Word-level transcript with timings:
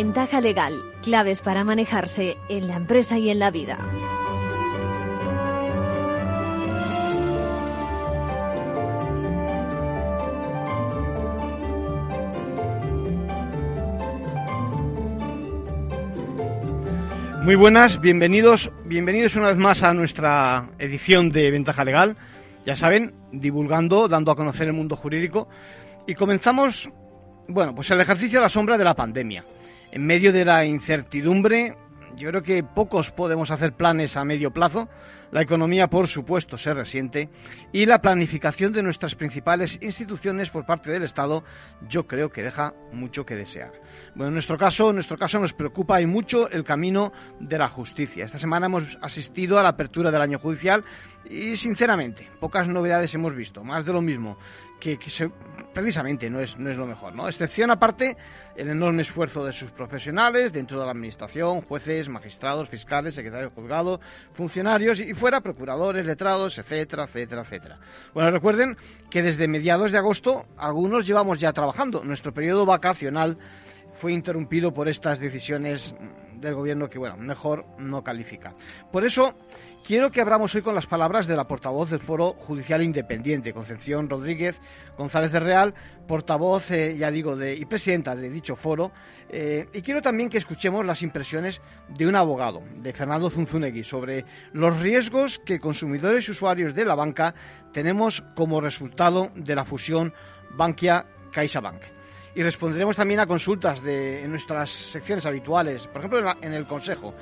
Ventaja 0.00 0.40
legal, 0.40 0.80
claves 1.02 1.40
para 1.40 1.64
manejarse 1.64 2.36
en 2.48 2.68
la 2.68 2.76
empresa 2.76 3.18
y 3.18 3.30
en 3.30 3.40
la 3.40 3.50
vida. 3.50 3.78
Muy 17.42 17.56
buenas, 17.56 18.00
bienvenidos, 18.00 18.70
bienvenidos 18.84 19.34
una 19.34 19.48
vez 19.48 19.56
más 19.56 19.82
a 19.82 19.92
nuestra 19.94 20.68
edición 20.78 21.30
de 21.30 21.50
Ventaja 21.50 21.84
Legal. 21.84 22.16
Ya 22.64 22.76
saben, 22.76 23.14
divulgando, 23.32 24.06
dando 24.06 24.30
a 24.30 24.36
conocer 24.36 24.68
el 24.68 24.74
mundo 24.74 24.94
jurídico. 24.94 25.48
Y 26.06 26.14
comenzamos, 26.14 26.88
bueno, 27.48 27.74
pues 27.74 27.90
el 27.90 28.00
ejercicio 28.00 28.38
a 28.38 28.42
la 28.42 28.48
sombra 28.48 28.78
de 28.78 28.84
la 28.84 28.94
pandemia. 28.94 29.42
En 29.90 30.06
medio 30.06 30.32
de 30.32 30.44
la 30.44 30.66
incertidumbre, 30.66 31.74
yo 32.16 32.28
creo 32.28 32.42
que 32.42 32.62
pocos 32.62 33.10
podemos 33.10 33.50
hacer 33.50 33.72
planes 33.72 34.16
a 34.16 34.24
medio 34.24 34.50
plazo. 34.50 34.88
La 35.30 35.42
economía, 35.42 35.88
por 35.88 36.08
supuesto, 36.08 36.56
se 36.56 36.72
resiente 36.72 37.28
y 37.72 37.84
la 37.84 38.00
planificación 38.00 38.72
de 38.72 38.82
nuestras 38.82 39.14
principales 39.14 39.78
instituciones 39.82 40.50
por 40.50 40.64
parte 40.64 40.90
del 40.90 41.02
Estado, 41.02 41.44
yo 41.88 42.06
creo 42.06 42.30
que 42.30 42.42
deja 42.42 42.74
mucho 42.92 43.26
que 43.26 43.36
desear. 43.36 43.72
Bueno, 44.14 44.28
en 44.28 44.34
nuestro 44.34 44.56
caso, 44.56 44.92
nuestro 44.92 45.18
caso 45.18 45.38
nos 45.38 45.52
preocupa 45.52 46.00
y 46.00 46.06
mucho 46.06 46.48
el 46.50 46.64
camino 46.64 47.12
de 47.40 47.58
la 47.58 47.68
justicia. 47.68 48.24
Esta 48.24 48.38
semana 48.38 48.66
hemos 48.66 48.98
asistido 49.02 49.58
a 49.58 49.62
la 49.62 49.70
apertura 49.70 50.10
del 50.10 50.22
año 50.22 50.38
judicial 50.38 50.82
y, 51.28 51.56
sinceramente, 51.56 52.28
pocas 52.40 52.66
novedades 52.66 53.14
hemos 53.14 53.34
visto, 53.34 53.62
más 53.62 53.84
de 53.84 53.92
lo 53.92 54.00
mismo 54.00 54.38
que, 54.78 54.98
precisamente 55.72 56.30
no 56.30 56.40
es, 56.40 56.58
no 56.58 56.70
es 56.70 56.76
lo 56.76 56.86
mejor, 56.86 57.14
¿no? 57.14 57.28
Excepción 57.28 57.70
aparte 57.70 58.16
el 58.56 58.68
enorme 58.68 59.02
esfuerzo 59.02 59.44
de 59.44 59.52
sus 59.52 59.70
profesionales 59.70 60.52
dentro 60.52 60.78
de 60.78 60.84
la 60.84 60.92
administración, 60.92 61.60
jueces, 61.62 62.08
magistrados, 62.08 62.68
fiscales, 62.68 63.14
secretarios 63.14 63.52
de 63.52 63.60
juzgado, 63.60 64.00
funcionarios 64.34 65.00
y 65.00 65.14
fuera 65.18 65.40
procuradores, 65.40 66.06
letrados, 66.06 66.58
etcétera, 66.58 67.04
etcétera, 67.04 67.42
etcétera. 67.42 67.78
Bueno, 68.14 68.30
recuerden 68.30 68.76
que 69.10 69.22
desde 69.22 69.48
mediados 69.48 69.92
de 69.92 69.98
agosto 69.98 70.46
algunos 70.56 71.06
llevamos 71.06 71.40
ya 71.40 71.52
trabajando. 71.52 72.02
Nuestro 72.02 72.32
periodo 72.32 72.64
vacacional 72.64 73.36
fue 73.94 74.12
interrumpido 74.12 74.72
por 74.72 74.88
estas 74.88 75.18
decisiones 75.18 75.94
del 76.36 76.54
gobierno 76.54 76.88
que, 76.88 76.98
bueno, 76.98 77.16
mejor 77.16 77.66
no 77.78 78.02
califica. 78.02 78.54
Por 78.92 79.04
eso 79.04 79.34
Quiero 79.88 80.12
que 80.12 80.20
abramos 80.20 80.54
hoy 80.54 80.60
con 80.60 80.74
las 80.74 80.84
palabras 80.84 81.26
de 81.26 81.34
la 81.34 81.48
portavoz 81.48 81.88
del 81.88 82.00
Foro 82.00 82.34
Judicial 82.34 82.82
Independiente, 82.82 83.54
Concepción 83.54 84.10
Rodríguez 84.10 84.60
González 84.98 85.32
de 85.32 85.40
Real, 85.40 85.72
portavoz, 86.06 86.70
eh, 86.72 86.94
ya 86.98 87.10
digo, 87.10 87.36
de, 87.36 87.54
y 87.54 87.64
presidenta 87.64 88.14
de 88.14 88.28
dicho 88.28 88.54
foro. 88.54 88.92
Eh, 89.30 89.66
y 89.72 89.80
quiero 89.80 90.02
también 90.02 90.28
que 90.28 90.36
escuchemos 90.36 90.84
las 90.84 91.00
impresiones 91.00 91.62
de 91.88 92.06
un 92.06 92.16
abogado, 92.16 92.62
de 92.82 92.92
Fernando 92.92 93.30
Zunzunegui, 93.30 93.82
sobre 93.82 94.26
los 94.52 94.78
riesgos 94.78 95.38
que 95.38 95.58
consumidores 95.58 96.28
y 96.28 96.32
usuarios 96.32 96.74
de 96.74 96.84
la 96.84 96.94
banca 96.94 97.34
tenemos 97.72 98.22
como 98.36 98.60
resultado 98.60 99.30
de 99.36 99.54
la 99.54 99.64
fusión 99.64 100.12
Bankia-CaixaBank. 100.54 101.80
Y 102.34 102.42
responderemos 102.42 102.94
también 102.94 103.20
a 103.20 103.26
consultas 103.26 103.82
de, 103.82 104.22
en 104.22 104.32
nuestras 104.32 104.68
secciones 104.68 105.24
habituales, 105.24 105.86
por 105.86 106.02
ejemplo 106.02 106.36
en 106.42 106.52
el 106.52 106.66
Consejo 106.66 107.14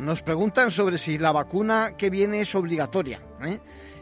nos 0.00 0.22
preguntan 0.22 0.70
sobre 0.70 0.98
si 0.98 1.18
la 1.18 1.30
vacuna 1.30 1.92
que 1.96 2.10
viene 2.10 2.40
es 2.40 2.54
obligatoria. 2.54 3.20
¿eh? 3.44 3.60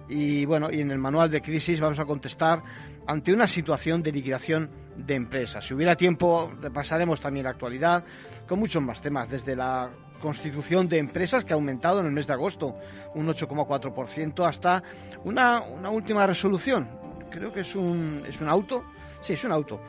Y 0.09 0.45
bueno, 0.45 0.71
y 0.71 0.81
en 0.81 0.91
el 0.91 0.99
manual 0.99 1.31
de 1.31 1.43
crisis 1.43 1.81
vamos 1.81 1.99
a 1.99 2.05
contestar 2.05 2.63
ante 3.07 3.33
una 3.33 3.47
situación 3.47 4.03
de 4.03 4.13
liquidación 4.13 4.71
de 4.97 5.15
empresas. 5.15 5.67
Si 5.67 5.75
hubiera 5.75 5.97
tiempo, 5.97 6.53
repasaremos 6.61 7.21
también 7.21 7.45
la 7.45 7.51
actualidad 7.51 8.05
con 8.47 8.59
muchos 8.59 8.83
más 8.83 9.03
temas, 9.03 9.29
desde 9.29 9.55
la 9.55 9.91
constitución 10.21 10.89
de 10.89 10.99
empresas 10.99 11.45
que 11.45 11.53
ha 11.53 11.57
aumentado 11.57 12.01
en 12.01 12.07
el 12.07 12.13
mes 12.13 12.27
de 12.27 12.33
agosto 12.33 12.75
un 13.15 13.27
8,4% 13.27 14.47
hasta 14.47 14.83
una, 15.25 15.61
una 15.61 15.91
última 15.91 16.27
resolución. 16.27 16.89
Creo 17.31 17.53
que 17.53 17.61
es 17.61 17.75
un, 17.75 18.23
es 18.27 18.41
un 18.41 18.49
auto, 18.49 18.85
sí, 19.21 19.35
es 19.35 19.45
un 19.45 19.53
auto, 19.53 19.81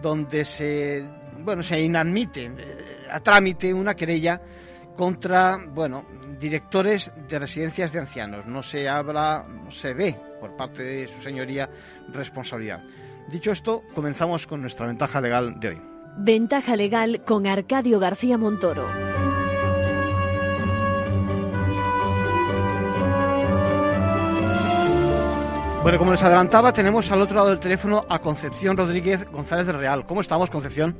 donde 0.00 0.44
se, 0.44 1.04
bueno, 1.40 1.62
se 1.62 1.80
inadmite 1.80 2.44
eh, 2.44 3.06
a 3.10 3.20
trámite 3.20 3.74
una 3.74 3.94
querella 3.94 4.40
contra, 4.96 5.58
bueno, 5.68 6.04
directores 6.38 7.10
de 7.28 7.38
residencias 7.38 7.92
de 7.92 8.00
ancianos. 8.00 8.46
No 8.46 8.62
se 8.62 8.88
habla, 8.88 9.44
no 9.48 9.70
se 9.70 9.94
ve 9.94 10.14
por 10.40 10.56
parte 10.56 10.82
de 10.82 11.08
su 11.08 11.20
señoría 11.20 11.68
responsabilidad. 12.12 12.82
Dicho 13.28 13.52
esto, 13.52 13.82
comenzamos 13.94 14.46
con 14.46 14.60
nuestra 14.60 14.86
ventaja 14.86 15.20
legal 15.20 15.58
de 15.58 15.68
hoy. 15.68 15.82
Ventaja 16.16 16.76
legal 16.76 17.22
con 17.24 17.46
Arcadio 17.46 17.98
García 17.98 18.38
Montoro. 18.38 18.86
Bueno, 25.82 25.98
como 25.98 26.12
les 26.12 26.22
adelantaba, 26.22 26.72
tenemos 26.72 27.10
al 27.10 27.20
otro 27.20 27.36
lado 27.36 27.50
del 27.50 27.60
teléfono 27.60 28.06
a 28.08 28.18
Concepción 28.18 28.74
Rodríguez 28.74 29.30
González 29.30 29.66
de 29.66 29.72
Real. 29.72 30.06
¿Cómo 30.06 30.22
estamos, 30.22 30.48
Concepción? 30.48 30.96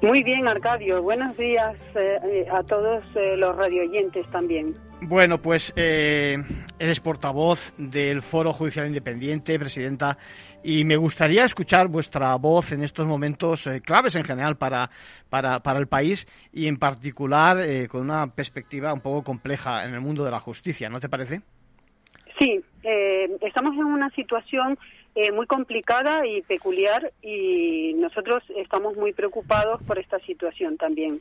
Muy 0.00 0.22
bien, 0.22 0.46
Arcadio. 0.46 1.02
Buenos 1.02 1.36
días 1.36 1.76
eh, 1.96 2.46
a 2.50 2.62
todos 2.62 3.04
eh, 3.16 3.36
los 3.36 3.56
radioyentes 3.56 4.30
también. 4.30 4.74
Bueno, 5.00 5.38
pues 5.38 5.72
eh, 5.74 6.36
eres 6.78 7.00
portavoz 7.00 7.72
del 7.76 8.22
Foro 8.22 8.52
Judicial 8.52 8.86
Independiente, 8.86 9.58
presidenta, 9.58 10.16
y 10.62 10.84
me 10.84 10.96
gustaría 10.96 11.44
escuchar 11.44 11.88
vuestra 11.88 12.34
voz 12.36 12.70
en 12.70 12.84
estos 12.84 13.06
momentos 13.06 13.68
claves 13.84 14.14
en 14.14 14.24
general 14.24 14.56
para, 14.56 14.90
para, 15.28 15.60
para, 15.60 15.80
el 15.80 15.88
país 15.88 16.28
y 16.52 16.68
en 16.68 16.78
particular 16.78 17.58
con 17.88 18.02
una 18.02 18.26
perspectiva 18.28 18.92
un 18.92 19.00
poco 19.00 19.22
compleja 19.22 19.84
en 19.84 19.94
el 19.94 20.00
mundo 20.00 20.24
de 20.24 20.30
la 20.30 20.40
justicia, 20.40 20.88
¿no 20.88 20.98
te 21.00 21.08
parece? 21.08 21.42
Sí, 22.38 22.60
estamos 23.40 23.74
en 23.74 23.84
una 23.84 24.10
situación 24.10 24.78
eh, 25.20 25.32
muy 25.32 25.48
complicada 25.48 26.24
y 26.28 26.42
peculiar 26.42 27.12
y 27.22 27.92
nosotros 27.94 28.44
estamos 28.54 28.96
muy 28.96 29.12
preocupados 29.12 29.82
por 29.82 29.98
esta 29.98 30.20
situación 30.20 30.76
también. 30.76 31.20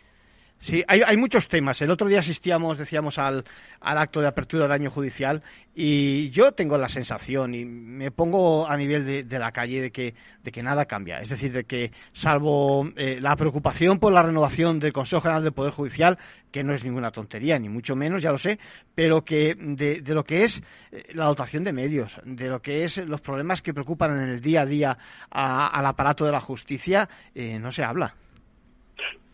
Sí, 0.59 0.84
hay, 0.88 1.01
hay, 1.06 1.18
muchos 1.18 1.47
temas. 1.47 1.81
El 1.81 1.91
otro 1.91 2.07
día 2.07 2.19
asistíamos, 2.19 2.78
decíamos, 2.78 3.19
al, 3.19 3.45
acto 3.79 4.22
de 4.22 4.28
apertura 4.28 4.63
del 4.63 4.72
año 4.72 4.90
judicial 4.90 5.44
y 5.75 6.31
yo 6.31 6.51
tengo 6.53 6.78
la 6.79 6.90
sensación 6.90 7.53
y 7.53 7.63
me 7.63 8.09
pongo 8.09 8.67
a 8.67 8.75
nivel 8.75 9.28
de, 9.28 9.40
la 9.40 9.51
calle 9.51 9.81
de 9.81 9.91
que, 9.91 10.16
de 10.44 10.51
que 10.51 10.63
nada 10.63 10.85
cambia. 10.85 11.22
Es 11.22 11.29
decir, 11.29 11.53
de 11.53 11.66
que 11.66 11.91
salvo 12.12 12.90
eh, 12.96 13.19
la 13.22 13.35
preocupación 13.35 14.00
por 14.00 14.12
la 14.12 14.23
renovación 14.23 14.79
del 14.79 14.94
Consejo 14.94 15.22
General 15.22 15.44
del 15.44 15.53
Poder 15.53 15.73
Judicial, 15.73 16.17
que 16.51 16.63
no 16.63 16.73
es 16.73 16.84
ninguna 16.84 17.12
tontería, 17.12 17.59
ni 17.59 17.69
mucho 17.69 17.96
menos, 17.96 18.23
ya 18.23 18.31
lo 18.31 18.40
sé, 18.40 18.57
pero 18.96 19.23
que 19.23 19.56
de, 19.56 20.01
lo 20.07 20.23
que 20.23 20.44
es 20.44 20.63
eh, 20.91 21.03
la 21.13 21.25
dotación 21.25 21.63
de 21.63 21.72
medios, 21.72 22.19
de 22.25 22.50
lo 22.50 22.62
que 22.63 22.84
es 22.84 22.97
los 22.97 23.22
problemas 23.22 23.62
que 23.62 23.75
preocupan 23.75 24.17
en 24.17 24.29
el 24.29 24.41
día 24.41 24.62
a 24.62 24.66
día 24.66 24.97
al 25.29 25.85
aparato 25.85 26.25
de 26.25 26.31
la 26.31 26.40
justicia, 26.40 27.07
eh, 27.35 27.59
no 27.59 27.72
se 27.72 27.84
habla. 27.84 28.16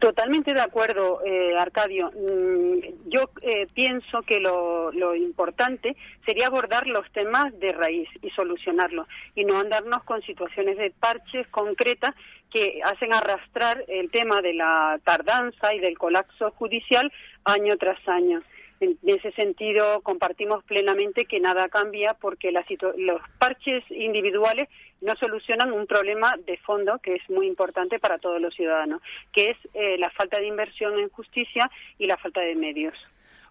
Totalmente 0.03 0.53
de 0.53 0.59
acuerdo, 0.59 1.21
eh, 1.25 1.57
Arcadio. 1.57 2.11
Mm, 2.11 3.09
yo 3.09 3.29
eh, 3.41 3.67
pienso 3.73 4.21
que 4.23 4.41
lo, 4.41 4.91
lo, 4.91 5.15
importante 5.15 5.95
sería 6.25 6.47
abordar 6.47 6.87
los 6.87 7.09
temas 7.13 7.57
de 7.57 7.71
raíz 7.71 8.09
y 8.21 8.29
solucionarlos 8.31 9.07
y 9.33 9.45
no 9.45 9.57
andarnos 9.57 10.03
con 10.03 10.21
situaciones 10.21 10.77
de 10.77 10.91
parches 10.91 11.47
concretas 11.47 12.13
que 12.51 12.81
hacen 12.83 13.13
arrastrar 13.13 13.85
el 13.87 14.11
tema 14.11 14.41
de 14.41 14.55
la 14.55 14.99
tardanza 15.05 15.73
y 15.73 15.79
del 15.79 15.97
colapso 15.97 16.51
judicial 16.51 17.09
año 17.45 17.77
tras 17.77 18.05
año. 18.05 18.41
En 18.79 18.97
ese 19.03 19.31
sentido, 19.31 20.01
compartimos 20.01 20.63
plenamente 20.63 21.25
que 21.25 21.39
nada 21.39 21.69
cambia 21.69 22.15
porque 22.15 22.51
los 22.51 23.21
parches 23.37 23.83
individuales 23.89 24.67
no 25.01 25.15
solucionan 25.15 25.71
un 25.71 25.87
problema 25.87 26.35
de 26.45 26.57
fondo 26.57 26.99
que 26.99 27.15
es 27.15 27.29
muy 27.29 27.47
importante 27.47 27.99
para 27.99 28.17
todos 28.17 28.41
los 28.41 28.53
ciudadanos, 28.53 29.01
que 29.31 29.51
es 29.51 29.57
eh, 29.73 29.97
la 29.97 30.09
falta 30.09 30.37
de 30.37 30.47
inversión 30.47 30.99
en 30.99 31.09
justicia 31.09 31.69
y 31.97 32.07
la 32.07 32.17
falta 32.17 32.41
de 32.41 32.55
medios. 32.55 32.95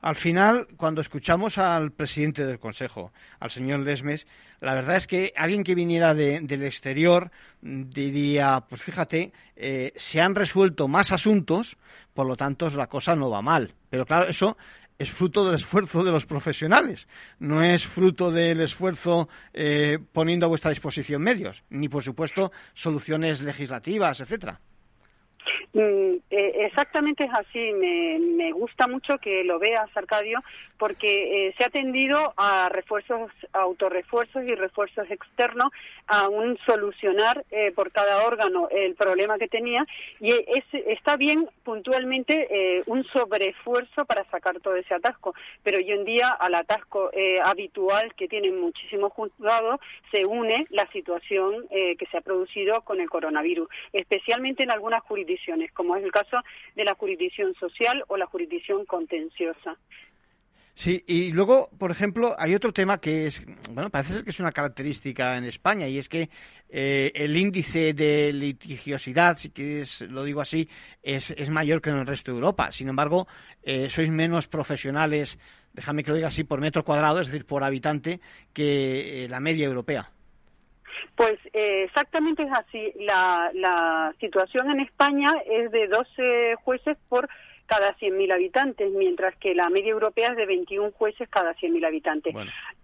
Al 0.03 0.17
final, 0.17 0.67
cuando 0.77 1.01
escuchamos 1.01 1.59
al 1.59 1.93
presidente 1.93 2.45
del 2.45 2.59
Consejo, 2.59 3.13
al 3.39 3.53
señor 3.53 3.81
Lesmes, 3.81 4.27
la 4.61 4.75
verdad 4.75 4.97
es 4.97 5.07
que 5.07 5.33
alguien 5.37 5.63
que 5.63 5.77
viniera 5.77 6.13
del 6.13 6.65
exterior 6.65 7.31
diría, 7.61 8.65
pues 8.69 8.83
fíjate, 8.83 9.33
eh, 9.55 9.93
se 9.95 10.21
han 10.21 10.35
resuelto 10.35 10.89
más 10.89 11.13
asuntos, 11.13 11.77
por 12.15 12.27
lo 12.27 12.37
tanto 12.37 12.69
la 12.71 12.89
cosa 12.89 13.15
no 13.15 13.31
va 13.31 13.43
mal. 13.43 13.75
Pero 13.91 14.05
claro, 14.05 14.27
eso 14.27 14.57
es 15.03 15.11
fruto 15.11 15.45
del 15.45 15.57
esfuerzo 15.57 16.05
de 16.05 16.13
los 16.13 16.27
profesionales, 16.27 17.09
no 17.41 17.63
es 17.63 17.87
fruto 17.87 18.31
del 18.31 18.61
esfuerzo 18.61 19.29
eh, 19.53 19.99
poniendo 20.13 20.47
a 20.47 20.49
vuestra 20.49 20.71
disposición 20.71 21.23
medios, 21.23 21.65
ni 21.71 21.89
por 21.89 22.05
supuesto 22.05 22.53
soluciones 22.73 23.43
legislativas, 23.43 24.21
etcétera. 24.21 24.61
Mm, 25.73 26.17
eh, 26.31 26.67
exactamente 26.67 27.25
es 27.25 27.31
así. 27.33 27.73
Me, 27.73 28.53
gusta 28.53 28.87
mucho 28.87 29.19
que 29.19 29.45
lo 29.45 29.59
veas, 29.59 29.89
Arcadio, 29.97 30.41
porque 30.79 31.49
eh, 31.49 31.55
se 31.57 31.65
ha 31.65 31.71
tendido 31.71 32.35
a 32.37 32.69
refuerzos, 32.69 33.31
autorrefuerzos 33.53 34.45
y 34.45 34.55
refuerzos 34.55 35.11
externos, 35.11 35.73
a 36.07 36.29
un 36.29 36.59
solucionar 36.67 37.45
eh, 37.51 37.73
por 37.73 37.93
cada 37.93 38.25
órgano 38.25 38.69
el 38.71 38.95
problema 38.95 39.39
que 39.39 39.49
tenía 39.49 39.87
y 40.21 40.33
es, 40.33 40.65
está 40.73 41.17
bien 41.17 41.49
puntualmente 41.65 42.83
un 42.87 43.05
sobreesfuerzo 43.05 44.05
para 44.05 44.25
sacar 44.25 44.61
todo 44.61 44.77
ese 44.77 44.95
atasco. 44.95 45.35
Pero 45.63 45.79
hoy 45.79 45.91
en 45.91 46.05
día 46.05 46.31
al 46.31 46.55
atasco 46.55 47.11
habitual 47.45 48.15
que 48.15 48.29
tienen 48.29 48.61
muchísimos 48.61 49.13
juzgados 49.13 49.81
se 50.11 50.25
une 50.27 50.67
la 50.71 50.87
situación 50.89 51.67
que 51.71 52.07
se 52.11 52.19
ha 52.19 52.21
producido 52.21 52.83
con 52.83 53.01
el 53.01 53.09
coronavirus, 53.09 53.69
especialmente 53.93 54.63
en 54.63 54.71
algunas 54.71 55.03
jurisdicciones 55.03 55.42
como 55.75 55.97
es 55.97 56.05
el 56.05 56.13
caso 56.13 56.39
de 56.75 56.85
la 56.85 56.95
jurisdicción 56.95 57.55
social 57.55 58.05
o 58.09 58.17
la 58.17 58.27
jurisdicción 58.27 58.85
contenciosa. 58.87 59.77
Sí, 60.75 61.05
y 61.07 61.33
luego, 61.33 61.69
por 61.79 61.91
ejemplo, 61.91 62.35
hay 62.39 62.55
otro 62.55 62.73
tema 62.73 62.99
que 62.99 63.27
es, 63.27 63.45
bueno, 63.73 63.91
parece 63.91 64.15
ser 64.15 64.25
que 64.25 64.31
es 64.31 64.41
una 64.41 64.53
característica 64.53 65.37
en 65.37 65.45
España 65.45 65.87
y 65.87 65.99
es 65.99 66.09
que 66.09 66.31
eh, 66.71 67.13
el 67.15 67.37
índice 67.37 67.93
de 67.93 68.33
litigiosidad, 68.33 69.37
si 69.37 69.51
quieres, 69.51 70.01
lo 70.01 70.25
digo 70.25 70.41
así, 70.41 70.69
es, 71.03 71.31
es 71.33 71.51
mayor 71.51 71.83
que 71.83 71.91
en 71.91 71.99
el 71.99 72.07
resto 72.07 72.31
de 72.33 72.39
Europa. 72.39 72.73
Sin 72.73 72.89
embargo, 72.89 73.29
eh, 73.63 73.91
sois 73.91 74.11
menos 74.11 74.49
profesionales, 74.49 75.39
déjame 75.75 76.03
que 76.03 76.11
lo 76.11 76.17
diga 76.17 76.29
así, 76.29 76.43
por 76.43 76.61
metro 76.61 76.85
cuadrado, 76.85 77.21
es 77.21 77.27
decir, 77.27 77.45
por 77.45 77.65
habitante, 77.65 78.21
que 78.55 79.25
eh, 79.25 79.29
la 79.29 79.41
media 79.41 79.67
europea. 79.67 80.11
Pues 81.17 81.39
eh, 81.53 81.85
exactamente 81.85 82.43
es 82.43 82.53
así. 82.53 82.93
La, 83.01 83.51
la 83.55 84.15
situación 84.21 84.71
en 84.71 84.81
España 84.81 85.35
es 85.47 85.71
de 85.71 85.89
12 85.89 86.57
jueces 86.65 86.97
por 87.09 87.29
cada 87.67 87.97
100.000 87.97 88.33
habitantes, 88.33 88.93
mientras 88.93 89.35
que 89.37 89.55
la 89.55 89.71
media 89.71 89.93
europea 89.93 90.33
es 90.33 90.37
de 90.37 90.45
21 90.45 90.93
jueces 90.93 91.29
cada 91.31 91.55
100.000 91.55 91.87
habitantes. 91.87 92.35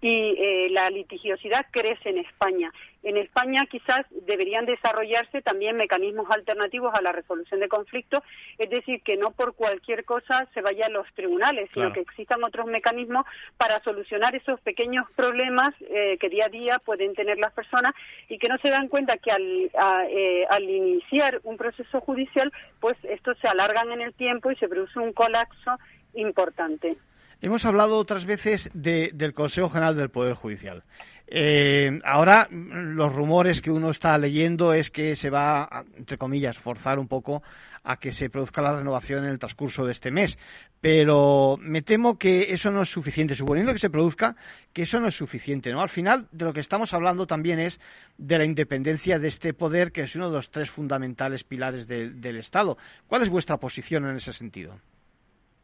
Y 0.01 0.35
eh, 0.39 0.69
la 0.71 0.89
litigiosidad 0.89 1.67
crece 1.71 2.09
en 2.09 2.19
España. 2.19 2.73
En 3.03 3.17
España 3.17 3.67
quizás 3.67 4.07
deberían 4.27 4.67
desarrollarse 4.67 5.41
también 5.41 5.77
mecanismos 5.77 6.29
alternativos 6.31 6.93
a 6.95 7.01
la 7.01 7.13
resolución 7.13 7.61
de 7.61 7.69
conflictos, 7.69 8.23
es 8.59 8.69
decir, 8.71 9.03
que 9.03 9.17
no 9.17 9.31
por 9.31 9.55
cualquier 9.55 10.05
cosa 10.05 10.47
se 10.53 10.63
vaya 10.63 10.87
a 10.87 10.91
los 10.91 11.07
tribunales, 11.15 11.71
sino 11.73 11.93
que 11.93 12.01
existan 12.01 12.43
otros 12.43 12.67
mecanismos 12.67 13.25
para 13.57 13.81
solucionar 13.83 14.35
esos 14.35 14.61
pequeños 14.61 15.07
problemas 15.15 15.75
eh, 15.81 16.19
que 16.19 16.29
día 16.29 16.47
a 16.47 16.49
día 16.49 16.79
pueden 16.81 17.15
tener 17.15 17.39
las 17.39 17.53
personas 17.53 17.95
y 18.29 18.39
que 18.39 18.49
no 18.49 18.59
se 18.59 18.71
dan 18.71 18.89
cuenta 18.89 19.19
que 19.19 19.31
al, 19.31 19.71
eh, 20.11 20.47
al 20.51 20.65
iniciar 20.65 21.41
un 21.45 21.57
proceso 21.57 22.01
judicial, 22.01 22.53
pues 22.81 22.97
estos 23.05 23.39
se 23.39 23.49
alargan 23.49 23.93
en 23.93 24.01
el 24.01 24.15
tiempo 24.15 24.51
y 24.51 24.57
se 24.57 24.69
produce 24.69 24.99
un 24.99 25.13
colapso 25.13 25.79
importante. 26.15 26.97
Hemos 27.41 27.65
hablado 27.65 27.99
otras 27.99 28.25
veces 28.25 28.69
del 28.75 29.33
Consejo 29.33 29.71
General 29.71 29.97
del 29.97 30.11
Poder 30.11 30.35
Judicial. 30.35 30.83
Eh, 31.29 32.01
ahora 32.05 32.49
los 32.51 33.15
rumores 33.15 33.61
que 33.61 33.71
uno 33.71 33.91
está 33.91 34.17
leyendo 34.19 34.73
es 34.73 34.91
que 34.91 35.15
se 35.15 35.31
va, 35.31 35.85
entre 35.97 36.19
comillas, 36.19 36.59
forzar 36.59 36.99
un 36.99 37.07
poco 37.07 37.43
a 37.85 38.01
que 38.01 38.13
se 38.13 38.29
produzca 38.29 38.61
la 38.61 38.75
renovación 38.75 39.25
en 39.25 39.31
el 39.31 39.39
transcurso 39.39 39.87
de 39.87 39.93
este 39.93 40.11
mes. 40.11 40.37
Pero 40.81 41.57
me 41.61 41.83
temo 41.83 42.19
que 42.19 42.53
eso 42.53 42.73
no 42.73 42.83
es 42.83 42.91
suficiente. 42.91 43.37
Suponiendo 43.37 43.73
que 43.73 43.79
se 43.79 43.91
produzca, 43.91 44.35
que 44.73 44.83
eso 44.83 44.99
no 44.99 45.07
es 45.07 45.17
suficiente. 45.17 45.71
¿no? 45.71 45.81
Al 45.81 45.91
final, 45.91 46.27
de 46.33 46.45
lo 46.45 46.53
que 46.53 46.61
estamos 46.61 46.93
hablando 46.93 47.29
también 47.29 47.61
es 47.61 47.79
de 48.17 48.39
la 48.39 48.45
independencia 48.45 49.21
de 49.21 49.29
este 49.29 49.55
poder, 49.55 49.93
que 49.93 50.03
es 50.03 50.17
uno 50.17 50.29
de 50.29 50.37
los 50.37 50.51
tres 50.51 50.71
fundamentales 50.71 51.45
pilares 51.45 51.87
del 51.87 52.37
Estado. 52.37 52.79
¿Cuál 53.07 53.23
es 53.23 53.29
vuestra 53.29 53.59
posición 53.59 54.07
en 54.07 54.17
ese 54.17 54.33
sentido? 54.33 54.81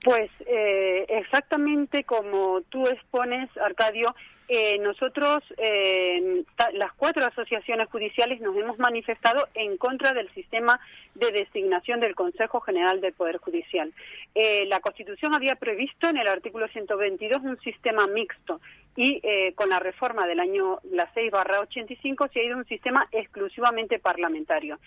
Pues 0.04 0.30
eh, 0.46 1.06
exactamente 1.08 2.04
como 2.04 2.60
tú 2.68 2.86
expones, 2.86 3.48
Arcadio, 3.56 4.14
eh, 4.48 4.78
nosotros, 4.78 5.42
eh, 5.56 6.44
las 6.74 6.92
cuatro 6.92 7.24
asociaciones 7.24 7.88
judiciales, 7.88 8.40
nos 8.42 8.54
hemos 8.56 8.78
manifestado 8.78 9.48
en 9.54 9.78
contra 9.78 10.12
del 10.12 10.28
sistema 10.34 10.78
de 11.14 11.32
designación 11.32 12.00
del 12.00 12.14
Consejo 12.14 12.60
General 12.60 13.00
del 13.00 13.14
Poder 13.14 13.38
Judicial. 13.38 13.92
Eh, 14.34 14.66
la 14.66 14.80
Constitución 14.80 15.34
había 15.34 15.56
previsto 15.56 16.08
en 16.08 16.18
el 16.18 16.28
artículo 16.28 16.68
122 16.68 17.42
un 17.42 17.58
sistema 17.60 18.06
mixto 18.06 18.60
y 18.96 19.20
con 19.56 19.70
la 19.70 19.80
reforma 19.80 20.24
del 20.24 20.38
año 20.38 20.78
la 20.92 21.12
6 21.14 21.32
barra 21.32 21.58
85 21.58 22.28
se 22.28 22.38
ha 22.38 22.44
ido 22.44 22.54
a 22.54 22.58
un 22.58 22.64
sistema 22.66 23.08
exclusivamente 23.10 23.98
parlamentario. 23.98 24.78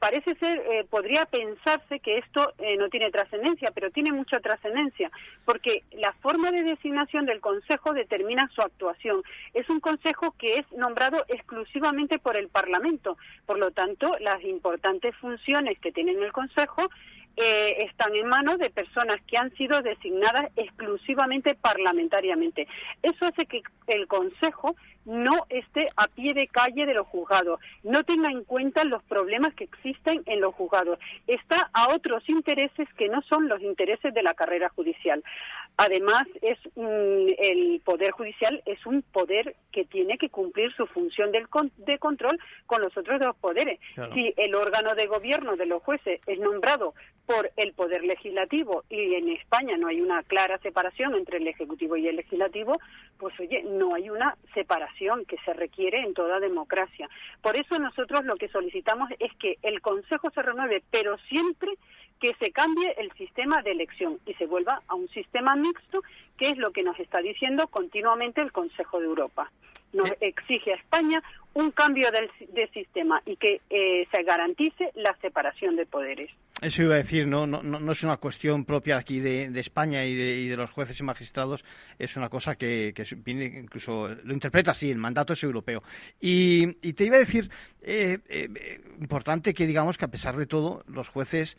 Parece 0.00 0.34
ser, 0.34 0.86
podría 0.90 1.24
pensarse 1.24 2.00
que 2.00 2.18
esto 2.18 2.52
no 2.80 2.88
tiene 2.88 3.12
trascendencia, 3.12 3.70
pero 3.70 3.92
tiene 3.92 4.10
mucha 4.10 4.40
trascendencia, 4.40 5.12
porque 5.44 5.84
la 5.92 6.12
forma 6.14 6.50
de 6.50 6.64
designación 6.64 7.26
del 7.26 7.40
Consejo 7.40 7.92
determina 7.92 8.48
su 8.56 8.60
Es 9.54 9.68
un 9.68 9.80
Consejo 9.80 10.34
que 10.38 10.58
es 10.58 10.72
nombrado 10.72 11.24
exclusivamente 11.28 12.18
por 12.18 12.36
el 12.36 12.48
Parlamento, 12.48 13.16
por 13.46 13.58
lo 13.58 13.70
tanto, 13.70 14.16
las 14.20 14.42
importantes 14.44 15.14
funciones 15.16 15.78
que 15.80 15.92
tiene 15.92 16.12
el 16.12 16.32
Consejo 16.32 16.88
eh, 17.36 17.84
están 17.84 18.14
en 18.16 18.26
manos 18.26 18.58
de 18.58 18.68
personas 18.68 19.20
que 19.22 19.36
han 19.36 19.54
sido 19.54 19.80
designadas 19.80 20.50
exclusivamente 20.56 21.54
parlamentariamente. 21.54 22.66
Eso 23.02 23.26
hace 23.26 23.46
que 23.46 23.62
el 23.86 24.08
Consejo 24.08 24.74
no 25.08 25.46
esté 25.48 25.88
a 25.96 26.06
pie 26.06 26.34
de 26.34 26.48
calle 26.48 26.84
de 26.84 26.92
los 26.92 27.06
juzgados, 27.06 27.58
no 27.82 28.04
tenga 28.04 28.30
en 28.30 28.44
cuenta 28.44 28.84
los 28.84 29.02
problemas 29.04 29.54
que 29.54 29.64
existen 29.64 30.22
en 30.26 30.40
los 30.42 30.54
juzgados, 30.54 30.98
está 31.26 31.70
a 31.72 31.88
otros 31.94 32.28
intereses 32.28 32.86
que 32.98 33.08
no 33.08 33.22
son 33.22 33.48
los 33.48 33.62
intereses 33.62 34.12
de 34.12 34.22
la 34.22 34.34
carrera 34.34 34.68
judicial. 34.68 35.24
Además, 35.78 36.26
es 36.42 36.58
el 36.76 37.80
poder 37.84 38.10
judicial 38.10 38.62
es 38.66 38.84
un 38.84 39.02
poder 39.02 39.54
que 39.72 39.84
tiene 39.84 40.18
que 40.18 40.28
cumplir 40.28 40.72
su 40.72 40.86
función 40.86 41.30
de 41.32 41.98
control 41.98 42.38
con 42.66 42.82
los 42.82 42.96
otros 42.96 43.18
dos 43.20 43.36
poderes. 43.36 43.80
Si 44.12 44.34
el 44.36 44.54
órgano 44.54 44.94
de 44.94 45.06
gobierno 45.06 45.56
de 45.56 45.66
los 45.66 45.82
jueces 45.82 46.20
es 46.26 46.38
nombrado 46.38 46.94
por 47.26 47.50
el 47.56 47.72
poder 47.74 48.04
legislativo 48.04 48.84
y 48.88 49.14
en 49.14 49.28
España 49.28 49.76
no 49.76 49.88
hay 49.88 50.00
una 50.00 50.22
clara 50.22 50.58
separación 50.58 51.14
entre 51.14 51.38
el 51.38 51.46
ejecutivo 51.46 51.96
y 51.96 52.08
el 52.08 52.16
legislativo, 52.16 52.78
pues 53.18 53.38
oye, 53.38 53.62
no 53.62 53.94
hay 53.94 54.10
una 54.10 54.36
separación 54.54 54.97
que 55.26 55.36
se 55.44 55.52
requiere 55.52 56.00
en 56.00 56.12
toda 56.12 56.40
democracia. 56.40 57.08
Por 57.40 57.56
eso 57.56 57.78
nosotros 57.78 58.24
lo 58.24 58.36
que 58.36 58.48
solicitamos 58.48 59.10
es 59.20 59.32
que 59.36 59.56
el 59.62 59.80
Consejo 59.80 60.30
se 60.30 60.42
renueve, 60.42 60.82
pero 60.90 61.16
siempre 61.28 61.70
que 62.20 62.34
se 62.34 62.50
cambie 62.50 62.94
el 62.98 63.12
sistema 63.12 63.62
de 63.62 63.70
elección 63.70 64.18
y 64.26 64.34
se 64.34 64.46
vuelva 64.46 64.82
a 64.88 64.94
un 64.96 65.08
sistema 65.08 65.54
mixto, 65.54 66.02
que 66.36 66.50
es 66.50 66.58
lo 66.58 66.72
que 66.72 66.82
nos 66.82 66.98
está 66.98 67.18
diciendo 67.18 67.68
continuamente 67.68 68.40
el 68.40 68.50
Consejo 68.50 68.98
de 68.98 69.06
Europa. 69.06 69.50
Nos 69.92 70.10
eh. 70.10 70.18
exige 70.20 70.72
a 70.72 70.76
España 70.76 71.22
un 71.58 71.72
cambio 71.72 72.08
del, 72.12 72.30
sistema 72.72 73.20
y 73.26 73.36
que 73.36 73.60
eh, 73.70 74.06
se 74.12 74.22
garantice 74.22 74.92
la 74.94 75.16
separación 75.20 75.74
de 75.74 75.86
poderes. 75.86 76.30
Eso 76.60 76.82
iba 76.82 76.94
a 76.94 76.98
decir, 76.98 77.26
no, 77.26 77.46
no, 77.46 77.62
no 77.62 77.92
es 77.92 78.02
una 78.02 78.16
cuestión 78.16 78.64
propia 78.64 78.96
aquí 78.96 79.20
de, 79.20 79.46
España 79.58 80.04
y 80.04 80.14
de, 80.14 80.56
los 80.56 80.70
jueces 80.70 80.98
y 81.00 81.04
magistrados, 81.04 81.64
es 81.98 82.16
una 82.16 82.28
cosa 82.28 82.56
que, 82.56 82.92
viene, 83.24 83.46
incluso 83.46 84.08
lo 84.08 84.32
interpreta 84.32 84.72
así, 84.72 84.90
el 84.90 84.98
mandato 84.98 85.32
es 85.32 85.42
europeo. 85.42 85.82
Y, 86.20 86.74
te 86.92 87.04
iba 87.04 87.16
a 87.16 87.20
decir, 87.20 87.48
eh, 87.80 88.18
eh, 88.28 88.80
importante 89.00 89.54
que 89.54 89.66
digamos 89.66 89.98
que 89.98 90.04
a 90.04 90.10
pesar 90.10 90.36
de 90.36 90.46
todo, 90.46 90.84
los 90.88 91.08
jueces, 91.08 91.56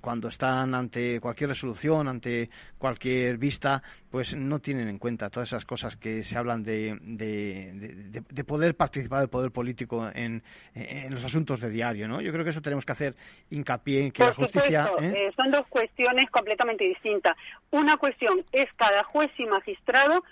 cuando 0.00 0.28
están 0.28 0.74
ante 0.74 1.20
cualquier 1.20 1.50
resolución, 1.50 2.08
ante 2.08 2.48
cualquier 2.78 3.38
vista, 3.38 3.82
pues 4.10 4.36
no 4.36 4.60
tienen 4.60 4.88
en 4.88 4.98
cuenta 4.98 5.30
todas 5.30 5.48
esas 5.48 5.64
cosas 5.64 5.96
que 5.96 6.24
se 6.24 6.38
hablan 6.38 6.62
de, 6.62 6.96
de 7.02 7.25
poder 8.46 8.76
participar 8.76 8.96
participar 8.96 9.20
del 9.20 9.28
poder 9.28 9.50
político 9.50 10.10
en, 10.14 10.42
los 11.10 11.24
asuntos 11.24 11.60
de 11.60 11.70
diario, 11.70 12.08
¿no? 12.08 12.20
Yo 12.20 12.32
creo 12.32 12.44
que 12.44 12.50
eso 12.50 12.62
tenemos 12.62 12.84
que 12.84 12.92
hacer 12.92 13.14
hincapié 13.50 14.02
en 14.04 14.10
que 14.10 14.24
la 14.24 14.32
justicia... 14.32 14.90
¿eh? 15.00 15.12
Eh, 15.16 15.32
son 15.36 15.50
dos 15.50 15.66
cuestiones 15.68 16.30
completamente 16.30 16.84
distintas. 16.84 17.36
Una 17.70 17.96
cuestión 17.96 18.44
es 18.52 18.72
cada 18.76 19.04
juez 19.04 19.30
y 19.38 19.46
magistrado 19.46 20.22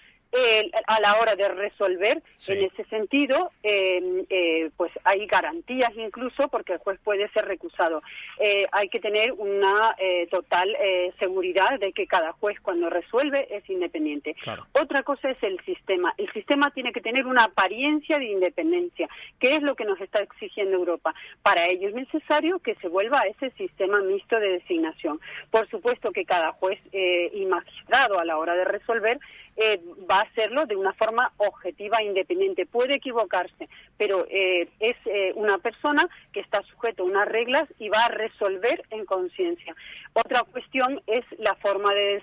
a 0.87 1.00
la 1.00 1.19
hora 1.19 1.37
de 1.37 1.49
resolver. 1.49 2.23
En 2.49 2.64
ese 2.64 2.85
sentido, 2.85 3.53
em, 3.62 4.25
eh, 4.29 4.71
pues 4.76 4.93
hay 5.05 5.26
garantías 5.26 5.93
incluso 5.97 6.49
porque 6.49 6.75
el 6.75 6.79
juez 6.79 6.99
puede 7.03 7.29
ser 7.29 7.45
recusado. 7.47 8.03
Eh, 8.38 8.67
hay 8.73 8.88
que 8.88 9.00
tener 9.00 9.33
una 9.33 9.95
eh, 9.99 10.26
total 10.31 10.76
seguridad 11.19 11.79
de 11.79 11.93
que 11.93 12.07
cada 12.07 12.33
juez 12.33 12.59
cuando 12.61 12.91
resuelve 12.91 13.47
es 13.50 13.69
independiente. 13.71 14.35
Otra 14.73 15.03
cosa 15.03 15.31
es 15.31 15.43
el 15.43 15.61
sistema. 15.64 16.12
El 16.19 16.31
sistema 16.33 16.71
tiene 16.71 16.93
que 16.93 17.00
tener 17.00 17.26
una 17.26 17.45
apariencia 17.45 18.19
de 18.19 18.26
independencia, 18.26 19.09
que 19.38 19.57
es 19.57 19.62
lo 19.62 19.75
que 19.75 19.85
nos 19.85 20.00
está 20.00 20.21
exigiendo 20.21 20.76
Europa. 20.76 21.14
Para 21.43 21.67
ello 21.69 21.88
es 21.88 21.95
necesario 21.95 22.59
que 22.59 22.75
se 22.76 22.88
vuelva 22.88 23.21
a 23.21 23.26
ese 23.26 23.50
sistema 23.50 24.00
mixto 24.00 24.38
de 24.38 24.50
designación. 24.50 25.21
Por 25.50 25.69
supuesto 25.69 26.12
que 26.12 26.25
cada 26.25 26.53
juez 26.53 26.81
y 26.93 27.45
magistrado 27.47 28.19
a 28.19 28.25
la 28.25 28.37
hora 28.38 28.55
de 28.55 28.64
resolver 28.64 29.19
va 30.11 30.25
hacerlo 30.25 30.66
de 30.66 30.76
una 30.76 30.92
forma 30.92 31.32
objetiva 31.37 31.99
e 31.99 32.06
independiente. 32.06 32.66
Puede 32.66 32.96
equivocarse, 32.96 33.68
pero 33.96 34.26
eh, 34.28 34.68
es 34.80 34.96
eh, 35.06 35.32
una 35.37 35.58
persona 35.58 36.08
que 36.32 36.40
está 36.40 36.62
sujeto 36.62 37.02
a 37.02 37.06
unas 37.06 37.28
reglas 37.28 37.68
y 37.78 37.88
va 37.88 38.04
a 38.04 38.08
resolver 38.08 38.82
en 38.90 39.04
conciencia. 39.04 39.75
Otra 40.12 40.44
cuestión 40.44 41.00
es 41.06 41.25
la 41.38 41.54
forma 41.56 41.92
de, 41.94 42.23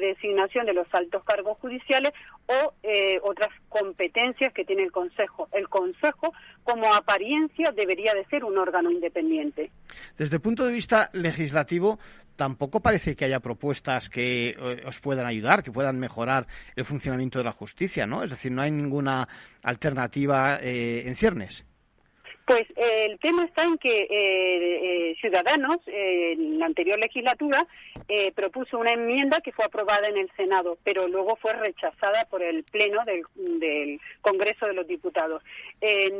designación 0.00 0.66
de 0.66 0.74
los 0.74 0.86
altos 0.92 1.24
cargos 1.24 1.58
judiciales 1.58 2.12
o 2.46 2.72
eh, 2.82 3.20
otras 3.22 3.50
competencias 3.68 4.52
que 4.52 4.64
tiene 4.64 4.82
el 4.82 4.92
Consejo. 4.92 5.48
El 5.52 5.68
Consejo, 5.68 6.32
como 6.64 6.94
apariencia, 6.94 7.72
debería 7.72 8.14
de 8.14 8.24
ser 8.26 8.44
un 8.44 8.58
órgano 8.58 8.90
independiente. 8.90 9.70
Desde 10.18 10.36
el 10.36 10.42
punto 10.42 10.64
de 10.64 10.72
vista 10.72 11.10
legislativo, 11.12 11.98
tampoco 12.36 12.80
parece 12.80 13.16
que 13.16 13.24
haya 13.24 13.40
propuestas 13.40 14.08
que 14.08 14.50
eh, 14.50 14.82
os 14.86 15.00
puedan 15.00 15.26
ayudar, 15.26 15.62
que 15.62 15.72
puedan 15.72 15.98
mejorar 15.98 16.46
el 16.76 16.84
funcionamiento 16.84 17.38
de 17.38 17.44
la 17.44 17.52
justicia, 17.52 18.06
¿no? 18.06 18.22
Es 18.22 18.30
decir, 18.30 18.52
no 18.52 18.62
hay 18.62 18.70
ninguna 18.70 19.28
alternativa 19.62 20.58
eh, 20.60 21.04
en 21.06 21.16
ciernes. 21.16 21.64
Pues 22.52 22.68
eh, 22.76 23.06
el 23.06 23.18
tema 23.18 23.46
está 23.46 23.64
en 23.64 23.78
que 23.78 24.02
eh, 24.02 24.08
eh, 24.10 25.16
Ciudadanos, 25.22 25.80
en 25.86 26.58
la 26.58 26.66
anterior 26.66 26.98
legislatura, 26.98 27.66
propuso 28.34 28.78
una 28.78 28.92
enmienda 28.92 29.40
que 29.40 29.52
fue 29.52 29.64
aprobada 29.64 30.06
en 30.06 30.18
el 30.18 30.30
Senado, 30.36 30.76
pero 30.84 31.08
luego 31.08 31.36
fue 31.36 31.54
rechazada 31.54 32.26
por 32.26 32.42
el 32.42 32.62
Pleno 32.64 33.02
del, 33.06 33.98
Congreso 34.20 34.66
de 34.66 34.74
los 34.74 34.86
Diputados. 34.86 35.42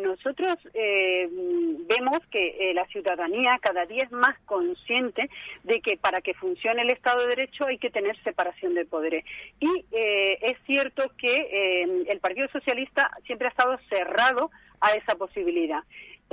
nosotros 0.02 0.58
vemos 0.72 2.26
que 2.30 2.72
la 2.74 2.86
ciudadanía 2.86 3.58
cada 3.60 3.84
día 3.84 4.04
es 4.04 4.12
más 4.12 4.38
consciente 4.46 5.28
de 5.64 5.82
que 5.82 5.98
para 5.98 6.22
que 6.22 6.32
funcione 6.32 6.80
el 6.80 6.90
Estado 6.90 7.20
de 7.22 7.28
Derecho 7.28 7.66
hay 7.66 7.76
que 7.76 7.90
tener 7.90 8.16
separación 8.22 8.72
de 8.72 8.86
poderes. 8.86 9.26
Y 9.60 9.84
es 9.92 10.56
cierto 10.64 11.10
que 11.18 11.82
el 12.08 12.20
Partido 12.20 12.48
Socialista 12.48 13.10
siempre 13.26 13.48
ha 13.48 13.50
estado 13.50 13.76
cerrado 13.90 14.50
a 14.80 14.92
esa 14.92 15.14
posibilidad. 15.14 15.82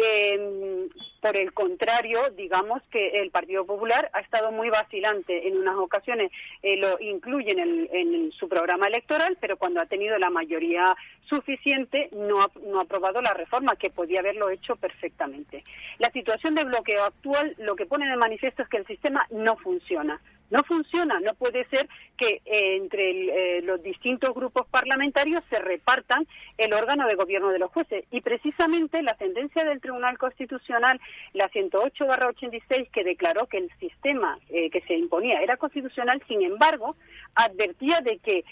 Eh, 0.02 0.88
por 1.22 1.36
el 1.36 1.52
contrario, 1.54 2.30
digamos 2.32 2.82
que 2.84 3.22
el 3.22 3.32
Partido 3.32 3.66
Popular 3.66 4.10
ha 4.14 4.22
estado 4.22 4.52
muy 4.52 4.70
vacilante. 4.70 5.48
En 5.48 5.58
unas 5.58 5.76
ocasiones 5.76 6.32
eh, 6.64 6.78
lo 6.78 6.98
incluye 7.02 7.52
en, 7.52 8.32
su 8.32 8.48
programa 8.48 8.88
electoral, 8.88 9.38
pero 9.42 9.58
cuando 9.58 9.82
ha 9.82 9.88
tenido 9.88 10.18
la 10.18 10.30
mayoría 10.30 10.96
suficiente 11.26 12.10
no 12.14 12.42
ha, 12.42 12.50
no 12.66 12.80
ha 12.80 12.84
aprobado 12.84 13.22
la 13.22 13.34
reforma, 13.34 13.76
que 13.76 13.90
podía 13.90 14.22
haberlo 14.22 14.50
hecho 14.50 14.78
perfectamente. 14.78 15.66
La 15.98 16.12
situación 16.12 16.56
de 16.56 16.64
bloqueo 16.64 17.04
actual 17.04 17.56
lo 17.58 17.76
que 17.76 17.86
pone 17.86 18.08
de 18.10 18.16
manifiesto 18.16 18.64
es 18.64 18.70
que 18.70 18.78
el 18.78 18.88
sistema 18.88 19.26
no 19.32 19.58
funciona. 19.58 20.22
No 20.50 20.64
funciona, 20.64 21.20
no 21.20 21.36
puede 21.36 21.66
ser 21.66 21.88
que 22.18 22.42
eh, 22.46 22.76
entre 22.78 23.58
eh, 23.58 23.62
los 23.62 23.82
distintos 23.84 24.34
grupos 24.34 24.68
parlamentarios 24.68 25.44
se 25.50 25.60
repartan 25.60 26.28
el 26.58 26.74
órgano 26.74 27.08
de 27.08 27.16
gobierno 27.16 27.50
de 27.50 27.60
los 27.60 27.72
jueces. 27.72 28.06
Y 28.12 28.22
precisamente 28.22 29.02
la 29.02 29.16
sentencia 29.18 29.64
del 29.64 29.82
Tribunal 29.82 30.18
Constitucional, 30.18 31.00
la 31.34 31.50
108-86, 31.50 32.90
que 32.92 33.04
declaró 33.04 33.48
que 33.48 33.58
el 33.58 33.70
sistema 33.80 34.40
eh, 34.50 34.70
que 34.70 34.82
se 34.82 34.96
imponía 34.96 35.42
era 35.42 35.58
constitucional, 35.58 36.22
sin 36.28 36.42
embargo, 36.42 36.96
advertía 37.36 38.02
de 38.02 38.18
que 38.18 38.44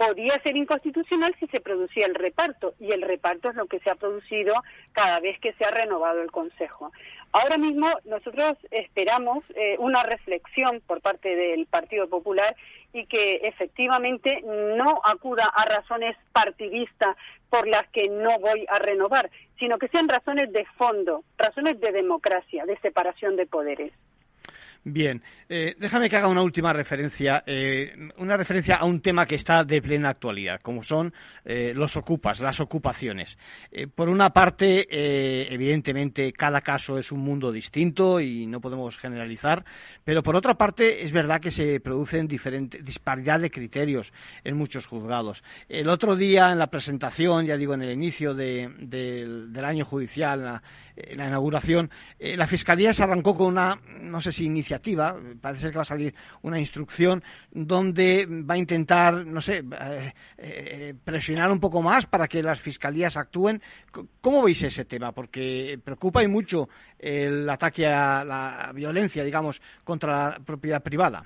podía 0.00 0.38
ser 0.38 0.56
inconstitucional 0.56 1.36
si 1.38 1.46
se 1.48 1.60
producía 1.60 2.06
el 2.06 2.14
reparto, 2.14 2.72
y 2.80 2.90
el 2.92 3.02
reparto 3.02 3.50
es 3.50 3.54
lo 3.54 3.66
que 3.66 3.80
se 3.80 3.90
ha 3.90 3.96
producido 3.96 4.54
cada 4.92 5.20
vez 5.20 5.38
que 5.40 5.52
se 5.52 5.64
ha 5.66 5.70
renovado 5.70 6.22
el 6.22 6.30
Consejo. 6.30 6.90
Ahora 7.32 7.58
mismo 7.58 7.86
nosotros 8.06 8.56
esperamos 8.70 9.44
eh, 9.54 9.76
una 9.78 10.02
reflexión 10.02 10.80
por 10.86 11.02
parte 11.02 11.36
del 11.36 11.66
Partido 11.66 12.08
Popular 12.08 12.56
y 12.94 13.04
que 13.08 13.40
efectivamente 13.42 14.40
no 14.42 15.02
acuda 15.04 15.44
a 15.54 15.66
razones 15.66 16.16
partidistas 16.32 17.14
por 17.50 17.68
las 17.68 17.86
que 17.90 18.08
no 18.08 18.38
voy 18.38 18.64
a 18.70 18.78
renovar, 18.78 19.30
sino 19.58 19.76
que 19.76 19.88
sean 19.88 20.08
razones 20.08 20.50
de 20.50 20.64
fondo, 20.78 21.24
razones 21.36 21.78
de 21.78 21.92
democracia, 21.92 22.64
de 22.64 22.78
separación 22.78 23.36
de 23.36 23.44
poderes. 23.44 23.92
Bien, 24.82 25.22
eh, 25.50 25.76
déjame 25.78 26.08
que 26.08 26.16
haga 26.16 26.28
una 26.28 26.40
última 26.40 26.72
referencia, 26.72 27.44
eh, 27.46 27.94
una 28.16 28.38
referencia 28.38 28.76
a 28.76 28.86
un 28.86 29.02
tema 29.02 29.26
que 29.26 29.34
está 29.34 29.62
de 29.62 29.82
plena 29.82 30.08
actualidad, 30.08 30.58
como 30.62 30.82
son 30.82 31.12
eh, 31.44 31.74
los 31.76 31.98
ocupas, 31.98 32.40
las 32.40 32.60
ocupaciones. 32.60 33.36
por 33.94 34.08
una 34.08 34.30
parte, 34.30 34.86
evidentemente, 35.52 36.32
cada 36.32 36.62
caso 36.62 36.96
es 36.96 37.12
un 37.12 37.20
mundo 37.20 37.52
distinto 37.52 38.20
y 38.20 38.46
no 38.46 38.60
podemos 38.60 38.96
generalizar, 38.96 39.64
pero 40.02 40.22
por 40.22 40.34
otra 40.34 40.54
parte, 40.54 41.04
es 41.04 41.12
verdad 41.12 41.40
que 41.40 41.50
se 41.50 41.78
producen 41.80 42.26
diferentes 42.26 42.82
disparidad 42.82 43.38
de 43.40 43.50
criterios 43.50 44.12
en 44.44 44.56
muchos 44.56 44.86
juzgados. 44.86 45.42
El 45.68 45.88
otro 45.90 46.16
día, 46.16 46.50
en 46.52 46.58
la 46.58 46.68
presentación, 46.68 47.44
ya 47.44 47.58
digo, 47.58 47.74
en 47.74 47.82
el 47.82 47.92
inicio 47.92 48.34
del, 48.34 49.52
año 49.62 49.84
judicial, 49.84 50.42
la, 50.42 50.62
la 51.14 51.26
inauguración, 51.26 51.90
la 52.18 52.46
Fiscalía 52.46 52.94
se 52.94 53.02
arrancó 53.02 53.36
con 53.36 53.48
una, 53.48 53.78
no 54.00 54.20
sé 54.20 54.32
si 54.32 54.44
iniciativa, 54.44 54.69
iniciativa, 54.70 55.16
parece 55.40 55.62
ser 55.62 55.70
que 55.72 55.78
va 55.78 55.82
a 55.82 55.84
salir 55.84 56.14
una 56.42 56.58
instrucción 56.58 57.22
donde 57.50 58.26
va 58.26 58.54
a 58.54 58.58
intentar, 58.58 59.26
no 59.26 59.40
sé, 59.40 59.58
eh, 59.58 60.12
eh, 60.38 60.94
presionar 61.04 61.50
un 61.50 61.58
poco 61.58 61.82
más 61.82 62.06
para 62.06 62.28
que 62.28 62.42
las 62.42 62.60
fiscalías 62.60 63.16
actúen. 63.16 63.60
¿Cómo 64.20 64.44
veis 64.44 64.62
ese 64.62 64.84
tema? 64.84 65.12
Porque 65.12 65.78
preocupa 65.82 66.22
y 66.22 66.28
mucho 66.28 66.68
el 66.98 67.48
ataque 67.50 67.86
a 67.86 68.24
la 68.24 68.70
violencia, 68.72 69.24
digamos, 69.24 69.60
contra 69.82 70.30
la 70.30 70.38
propiedad 70.38 70.82
privada. 70.82 71.24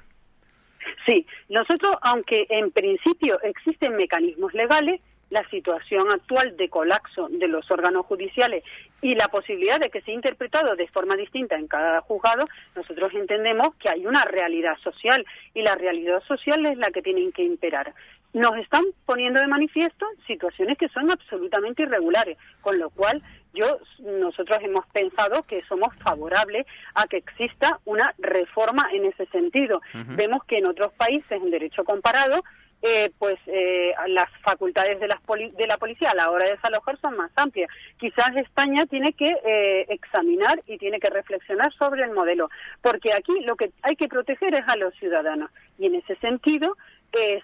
Sí, 1.05 1.27
nosotros, 1.51 1.97
aunque 2.01 2.47
en 2.49 2.71
principio 2.71 3.39
existen 3.43 3.97
mecanismos 3.97 4.55
legales, 4.55 5.01
la 5.35 5.47
situación 5.49 6.13
actual 6.13 6.57
de 6.57 6.69
colapso 6.69 7.27
de 7.29 7.49
los 7.49 7.69
órganos 7.69 8.07
judiciales 8.07 8.63
y 9.03 9.17
la 9.17 9.27
posibilidad 9.27 9.81
de 9.81 9.91
que 9.91 10.01
sea 10.03 10.15
interpretado 10.15 10.77
de 10.77 10.87
forma 10.87 11.17
distinta 11.17 11.57
en 11.57 11.67
cada 11.67 12.01
juzgado, 12.03 12.47
nosotros 12.77 13.13
entendemos 13.15 13.75
que 13.75 13.89
hay 13.89 14.07
una 14.07 14.25
realidad 14.25 14.77
social 14.79 15.27
y 15.53 15.63
la 15.63 15.75
realidad 15.75 16.23
social 16.29 16.65
es 16.67 16.79
la 16.79 16.93
que 16.93 17.03
tienen 17.03 17.33
que 17.33 17.43
imperar. 17.43 17.93
Nos 18.33 18.57
están 18.59 18.85
poniendo 19.07 19.41
de 19.41 19.49
manifiesto 19.49 20.07
situaciones 20.25 20.79
que 20.79 20.89
son 20.91 21.11
absolutamente 21.11 21.83
irregulares, 21.83 22.39
con 22.61 22.79
lo 22.79 22.91
cual 22.91 23.21
yo 23.55 23.79
nosotros 23.99 24.61
hemos 24.63 24.87
pensado 24.87 25.43
que 25.43 25.63
somos 25.65 25.93
favorables 25.97 26.65
a 26.95 27.09
que 27.09 27.17
exista 27.17 27.81
una 27.85 28.15
reforma 28.19 28.89
en 28.93 29.07
ese 29.07 29.27
sentido. 29.27 29.81
Vemos 29.93 30.45
que 30.45 30.59
en 30.59 30.67
otros 30.67 30.93
países 30.93 31.43
en 31.43 31.51
derecho 31.51 31.83
comparado 31.83 32.45
eh, 32.87 33.11
pues 33.19 33.39
eh, 33.47 33.95
las 34.09 34.29
facultades 34.43 35.01
de, 35.01 35.09
de 35.09 35.67
la 35.67 35.79
policía 35.79 36.11
a 36.11 36.15
la 36.15 36.31
hora 36.31 36.45
de 36.45 36.51
desalojar 36.51 36.99
son 36.99 37.17
más 37.17 37.31
amplias. 37.35 37.71
Quizás 37.99 38.37
España 38.37 38.85
tiene 38.85 39.15
que 39.15 39.31
eh, 39.43 39.87
examinar 39.89 40.63
y 40.67 40.77
tiene 40.77 41.01
que 41.01 41.09
reflexionar 41.09 41.73
sobre 41.73 42.05
el 42.05 42.11
modelo, 42.11 42.51
porque 42.83 43.15
aquí 43.15 43.41
lo 43.41 43.57
que 43.57 43.71
hay 43.81 43.97
que 43.97 44.07
proteger 44.07 44.55
es 44.55 44.69
a 44.69 44.77
los 44.77 44.93
ciudadanos. 44.97 45.51
Y 45.79 45.87
en 45.87 45.95
ese 45.95 46.15
sentido, 46.17 46.77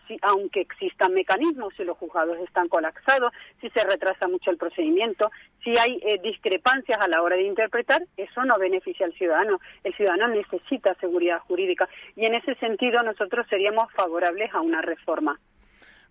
si, 0.07 0.19
aunque 0.23 0.61
existan 0.61 1.15
mecanismos, 1.15 1.75
si 1.77 1.85
los 1.85 1.97
juzgados 1.97 2.39
están 2.39 2.69
colapsados, 2.69 3.33
si 3.61 3.71
se 3.71 3.85
retrasa 3.85 4.29
mucho 4.29 4.51
el 4.51 4.57
procedimiento, 4.57 5.31
si 5.63 5.77
hay 5.77 6.01
eh, 6.03 6.19
discrepancias 6.23 7.01
a 7.01 7.09
la 7.09 7.23
hora 7.23 7.37
de 7.37 7.43
interpretar, 7.43 8.03
eso 8.17 8.45
no 8.45 8.59
beneficia 8.59 9.07
al 9.07 9.13
ciudadano. 9.15 9.61
El 9.85 9.95
ciudadano 9.95 10.29
necesita 10.29 10.95
seguridad 10.95 11.41
jurídica 11.41 11.89
y 12.17 12.25
en 12.25 12.35
ese 12.35 12.55
sentido 12.57 13.03
nosotros 13.03 13.47
seríamos 13.49 13.93
favorables 13.93 14.53
a 14.55 14.61
una 14.61 14.83
reforma. 14.83 15.39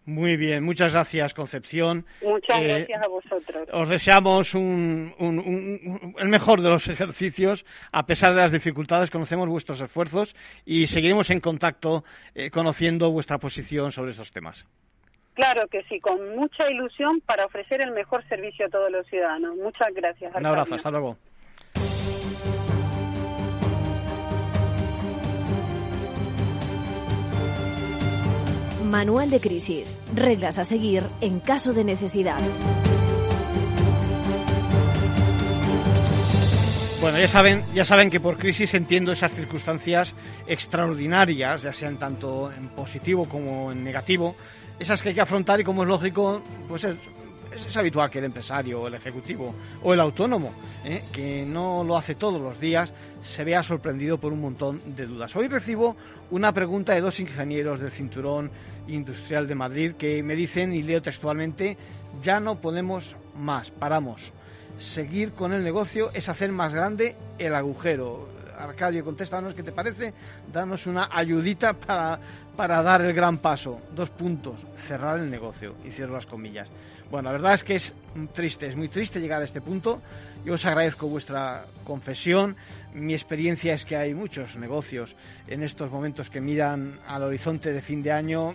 Muy 0.09 0.37
bien, 0.37 0.63
muchas 0.63 0.91
gracias 0.91 1.35
Concepción. 1.35 2.03
Muchas 2.23 2.61
eh, 2.61 2.67
gracias 2.67 3.01
a 3.03 3.07
vosotros. 3.07 3.69
Os 3.71 3.89
deseamos 3.89 4.55
el 4.55 6.27
mejor 6.27 6.61
de 6.61 6.69
los 6.69 6.87
ejercicios, 6.87 7.63
a 7.91 8.07
pesar 8.07 8.33
de 8.33 8.41
las 8.41 8.51
dificultades, 8.51 9.11
conocemos 9.11 9.47
vuestros 9.47 9.79
esfuerzos 9.81 10.35
y 10.65 10.87
seguiremos 10.87 11.29
en 11.29 11.39
contacto 11.39 12.03
eh, 12.33 12.49
conociendo 12.49 13.11
vuestra 13.11 13.37
posición 13.37 13.91
sobre 13.91 14.09
estos 14.09 14.31
temas. 14.31 14.65
Claro 15.35 15.67
que 15.67 15.83
sí, 15.83 15.99
con 15.99 16.35
mucha 16.35 16.69
ilusión 16.69 17.21
para 17.21 17.45
ofrecer 17.45 17.79
el 17.81 17.91
mejor 17.91 18.27
servicio 18.27 18.65
a 18.65 18.69
todos 18.69 18.91
los 18.91 19.05
ciudadanos. 19.07 19.55
Muchas 19.57 19.93
gracias. 19.93 20.33
Un 20.35 20.45
abrazo, 20.45 20.73
hasta 20.73 20.89
luego. 20.89 21.17
Manual 28.89 29.29
de 29.29 29.39
crisis. 29.39 29.99
Reglas 30.15 30.57
a 30.57 30.63
seguir 30.63 31.03
en 31.21 31.39
caso 31.39 31.73
de 31.73 31.83
necesidad. 31.83 32.39
Bueno, 36.99 37.19
ya 37.19 37.27
saben, 37.27 37.63
ya 37.75 37.85
saben 37.85 38.09
que 38.09 38.19
por 38.19 38.37
crisis 38.37 38.73
entiendo 38.73 39.11
esas 39.11 39.35
circunstancias 39.35 40.15
extraordinarias, 40.47 41.61
ya 41.61 41.71
sean 41.71 41.97
tanto 41.97 42.51
en 42.51 42.69
positivo 42.69 43.25
como 43.25 43.71
en 43.71 43.83
negativo, 43.83 44.35
esas 44.79 45.03
que 45.03 45.09
hay 45.09 45.15
que 45.15 45.21
afrontar 45.21 45.59
y 45.59 45.63
como 45.63 45.83
es 45.83 45.87
lógico, 45.87 46.41
pues 46.67 46.83
es, 46.83 46.95
habitual 47.75 48.09
que 48.09 48.19
el 48.19 48.25
empresario, 48.25 48.87
el 48.87 48.93
ejecutivo 48.93 49.53
o 49.83 49.93
el 49.93 49.99
autónomo, 49.99 50.53
¿eh? 50.83 51.03
que 51.11 51.45
no 51.45 51.83
lo 51.83 51.97
hace 51.97 52.15
todos 52.15 52.41
los 52.41 52.59
días, 52.59 52.93
se 53.23 53.43
vea 53.43 53.63
sorprendido 53.63 54.17
por 54.17 54.33
un 54.33 54.41
montón 54.41 54.81
de 54.95 55.05
dudas. 55.05 55.35
Hoy 55.35 55.47
recibo 55.47 55.95
una 56.31 56.53
pregunta 56.53 56.93
de 56.93 57.01
dos 57.01 57.19
ingenieros 57.19 57.79
del 57.79 57.91
Cinturón 57.91 58.51
Industrial 58.87 59.47
de 59.47 59.55
Madrid 59.55 59.93
que 59.93 60.23
me 60.23 60.35
dicen, 60.35 60.73
y 60.73 60.81
leo 60.81 61.01
textualmente, 61.01 61.77
ya 62.21 62.39
no 62.39 62.59
podemos 62.59 63.15
más, 63.37 63.71
paramos. 63.71 64.31
Seguir 64.77 65.31
con 65.31 65.53
el 65.53 65.63
negocio 65.63 66.11
es 66.13 66.29
hacer 66.29 66.51
más 66.51 66.73
grande 66.73 67.15
el 67.37 67.55
agujero. 67.55 68.29
Arcadio, 68.57 69.05
contéstanos 69.05 69.53
qué 69.53 69.63
te 69.63 69.71
parece, 69.71 70.13
danos 70.51 70.85
una 70.85 71.09
ayudita 71.11 71.73
para, 71.73 72.19
para 72.57 72.83
dar 72.83 73.01
el 73.01 73.13
gran 73.13 73.37
paso. 73.37 73.79
Dos 73.95 74.09
puntos, 74.09 74.65
cerrar 74.77 75.19
el 75.19 75.29
negocio, 75.29 75.75
y 75.85 75.91
cierro 75.91 76.15
las 76.15 76.25
comillas. 76.25 76.69
Bueno, 77.11 77.29
la 77.29 77.33
verdad 77.33 77.55
es 77.55 77.63
que 77.63 77.75
es 77.75 77.93
triste, 78.33 78.67
es 78.67 78.75
muy 78.75 78.87
triste 78.87 79.19
llegar 79.19 79.41
a 79.41 79.45
este 79.45 79.61
punto. 79.61 79.99
Yo 80.45 80.53
os 80.53 80.65
agradezco 80.65 81.07
vuestra 81.07 81.65
confesión. 81.83 82.55
Mi 82.93 83.13
experiencia 83.13 83.73
es 83.73 83.83
que 83.83 83.95
hay 83.95 84.13
muchos 84.13 84.55
negocios 84.57 85.15
en 85.47 85.63
estos 85.63 85.89
momentos 85.91 86.29
que 86.29 86.39
miran 86.39 86.99
al 87.07 87.23
horizonte 87.23 87.73
de 87.73 87.81
fin 87.81 88.03
de 88.03 88.11
año 88.11 88.53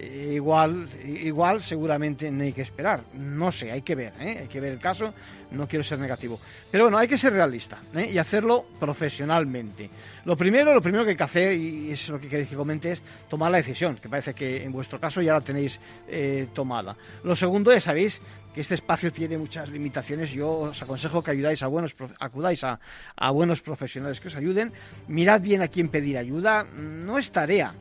igual, 0.00 0.88
igual 1.04 1.60
seguramente 1.60 2.30
no 2.30 2.42
hay 2.44 2.52
que 2.52 2.62
esperar. 2.62 3.02
No 3.14 3.50
sé, 3.52 3.70
hay 3.72 3.82
que 3.82 3.94
ver, 3.94 4.12
¿eh? 4.20 4.38
hay 4.40 4.48
que 4.48 4.60
ver 4.60 4.72
el 4.72 4.78
caso. 4.78 5.12
No 5.50 5.66
quiero 5.66 5.82
ser 5.82 5.98
negativo. 5.98 6.38
Pero 6.70 6.84
bueno, 6.84 6.98
hay 6.98 7.08
que 7.08 7.16
ser 7.16 7.32
realista 7.32 7.78
¿eh? 7.94 8.10
y 8.12 8.18
hacerlo 8.18 8.66
profesionalmente. 8.78 9.88
Lo 10.24 10.36
primero, 10.36 10.74
lo 10.74 10.82
primero 10.82 11.04
que 11.04 11.10
hay 11.10 11.16
que 11.16 11.22
hacer, 11.22 11.52
y 11.54 11.90
es 11.92 12.08
lo 12.10 12.20
que 12.20 12.28
queréis 12.28 12.50
que 12.50 12.56
comente, 12.56 12.92
es 12.92 13.02
tomar 13.30 13.50
la 13.50 13.56
decisión, 13.56 13.96
que 13.96 14.08
parece 14.10 14.34
que 14.34 14.62
en 14.62 14.72
vuestro 14.72 15.00
caso 15.00 15.22
ya 15.22 15.32
la 15.32 15.40
tenéis 15.40 15.80
tomada. 16.52 16.96
Lo 17.24 17.34
segundo 17.34 17.72
es, 17.72 17.84
sabéis, 17.84 18.20
que 18.54 18.60
este 18.60 18.74
espacio 18.74 19.12
tiene 19.12 19.38
muchas 19.38 19.70
limitaciones. 19.70 20.32
Yo 20.32 20.50
os 20.50 20.82
aconsejo 20.82 21.22
que 21.22 21.30
ayudáis 21.30 21.62
a 21.62 21.66
buenos, 21.66 21.96
acudáis 22.18 22.62
a, 22.64 22.78
a 23.16 23.30
buenos 23.30 23.62
profesionales 23.62 24.20
que 24.20 24.28
os 24.28 24.36
ayuden. 24.36 24.72
Mirad 25.06 25.40
bien 25.40 25.62
a 25.62 25.68
quién 25.68 25.88
pedir 25.88 26.18
ayuda. 26.18 26.64
No 26.64 27.18
es 27.18 27.30
tarea, 27.30 27.74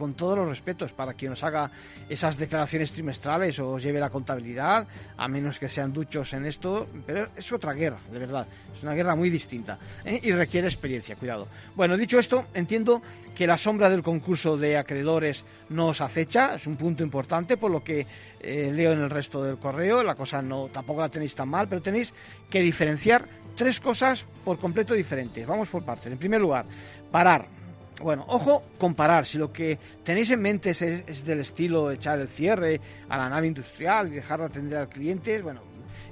con 0.00 0.14
todos 0.14 0.38
los 0.38 0.48
respetos, 0.48 0.92
para 0.92 1.12
quien 1.12 1.32
os 1.32 1.44
haga 1.44 1.70
esas 2.08 2.38
declaraciones 2.38 2.90
trimestrales 2.90 3.58
o 3.58 3.72
os 3.72 3.82
lleve 3.82 4.00
la 4.00 4.08
contabilidad, 4.08 4.88
a 5.18 5.28
menos 5.28 5.58
que 5.58 5.68
sean 5.68 5.92
duchos 5.92 6.32
en 6.32 6.46
esto, 6.46 6.88
pero 7.04 7.28
es 7.36 7.52
otra 7.52 7.74
guerra, 7.74 8.00
de 8.10 8.18
verdad, 8.18 8.48
es 8.74 8.82
una 8.82 8.94
guerra 8.94 9.14
muy 9.14 9.28
distinta 9.28 9.78
¿eh? 10.06 10.18
y 10.22 10.32
requiere 10.32 10.66
experiencia, 10.68 11.16
cuidado. 11.16 11.48
Bueno, 11.76 11.98
dicho 11.98 12.18
esto, 12.18 12.46
entiendo 12.54 13.02
que 13.34 13.46
la 13.46 13.58
sombra 13.58 13.90
del 13.90 14.02
concurso 14.02 14.56
de 14.56 14.78
acreedores 14.78 15.44
no 15.68 15.88
os 15.88 16.00
acecha, 16.00 16.54
es 16.54 16.66
un 16.66 16.76
punto 16.76 17.02
importante, 17.02 17.58
por 17.58 17.70
lo 17.70 17.84
que 17.84 18.06
eh, 18.40 18.72
leo 18.74 18.92
en 18.92 19.00
el 19.00 19.10
resto 19.10 19.44
del 19.44 19.58
correo, 19.58 20.02
la 20.02 20.14
cosa 20.14 20.40
no 20.40 20.68
tampoco 20.68 21.02
la 21.02 21.10
tenéis 21.10 21.34
tan 21.34 21.50
mal, 21.50 21.68
pero 21.68 21.82
tenéis 21.82 22.14
que 22.48 22.60
diferenciar 22.60 23.28
tres 23.54 23.80
cosas 23.80 24.24
por 24.46 24.58
completo 24.58 24.94
diferentes. 24.94 25.46
Vamos 25.46 25.68
por 25.68 25.84
partes. 25.84 26.10
En 26.10 26.16
primer 26.16 26.40
lugar, 26.40 26.64
parar 27.10 27.59
bueno, 28.00 28.24
ojo 28.28 28.64
comparar, 28.78 29.26
si 29.26 29.38
lo 29.38 29.52
que 29.52 29.78
tenéis 30.02 30.30
en 30.30 30.40
mente 30.40 30.70
es, 30.70 31.24
del 31.24 31.40
estilo 31.40 31.90
echar 31.90 32.18
el 32.18 32.28
cierre 32.28 32.80
a 33.08 33.16
la 33.16 33.28
nave 33.28 33.46
industrial 33.46 34.08
y 34.08 34.16
dejar 34.16 34.40
de 34.40 34.46
atender 34.46 34.78
al 34.78 34.88
cliente, 34.88 35.40
bueno, 35.42 35.60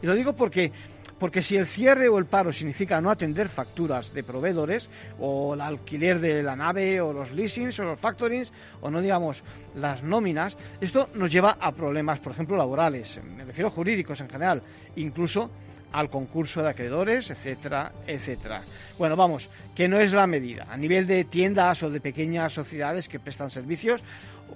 y 0.02 0.07
lo 0.07 0.14
digo 0.14 0.35
porque 0.35 0.71
porque 1.18 1.42
si 1.42 1.57
el 1.57 1.66
cierre 1.66 2.09
o 2.09 2.16
el 2.18 2.26
paro 2.26 2.52
significa 2.52 3.00
no 3.00 3.11
atender 3.11 3.49
facturas 3.49 4.14
de 4.14 4.23
proveedores 4.23 4.88
o 5.18 5.54
el 5.54 5.61
alquiler 5.61 6.21
de 6.21 6.45
la 6.45 6.54
nave 6.54 7.00
o 7.00 7.12
los 7.12 7.33
leasings 7.33 7.76
o 7.80 7.83
los 7.85 7.99
factorings 7.99 8.52
o 8.80 8.88
no 8.88 9.00
digamos 9.00 9.42
las 9.75 10.04
nóminas, 10.04 10.57
esto 10.80 11.09
nos 11.14 11.33
lleva 11.33 11.59
a 11.61 11.73
problemas, 11.73 12.21
por 12.21 12.33
ejemplo, 12.33 12.57
laborales, 12.57 13.21
me 13.37 13.45
refiero 13.45 13.66
a 13.66 13.73
jurídicos 13.73 14.21
en 14.21 14.30
general, 14.30 14.62
incluso 14.95 15.50
al 15.92 16.11
concurso 16.11 16.62
de 16.62 16.71
acreedores, 16.71 17.30
etcétera, 17.30 17.92
etcétera. 18.07 18.62
Bueno, 18.99 19.16
vamos, 19.16 19.49
que 19.75 19.88
no 19.88 19.99
es 19.99 20.12
la 20.12 20.26
medida. 20.26 20.66
A 20.71 20.76
nivel 20.76 21.07
de 21.07 21.25
tiendas 21.25 21.83
o 21.83 21.90
de 21.90 22.00
pequeñas 22.00 22.52
sociedades 22.52 23.09
que 23.09 23.21
prestan 23.21 23.50
servicios, 23.50 24.02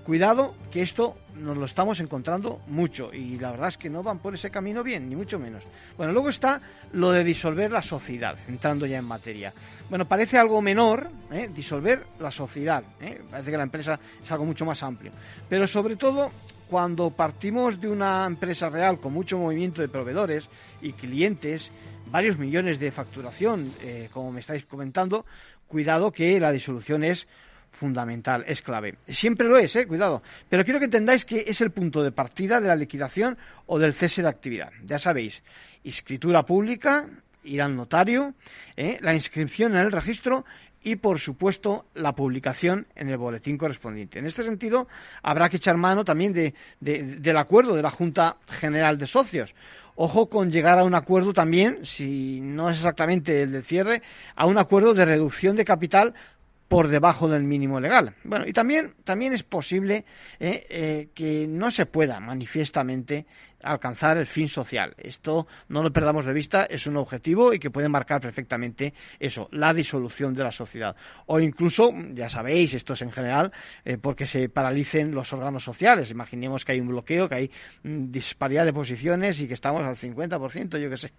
cuidado 0.05 0.55
que 0.71 0.83
esto 0.83 1.17
nos 1.37 1.57
lo 1.57 1.67
estamos 1.67 2.01
encontrando 2.01 2.61
mucho 2.67 3.13
y 3.13 3.39
la 3.39 3.51
verdad 3.53 3.69
es 3.69 3.79
que 3.79 3.91
no 3.91 4.03
van 4.03 4.19
por 4.19 4.35
ese 4.35 4.51
camino 4.51 4.83
bien, 4.83 5.09
ni 5.09 5.17
mucho 5.17 5.39
menos. 5.39 5.63
Bueno, 5.97 6.13
luego 6.13 6.29
está 6.29 6.61
lo 6.93 7.11
de 7.11 7.25
disolver 7.25 7.71
la 7.71 7.83
sociedad, 7.83 8.37
entrando 8.49 8.87
ya 8.87 8.99
en 8.99 9.05
materia. 9.05 9.53
Bueno, 9.89 10.07
parece 10.07 10.39
algo 10.39 10.61
menor, 10.61 11.09
¿eh? 11.31 11.51
disolver 11.55 12.05
la 12.19 12.31
sociedad, 12.31 12.83
¿eh? 13.01 13.21
parece 13.31 13.51
que 13.51 13.57
la 13.57 13.63
empresa 13.63 13.99
es 14.23 14.31
algo 14.31 14.45
mucho 14.45 14.65
más 14.65 14.83
amplio, 14.83 15.13
pero 15.49 15.67
sobre 15.67 15.97
todo 15.97 16.31
cuando 16.73 17.11
partimos 17.11 17.79
de 17.83 17.91
una 17.91 18.25
empresa 18.25 18.71
real 18.71 18.99
con 18.99 19.13
mucho 19.13 19.37
movimiento 19.37 19.83
de 19.83 19.91
proveedores 19.91 20.49
y 20.81 20.95
clientes, 20.95 21.71
varios 22.11 22.39
millones 22.39 22.81
de 22.81 22.91
facturación, 22.91 23.71
eh, 23.83 24.09
como 24.11 24.33
me 24.33 24.41
estáis 24.41 24.65
comentando, 24.65 25.27
cuidado 25.69 26.11
que 26.13 26.41
la 26.41 26.51
disolución 26.51 27.05
es 27.05 27.29
fundamental, 27.73 28.47
es 28.49 28.63
clave. 28.63 28.95
Siempre 29.07 29.49
lo 29.49 29.59
es, 29.59 29.77
eh, 29.77 29.87
cuidado. 29.87 30.23
Pero 30.49 30.65
quiero 30.65 30.79
que 30.79 30.87
entendáis 30.87 31.27
que 31.27 31.45
es 31.47 31.61
el 31.61 31.73
punto 31.73 32.03
de 32.03 32.11
partida 32.11 32.59
de 32.59 32.69
la 32.69 32.77
liquidación 32.77 33.37
o 33.67 33.79
del 33.79 33.93
cese 33.93 34.23
de 34.23 34.29
actividad. 34.29 34.73
Ya 34.83 34.99
sabéis, 34.99 35.43
escritura 35.85 36.47
pública, 36.47 37.07
ir 37.45 37.61
al 37.61 37.77
notario, 37.77 38.33
eh, 38.79 38.97
la 39.03 39.13
inscripción 39.13 39.73
en 39.73 39.81
el 39.81 39.93
registro 39.93 40.47
y, 40.83 40.97
por 40.97 41.21
supuesto, 41.21 41.87
la 41.95 42.15
publicación 42.15 42.87
en 42.95 43.09
el 43.09 43.17
boletín 43.17 43.57
correspondiente. 43.57 44.19
En 44.19 44.27
este 44.27 44.43
sentido, 44.43 44.89
habrá 45.23 45.49
que 45.49 45.57
echar 45.57 45.77
mano 45.77 46.05
también 46.05 46.33
del 46.81 47.37
acuerdo 47.37 47.75
de 47.75 47.83
la 47.83 47.91
Junta 47.91 48.37
General 48.49 48.99
de 48.99 49.07
Socios. 49.07 49.55
Ojo 49.95 50.31
con 50.31 50.51
llegar 50.51 50.79
a 50.79 50.85
un 50.85 50.95
acuerdo 50.95 51.35
también, 51.35 51.85
si 51.85 52.41
no 52.41 52.71
es 52.71 52.79
exactamente 52.79 53.43
el 53.43 53.53
de 53.53 53.63
cierre, 53.63 54.03
a 54.35 54.47
un 54.47 54.57
acuerdo 54.57 54.95
de 54.95 55.05
reducción 55.05 55.55
de 55.55 55.67
capital 55.67 56.15
por 56.73 56.89
debajo 56.89 57.29
del 57.29 57.45
mínimo 57.45 57.81
legal. 57.81 58.15
Bueno, 58.25 58.47
y 58.47 58.55
también, 58.55 58.95
también 59.05 59.35
es 59.35 59.43
posible 59.43 60.07
eh, 60.41 60.67
eh, 60.71 61.09
que 61.15 61.47
no 61.47 61.71
se 61.71 61.85
pueda 61.85 62.19
manifiestamente 62.19 63.27
alcanzar 63.63 64.17
el 64.17 64.27
fin 64.27 64.49
social. 64.49 64.95
Esto 64.97 65.47
no 65.69 65.83
lo 65.83 65.93
perdamos 65.93 66.25
de 66.25 66.33
vista, 66.33 66.65
es 66.65 66.87
un 66.87 66.97
objetivo 66.97 67.53
y 67.53 67.59
que 67.59 67.71
puede 67.71 67.91
marcar 67.91 68.23
perfectamente 68.23 68.95
eso, 69.21 69.49
la 69.53 69.75
disolución 69.75 70.33
de 70.33 70.45
la 70.45 70.51
sociedad. 70.51 70.97
O 71.27 71.41
incluso, 71.41 71.93
ya 72.15 72.31
sabéis, 72.31 72.73
esto 72.73 72.95
es 72.95 73.03
en 73.03 73.13
general, 73.13 73.53
eh, 73.85 73.99
porque 73.99 74.27
se 74.27 74.49
paralicen 74.49 75.15
los 75.15 75.31
órganos 75.35 75.63
sociales. 75.63 76.11
Imaginemos 76.11 76.65
que 76.65 76.73
hay 76.73 76.81
un 76.81 76.89
bloqueo, 76.89 77.29
que 77.29 77.35
hay 77.35 77.51
mm, 77.83 78.11
disparidad 78.11 78.65
de 78.65 78.73
posiciones 78.73 79.39
y 79.43 79.47
que 79.47 79.55
estamos 79.55 79.83
al 79.83 79.97
50%, 79.97 80.79
yo 80.79 80.89
qué 80.89 80.97
sé 80.97 81.13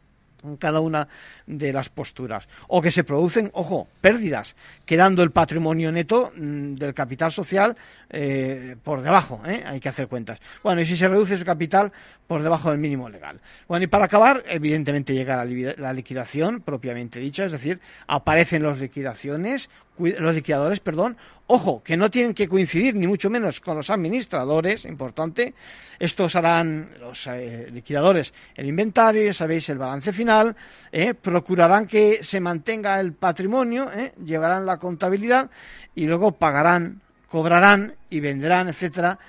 en 0.44 0.58
cada 0.58 0.80
una 0.80 1.08
de 1.46 1.74
las 1.74 1.90
posturas. 1.90 2.48
O 2.68 2.82
que 2.82 2.92
se 2.92 3.04
producen, 3.04 3.50
ojo, 3.54 3.88
pérdidas, 4.02 4.56
quedando 4.86 5.24
el 5.24 5.32
patrimonio 5.32 5.92
neto 5.92 6.32
mm, 6.36 6.76
del 6.76 6.94
capital 6.94 7.32
social 7.32 7.76
eh, 8.10 8.76
por 8.84 9.02
debajo, 9.02 9.42
¿eh? 9.46 9.64
hay 9.66 9.80
que 9.80 9.90
hacer 9.90 10.08
cuentas. 10.08 10.40
Bueno, 10.64 10.82
y 10.82 10.86
si 10.86 10.98
se 10.98 11.08
reduce 11.08 11.38
su 11.38 11.46
capital 11.46 11.92
por 12.28 12.44
debajo 12.44 12.70
del 12.70 12.80
mínimo 12.80 13.10
legal. 13.10 13.40
Bueno, 13.68 13.84
y 13.84 13.88
para 13.88 14.06
acabar, 14.06 14.44
evidentemente 14.48 15.14
llega 15.14 15.44
la 15.44 15.94
liquidación 15.94 16.62
propiamente 16.62 17.20
dicha, 17.20 17.46
es 17.46 17.52
decir, 17.52 17.80
aparecen 18.08 18.64
las 18.64 18.80
liquidaciones, 18.80 19.70
los 19.98 20.36
liquidadores, 20.36 20.80
perdón, 20.80 21.18
ojo, 21.54 21.84
que 21.84 21.96
no 21.96 22.10
tienen 22.10 22.34
que 22.34 22.48
coincidir 22.48 22.96
ni 22.96 23.06
mucho 23.06 23.30
menos 23.30 23.60
con 23.60 23.78
los 23.78 23.92
administradores, 23.92 24.86
importante, 24.86 25.54
estos 26.00 26.36
harán, 26.36 26.90
los 27.00 27.28
eh, 27.28 27.70
liquidadores, 27.72 28.34
el 28.56 28.66
inventario, 28.66 29.24
ya 29.24 29.36
sabéis, 29.36 29.70
el 29.70 29.78
balance 29.78 30.12
final, 30.14 30.56
eh, 30.92 31.14
procurarán 31.14 31.86
que 31.86 32.24
se 32.24 32.40
mantenga 32.40 33.00
el 33.00 33.14
patrimonio, 33.14 33.92
eh, 33.94 34.14
llevarán 34.26 34.66
la 34.66 34.78
contabilidad 34.78 35.52
y 35.94 36.06
luego 36.08 36.32
pagarán, 36.32 37.02
cobrarán 37.30 37.94
y 38.10 38.20
venderán, 38.20 38.70
etcétera, 38.70 39.20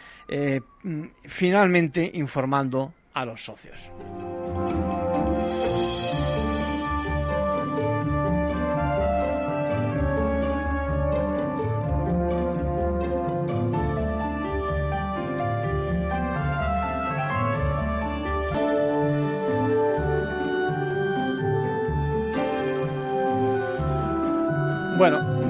mm, 0.82 1.04
finalmente 1.24 2.10
informando 2.14 2.94
a 3.12 3.26
los 3.26 3.44
socios. 3.44 3.90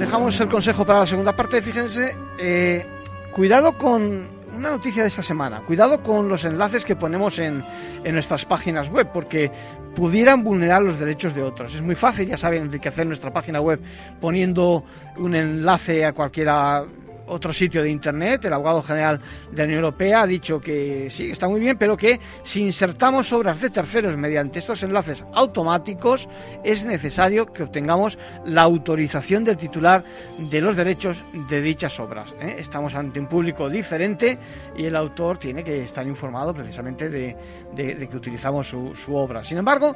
Dejamos 0.05 0.39
el 0.39 0.51
consejo 0.51 0.85
para 0.85 1.01
la 1.01 1.07
segunda 1.07 1.35
parte. 1.35 1.63
Fíjense, 1.63 2.15
eh, 2.39 2.87
cuidado 3.33 3.73
con 3.79 4.29
una 4.55 4.71
noticia 4.71 5.03
de 5.03 5.09
esta 5.09 5.23
semana. 5.23 5.63
Cuidado 5.63 6.03
con 6.03 6.29
los 6.29 6.45
enlaces 6.45 6.85
que 6.85 6.95
ponemos 6.95 7.39
en, 7.39 7.65
en, 8.05 8.13
nuestras 8.13 8.45
páginas 8.45 8.91
web, 8.91 9.09
porque 9.15 9.51
pudieran 9.97 10.45
vulnerar 10.45 10.83
los 10.83 10.99
derechos 10.99 11.35
de 11.35 11.43
otros. 11.43 11.75
Es 11.75 11.81
muy 11.81 11.95
fácil, 11.95 12.29
ya 12.29 12.37
saben, 12.37 12.65
enriquecer 12.65 13.07
nuestra 13.07 13.33
página 13.33 13.63
web 13.63 13.81
poniendo 14.21 14.85
un 15.17 15.35
enlace 15.35 16.05
a 16.05 16.13
cualquiera 16.13 16.83
otro 17.27 17.53
sitio 17.53 17.83
de 17.83 17.91
Internet, 17.91 18.45
el 18.45 18.53
abogado 18.53 18.83
general 18.83 19.21
de 19.51 19.57
la 19.57 19.65
Unión 19.65 19.79
Europea 19.79 20.23
ha 20.23 20.27
dicho 20.27 20.61
que 20.61 21.09
sí, 21.11 21.31
está 21.31 21.49
muy 21.49 21.61
bien, 21.61 21.77
pero 21.79 21.97
que 21.97 22.21
si 22.43 22.63
insertamos 22.63 23.33
obras 23.33 23.61
de 23.61 23.71
terceros 23.71 24.17
mediante 24.17 24.59
estos 24.59 24.83
enlaces 24.83 25.25
automáticos, 25.33 26.29
es 26.63 26.85
necesario 26.85 27.47
que 27.47 27.63
obtengamos 27.63 28.19
la 28.45 28.63
autorización 28.63 29.45
del 29.45 29.57
titular 29.57 30.03
de 30.39 30.61
los 30.61 30.77
derechos 30.77 31.23
de 31.49 31.63
dichas 31.63 31.99
obras. 32.01 32.35
¿eh? 32.41 32.57
Estamos 32.59 32.95
ante 32.95 33.21
un 33.21 33.27
público 33.27 33.69
diferente 33.69 34.39
y 34.77 34.85
el 34.85 34.97
autor 34.97 35.39
tiene 35.39 35.65
que 35.65 35.83
estar 35.83 36.07
informado 36.07 36.55
precisamente 36.55 37.09
de, 37.09 37.37
que 37.75 38.17
utilizamos 38.17 38.69
su, 38.69 38.95
su 38.95 39.15
obra. 39.15 39.45
Sin 39.45 39.59
embargo, 39.59 39.95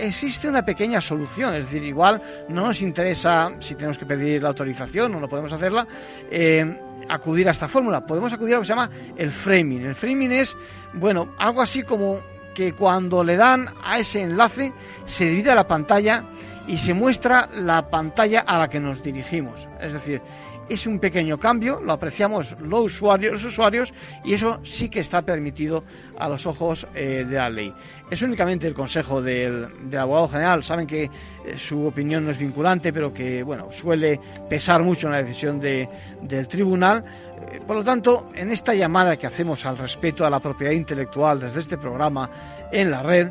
existe 0.00 0.48
una 0.48 0.64
pequeña 0.64 1.00
solución, 1.00 1.54
es 1.54 1.66
decir, 1.66 1.82
igual 1.84 2.20
no 2.48 2.66
nos 2.66 2.82
interesa 2.82 3.50
si 3.60 3.74
tenemos 3.74 3.98
que 3.98 4.06
pedir 4.06 4.42
la 4.42 4.48
autorización 4.50 5.14
o 5.14 5.20
no 5.20 5.28
podemos 5.28 5.52
hacerla, 5.52 5.86
eh, 6.30 6.78
acudir 7.08 7.48
a 7.48 7.52
esta 7.52 7.68
fórmula. 7.68 8.04
Podemos 8.04 8.32
acudir 8.32 8.54
a 8.54 8.56
lo 8.56 8.62
que 8.62 8.66
se 8.66 8.72
llama 8.72 8.90
el 9.16 9.30
framing. 9.30 9.84
El 9.86 9.94
framing 9.94 10.32
es, 10.32 10.56
bueno, 10.94 11.34
algo 11.38 11.62
así 11.62 11.82
como 11.82 12.20
que 12.54 12.72
cuando 12.72 13.22
le 13.22 13.36
dan 13.36 13.68
a 13.82 13.98
ese 13.98 14.22
enlace 14.22 14.72
se 15.04 15.26
divide 15.26 15.54
la 15.54 15.66
pantalla 15.66 16.24
y 16.66 16.78
se 16.78 16.94
muestra 16.94 17.48
la 17.54 17.88
pantalla 17.88 18.40
a 18.40 18.58
la 18.58 18.68
que 18.68 18.80
nos 18.80 19.02
dirigimos. 19.02 19.68
Es 19.80 19.92
decir, 19.92 20.20
es 20.70 20.86
un 20.86 21.00
pequeño 21.00 21.36
cambio, 21.36 21.80
lo 21.80 21.92
apreciamos 21.92 22.58
los 22.60 22.84
usuarios, 22.84 23.32
los 23.32 23.44
usuarios 23.44 23.92
y 24.24 24.34
eso 24.34 24.60
sí 24.62 24.88
que 24.88 25.00
está 25.00 25.20
permitido 25.20 25.82
a 26.16 26.28
los 26.28 26.46
ojos 26.46 26.86
eh, 26.94 27.26
de 27.28 27.36
la 27.36 27.50
ley. 27.50 27.74
Es 28.08 28.22
únicamente 28.22 28.68
el 28.68 28.74
consejo 28.74 29.20
del, 29.20 29.66
abogado 29.98 30.28
general. 30.28 30.62
Saben 30.62 30.86
que 30.86 31.04
eh, 31.04 31.10
su 31.58 31.84
opinión 31.84 32.24
no 32.24 32.30
es 32.30 32.38
vinculante, 32.38 32.92
pero 32.92 33.12
que 33.12 33.42
bueno 33.42 33.72
suele 33.72 34.20
pesar 34.48 34.84
mucho 34.84 35.08
en 35.08 35.14
la 35.14 35.22
decisión 35.22 35.58
de, 35.58 35.88
del 36.22 36.46
tribunal. 36.46 37.04
Eh, 37.50 37.60
por 37.66 37.76
lo 37.76 37.82
tanto, 37.82 38.26
en 38.34 38.52
esta 38.52 38.72
llamada 38.72 39.16
que 39.16 39.26
hacemos 39.26 39.66
al 39.66 39.76
respeto 39.76 40.24
a 40.24 40.30
la 40.30 40.38
propiedad 40.38 40.72
intelectual 40.72 41.40
desde 41.40 41.60
este 41.60 41.78
programa 41.78 42.30
en 42.70 42.92
la 42.92 43.02
red, 43.02 43.30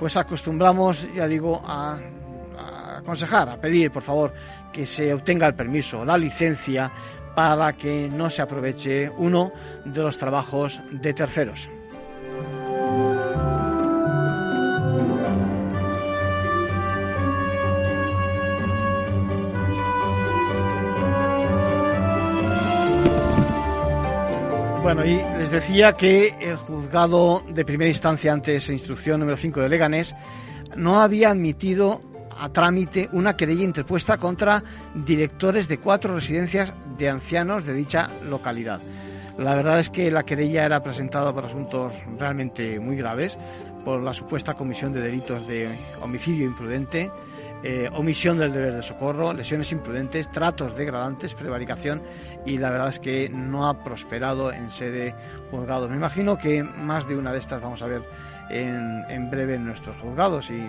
pues 0.00 0.16
acostumbramos, 0.16 1.08
ya 1.14 1.28
digo, 1.28 1.62
a 1.64 2.00
aconsejar, 3.06 3.48
a 3.48 3.56
pedir, 3.56 3.92
por 3.92 4.02
favor, 4.02 4.34
que 4.72 4.84
se 4.84 5.14
obtenga 5.14 5.46
el 5.46 5.54
permiso, 5.54 6.04
la 6.04 6.18
licencia, 6.18 6.90
para 7.36 7.72
que 7.74 8.10
no 8.12 8.28
se 8.28 8.42
aproveche 8.42 9.08
uno 9.10 9.52
de 9.84 10.02
los 10.02 10.18
trabajos 10.18 10.80
de 10.90 11.14
terceros. 11.14 11.68
Bueno, 24.82 25.04
y 25.04 25.16
les 25.38 25.50
decía 25.50 25.92
que 25.92 26.34
el 26.40 26.56
juzgado 26.56 27.42
de 27.48 27.64
primera 27.64 27.88
instancia 27.88 28.32
antes 28.32 28.68
instrucción 28.68 29.20
número 29.20 29.36
5 29.36 29.60
de 29.60 29.68
Leganés 29.68 30.14
no 30.76 31.00
había 31.00 31.30
admitido 31.30 32.02
a 32.38 32.48
trámite 32.48 33.08
una 33.12 33.36
querella 33.36 33.64
interpuesta 33.64 34.18
contra 34.18 34.62
directores 34.94 35.68
de 35.68 35.78
cuatro 35.78 36.14
residencias 36.14 36.74
de 36.98 37.08
ancianos 37.08 37.64
de 37.64 37.74
dicha 37.74 38.08
localidad. 38.28 38.80
La 39.38 39.54
verdad 39.54 39.78
es 39.80 39.90
que 39.90 40.10
la 40.10 40.24
querella 40.24 40.64
era 40.64 40.80
presentada 40.80 41.32
por 41.32 41.44
asuntos 41.44 41.92
realmente 42.18 42.80
muy 42.80 42.96
graves, 42.96 43.36
por 43.84 44.02
la 44.02 44.14
supuesta 44.14 44.54
comisión 44.54 44.92
de 44.92 45.02
delitos 45.02 45.46
de 45.46 45.68
homicidio 46.00 46.46
imprudente, 46.46 47.10
eh, 47.62 47.88
omisión 47.92 48.38
del 48.38 48.52
deber 48.52 48.74
de 48.74 48.82
socorro, 48.82 49.32
lesiones 49.32 49.72
imprudentes, 49.72 50.30
tratos 50.30 50.76
degradantes, 50.76 51.34
prevaricación 51.34 52.02
y 52.44 52.58
la 52.58 52.70
verdad 52.70 52.88
es 52.88 52.98
que 52.98 53.28
no 53.28 53.68
ha 53.68 53.82
prosperado 53.82 54.52
en 54.52 54.70
sede 54.70 55.14
juzgado. 55.50 55.88
Me 55.88 55.96
imagino 55.96 56.38
que 56.38 56.62
más 56.62 57.08
de 57.08 57.16
una 57.16 57.32
de 57.32 57.38
estas 57.38 57.60
vamos 57.60 57.82
a 57.82 57.86
ver 57.86 58.02
en, 58.50 59.04
en 59.08 59.30
breve 59.30 59.54
en 59.54 59.66
nuestros 59.66 59.96
juzgados 59.96 60.50
y 60.50 60.68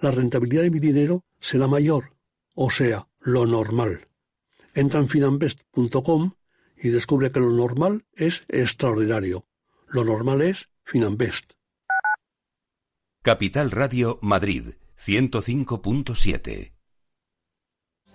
la 0.00 0.10
rentabilidad 0.10 0.62
de 0.62 0.70
mi 0.70 0.80
dinero 0.80 1.24
será 1.38 1.66
mayor, 1.66 2.12
o 2.54 2.70
sea, 2.70 3.06
lo 3.20 3.46
normal. 3.46 4.08
Entra 4.74 5.00
en 5.00 5.08
finambest.com 5.08 6.32
y 6.76 6.88
descubre 6.88 7.30
que 7.30 7.40
lo 7.40 7.50
normal 7.50 8.04
es 8.14 8.44
extraordinario. 8.48 9.46
Lo 9.88 10.04
normal 10.04 10.40
es 10.42 10.68
Finambest. 10.84 11.52
Capital 13.22 13.70
Radio 13.70 14.18
Madrid 14.22 14.74
105.7 15.04 16.72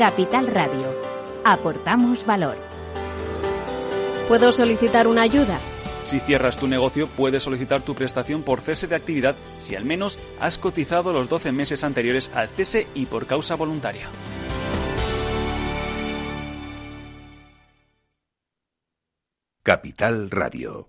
Capital 0.00 0.46
Radio. 0.46 0.88
Aportamos 1.44 2.24
valor. 2.24 2.56
¿Puedo 4.28 4.50
solicitar 4.50 5.06
una 5.06 5.20
ayuda? 5.20 5.58
Si 6.06 6.20
cierras 6.20 6.56
tu 6.56 6.68
negocio, 6.68 7.06
puedes 7.06 7.42
solicitar 7.42 7.82
tu 7.82 7.94
prestación 7.94 8.42
por 8.42 8.62
cese 8.62 8.86
de 8.86 8.96
actividad 8.96 9.36
si 9.58 9.76
al 9.76 9.84
menos 9.84 10.18
has 10.40 10.56
cotizado 10.56 11.12
los 11.12 11.28
12 11.28 11.52
meses 11.52 11.84
anteriores 11.84 12.30
al 12.34 12.48
cese 12.48 12.86
y 12.94 13.04
por 13.04 13.26
causa 13.26 13.56
voluntaria. 13.56 14.08
Capital 19.62 20.30
Radio. 20.30 20.88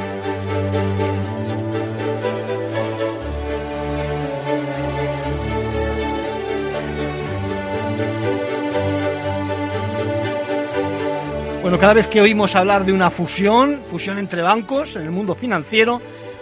Cada 11.79 11.93
vez 11.93 12.07
que 12.07 12.21
oímos 12.21 12.55
hablar 12.55 12.85
de 12.85 12.93
una 12.93 13.09
fusión, 13.09 13.81
fusión 13.89 14.19
entre 14.19 14.41
bancos 14.41 14.95
en 14.97 15.03
el 15.03 15.09
mundo 15.09 15.33
financiero, 15.33 15.99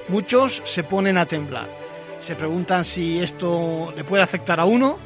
muchos 0.10 0.62
se 0.65 0.84
ponen 0.84 1.18
a 1.18 1.26
temblar. 1.26 1.68
Se 2.20 2.36
preguntan 2.36 2.84
si 2.84 3.20
esto 3.20 3.94
le 3.96 4.04
puede 4.04 4.22
afectar 4.22 4.60
a 4.60 4.65
uno 4.65 4.98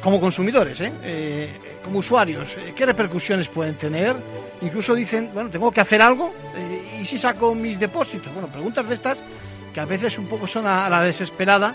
como 0.00 0.18
consumidores, 0.18 0.80
¿eh? 0.80 0.92
Eh, 1.02 1.60
como 1.84 1.98
usuarios, 1.98 2.56
eh, 2.56 2.72
qué 2.74 2.86
repercusiones 2.86 3.48
pueden 3.48 3.74
tener. 3.76 4.16
Incluso 4.62 4.94
dicen, 4.94 5.30
bueno, 5.34 5.50
tengo 5.50 5.70
que 5.70 5.82
hacer 5.82 6.00
algo 6.00 6.32
y 6.98 7.04
si 7.04 7.18
saco 7.18 7.54
mis 7.54 7.78
depósitos. 7.78 8.32
Bueno, 8.32 8.48
preguntas 8.48 8.88
de 8.88 8.94
estas 8.94 9.22
que 9.74 9.80
a 9.80 9.84
veces 9.84 10.16
un 10.16 10.26
poco 10.26 10.46
son 10.46 10.66
a, 10.66 10.88
la 10.88 11.02
desesperada. 11.02 11.74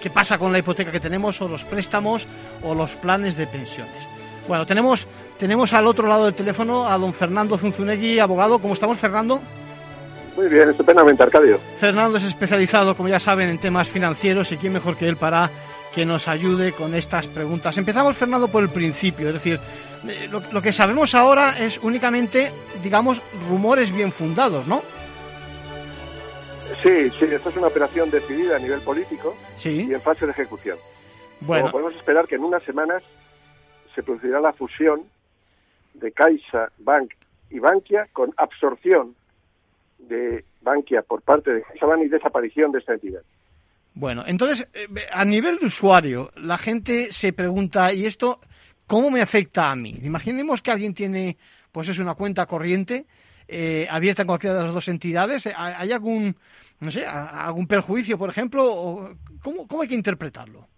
¿Qué 0.00 0.10
pasa 0.10 0.36
con 0.36 0.52
la 0.52 0.58
hipoteca 0.58 0.92
que 0.92 1.00
tenemos 1.00 1.40
o 1.40 1.48
los 1.48 1.64
préstamos 1.64 2.26
o 2.62 2.74
los 2.74 2.96
planes 2.96 3.34
de 3.36 3.46
pensiones? 3.46 4.06
Bueno, 4.46 4.66
tenemos, 4.66 5.06
tenemos 5.40 5.72
al 5.72 5.86
otro 5.86 6.06
lado 6.06 6.26
del 6.26 6.34
teléfono 6.34 6.86
a 6.86 6.98
don 6.98 7.14
Fernando 7.14 7.56
Zunzunegui, 7.56 8.18
abogado. 8.18 8.58
¿Cómo 8.60 8.74
estamos, 8.74 8.98
Fernando? 8.98 9.40
Muy 10.36 10.46
bien, 10.48 10.68
estupendamente, 10.70 11.22
Arcadio. 11.22 11.58
Fernando 11.78 12.18
es 12.18 12.24
especializado, 12.24 12.94
como 12.94 13.08
ya 13.08 13.18
saben, 13.18 13.48
en 13.48 13.58
temas 13.58 13.88
financieros 13.88 14.52
y 14.52 14.58
quién 14.58 14.74
mejor 14.74 14.96
que 14.96 15.08
él 15.08 15.16
para 15.16 15.50
que 15.94 16.04
nos 16.04 16.28
ayude 16.28 16.72
con 16.72 16.94
estas 16.94 17.26
preguntas. 17.26 17.76
Empezamos, 17.78 18.16
Fernando, 18.16 18.48
por 18.48 18.62
el 18.62 18.68
principio, 18.68 19.28
es 19.28 19.34
decir, 19.34 19.58
eh, 20.06 20.28
lo, 20.30 20.40
lo 20.52 20.62
que 20.62 20.72
sabemos 20.72 21.14
ahora 21.14 21.58
es 21.58 21.78
únicamente, 21.82 22.52
digamos, 22.82 23.20
rumores 23.48 23.90
bien 23.92 24.12
fundados, 24.12 24.66
¿no? 24.66 24.82
Sí, 26.82 27.10
sí, 27.18 27.24
esto 27.32 27.48
es 27.48 27.56
una 27.56 27.66
operación 27.66 28.10
decidida 28.10 28.56
a 28.56 28.58
nivel 28.58 28.80
político 28.82 29.34
Sí. 29.58 29.86
y 29.90 29.94
en 29.94 30.00
fase 30.00 30.26
de 30.26 30.32
ejecución. 30.32 30.78
Bueno, 31.40 31.62
Como 31.64 31.72
podemos 31.72 31.94
esperar 31.96 32.26
que 32.26 32.36
en 32.36 32.44
unas 32.44 32.62
semanas 32.62 33.02
se 33.94 34.02
producirá 34.02 34.40
la 34.40 34.52
fusión 34.52 35.02
de 36.00 36.12
Caixa, 36.12 36.70
Bank 36.78 37.12
y 37.50 37.58
Bankia 37.58 38.08
con 38.12 38.32
absorción 38.36 39.14
de 39.98 40.44
Bankia 40.62 41.02
por 41.02 41.22
parte 41.22 41.52
de 41.52 41.62
CaixaBank 41.62 42.02
y 42.04 42.08
desaparición 42.08 42.72
de 42.72 42.78
esta 42.78 42.94
entidad. 42.94 43.22
Bueno, 43.94 44.24
entonces, 44.26 44.68
eh, 44.72 44.88
a 45.12 45.24
nivel 45.24 45.58
de 45.58 45.66
usuario, 45.66 46.30
la 46.36 46.58
gente 46.58 47.12
se 47.12 47.32
pregunta, 47.32 47.92
¿y 47.92 48.06
esto 48.06 48.40
cómo 48.86 49.10
me 49.10 49.20
afecta 49.20 49.70
a 49.70 49.76
mí? 49.76 49.98
Imaginemos 50.02 50.62
que 50.62 50.70
alguien 50.70 50.94
tiene, 50.94 51.36
pues 51.72 51.88
es 51.88 51.98
una 51.98 52.14
cuenta 52.14 52.46
corriente 52.46 53.06
eh, 53.48 53.86
abierta 53.90 54.22
en 54.22 54.28
cualquiera 54.28 54.56
de 54.56 54.64
las 54.64 54.72
dos 54.72 54.88
entidades. 54.88 55.46
¿Hay 55.46 55.54
hay 55.56 55.92
algún, 55.92 56.36
no 56.78 56.90
sé, 56.90 57.04
algún 57.04 57.66
perjuicio, 57.66 58.16
por 58.16 58.30
ejemplo? 58.30 58.64
O, 58.64 59.10
¿cómo, 59.42 59.66
¿Cómo 59.66 59.82
hay 59.82 59.88
que 59.88 59.94
interpretarlo? 59.94 60.68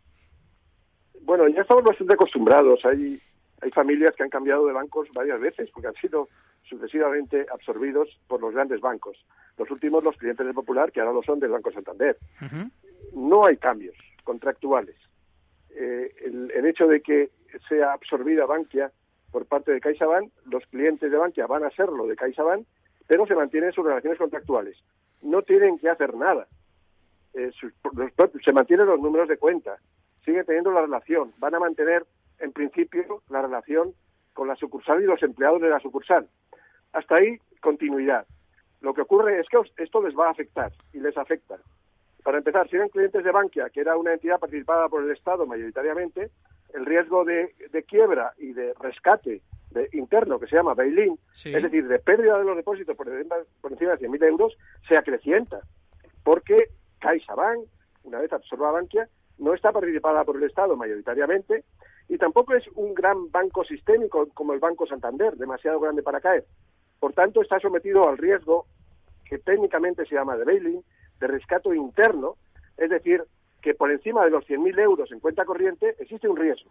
Bueno, 1.20 1.46
ya 1.48 1.60
estamos 1.60 1.84
bastante 1.84 2.14
acostumbrados. 2.14 2.80
Hay, 2.86 3.20
hay 3.62 3.70
familias 3.70 4.14
que 4.16 4.22
han 4.24 4.28
cambiado 4.30 4.66
de 4.66 4.72
bancos 4.72 5.08
varias 5.14 5.40
veces 5.40 5.70
porque 5.72 5.88
han 5.88 5.94
sido 5.94 6.28
sucesivamente 6.64 7.46
absorbidos 7.52 8.08
por 8.28 8.40
los 8.40 8.52
grandes 8.52 8.80
bancos. 8.80 9.24
Los 9.56 9.70
últimos, 9.70 10.02
los 10.04 10.16
clientes 10.16 10.44
del 10.44 10.54
Popular, 10.54 10.92
que 10.92 11.00
ahora 11.00 11.12
lo 11.12 11.22
son 11.22 11.38
del 11.40 11.50
Banco 11.50 11.70
Santander. 11.72 12.16
No 13.14 13.44
hay 13.46 13.56
cambios 13.56 13.96
contractuales. 14.24 14.96
Eh, 15.74 16.14
el, 16.24 16.50
el 16.52 16.66
hecho 16.66 16.86
de 16.86 17.00
que 17.00 17.30
sea 17.68 17.92
absorbida 17.92 18.46
Bankia 18.46 18.90
por 19.30 19.46
parte 19.46 19.72
de 19.72 19.80
CaixaBank, 19.80 20.30
los 20.46 20.66
clientes 20.66 21.10
de 21.10 21.16
Bankia 21.16 21.46
van 21.46 21.64
a 21.64 21.70
serlo 21.70 22.06
de 22.06 22.16
CaixaBank, 22.16 22.66
pero 23.06 23.26
se 23.26 23.34
mantienen 23.34 23.72
sus 23.72 23.84
relaciones 23.84 24.18
contractuales. 24.18 24.76
No 25.22 25.42
tienen 25.42 25.78
que 25.78 25.88
hacer 25.88 26.14
nada. 26.14 26.46
Eh, 27.34 27.50
sus- 27.58 27.72
los 27.94 28.12
propios- 28.12 28.44
se 28.44 28.52
mantienen 28.52 28.86
los 28.86 29.00
números 29.00 29.28
de 29.28 29.38
cuenta, 29.38 29.76
sigue 30.24 30.44
teniendo 30.44 30.70
la 30.72 30.82
relación, 30.82 31.32
van 31.38 31.54
a 31.54 31.60
mantener 31.60 32.04
en 32.42 32.52
principio 32.52 33.22
la 33.30 33.40
relación 33.42 33.94
con 34.34 34.48
la 34.48 34.56
sucursal 34.56 35.02
y 35.02 35.06
los 35.06 35.22
empleados 35.22 35.60
de 35.62 35.68
la 35.70 35.80
sucursal. 35.80 36.28
Hasta 36.92 37.16
ahí, 37.16 37.38
continuidad. 37.60 38.26
Lo 38.80 38.92
que 38.94 39.02
ocurre 39.02 39.40
es 39.40 39.46
que 39.48 39.58
esto 39.82 40.02
les 40.02 40.14
va 40.18 40.28
a 40.28 40.30
afectar 40.32 40.72
y 40.92 40.98
les 41.00 41.16
afecta. 41.16 41.56
Para 42.24 42.38
empezar, 42.38 42.68
si 42.68 42.76
eran 42.76 42.88
clientes 42.88 43.22
de 43.24 43.30
Bankia, 43.30 43.70
que 43.70 43.80
era 43.80 43.96
una 43.96 44.12
entidad 44.12 44.38
participada 44.40 44.88
por 44.88 45.02
el 45.02 45.10
Estado 45.10 45.46
mayoritariamente, 45.46 46.30
el 46.74 46.86
riesgo 46.86 47.24
de, 47.24 47.54
de 47.70 47.82
quiebra 47.84 48.32
y 48.38 48.52
de 48.52 48.74
rescate 48.80 49.42
de- 49.70 49.88
interno, 49.92 50.38
que 50.38 50.46
se 50.46 50.56
llama 50.56 50.74
bail-in, 50.74 51.18
Sí. 51.32 51.54
es 51.54 51.62
decir, 51.62 51.86
de 51.86 51.98
pérdida 51.98 52.38
de 52.38 52.44
los 52.44 52.56
depósitos 52.56 52.96
por, 52.96 53.08
encima- 53.08 53.36
por 53.60 53.72
encima 53.72 53.92
de 53.92 53.98
100.000 54.08 54.22
euros, 54.24 54.56
se 54.88 54.96
acrecienta. 54.96 55.60
Porque 56.24 56.68
CaixaBank, 57.00 57.66
una 58.04 58.20
vez 58.20 58.32
absorba 58.32 58.70
Bankia, 58.72 59.08
no 59.38 59.54
está 59.54 59.72
participada 59.72 60.24
por 60.24 60.36
el 60.36 60.44
Estado 60.44 60.76
mayoritariamente 60.76 61.64
y 62.12 62.18
tampoco 62.18 62.54
es 62.54 62.68
un 62.74 62.92
gran 62.92 63.30
banco 63.30 63.64
sistémico 63.64 64.28
como 64.34 64.52
el 64.52 64.60
Banco 64.60 64.86
Santander, 64.86 65.34
demasiado 65.34 65.80
grande 65.80 66.02
para 66.02 66.20
caer. 66.20 66.44
Por 67.00 67.14
tanto, 67.14 67.40
está 67.40 67.58
sometido 67.58 68.06
al 68.06 68.18
riesgo 68.18 68.66
que 69.24 69.38
técnicamente 69.38 70.04
se 70.04 70.16
llama 70.16 70.36
de 70.36 70.44
bail-in, 70.44 70.84
de 71.18 71.26
rescate 71.26 71.74
interno, 71.74 72.36
es 72.76 72.90
decir, 72.90 73.24
que 73.62 73.72
por 73.72 73.90
encima 73.90 74.26
de 74.26 74.30
los 74.30 74.44
100.000 74.44 74.78
euros 74.80 75.10
en 75.10 75.20
cuenta 75.20 75.46
corriente 75.46 75.96
existe 76.00 76.28
un 76.28 76.36
riesgo. 76.36 76.70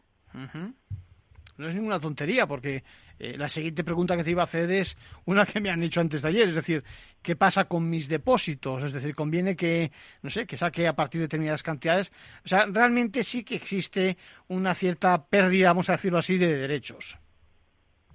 No 1.62 1.70
es 1.70 1.76
ninguna 1.76 2.00
tontería, 2.00 2.48
porque 2.48 2.84
eh, 3.20 3.38
la 3.38 3.48
siguiente 3.48 3.84
pregunta 3.84 4.18
que 4.18 4.24
te 4.24 4.32
iba 4.32 4.42
a 4.42 4.46
hacer 4.46 4.72
es 4.72 4.98
una 5.26 5.46
que 5.46 5.60
me 5.62 5.70
han 5.70 5.84
hecho 5.84 6.02
antes 6.02 6.22
de 6.22 6.28
ayer, 6.30 6.50
es 6.50 6.56
decir, 6.56 6.84
¿qué 7.22 7.36
pasa 7.36 7.66
con 7.66 7.90
mis 7.90 8.10
depósitos? 8.10 8.84
Es 8.84 8.94
decir, 8.94 9.14
conviene 9.16 9.56
que, 9.56 9.92
no 10.24 10.30
sé, 10.32 10.48
que 10.48 10.58
saque 10.58 10.88
a 10.88 10.94
partir 10.94 11.20
de 11.22 11.26
determinadas 11.28 11.62
cantidades. 11.64 12.12
O 12.44 12.48
sea, 12.50 12.66
realmente 12.66 13.24
sí 13.24 13.44
que 13.44 13.56
existe 13.56 14.18
una 14.48 14.74
cierta 14.74 15.24
pérdida, 15.26 15.68
vamos 15.70 15.90
a 15.90 15.94
decirlo 15.94 16.18
así, 16.18 16.38
de 16.38 16.56
derechos. 16.56 17.20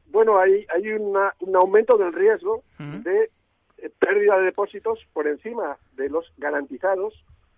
Bueno, 0.07 0.39
hay, 0.39 0.67
hay 0.75 0.89
una- 0.93 1.35
un 1.41 1.57
aumento 1.57 1.97
del 1.97 2.13
riesgo 2.13 2.65
de 3.03 3.31
eh, 3.79 3.91
pérdida 3.99 4.39
de 4.39 4.45
depósitos 4.47 4.99
por 5.13 5.27
encima 5.29 5.77
de 5.93 6.09
los 6.09 6.33
garantizados, 6.39 7.13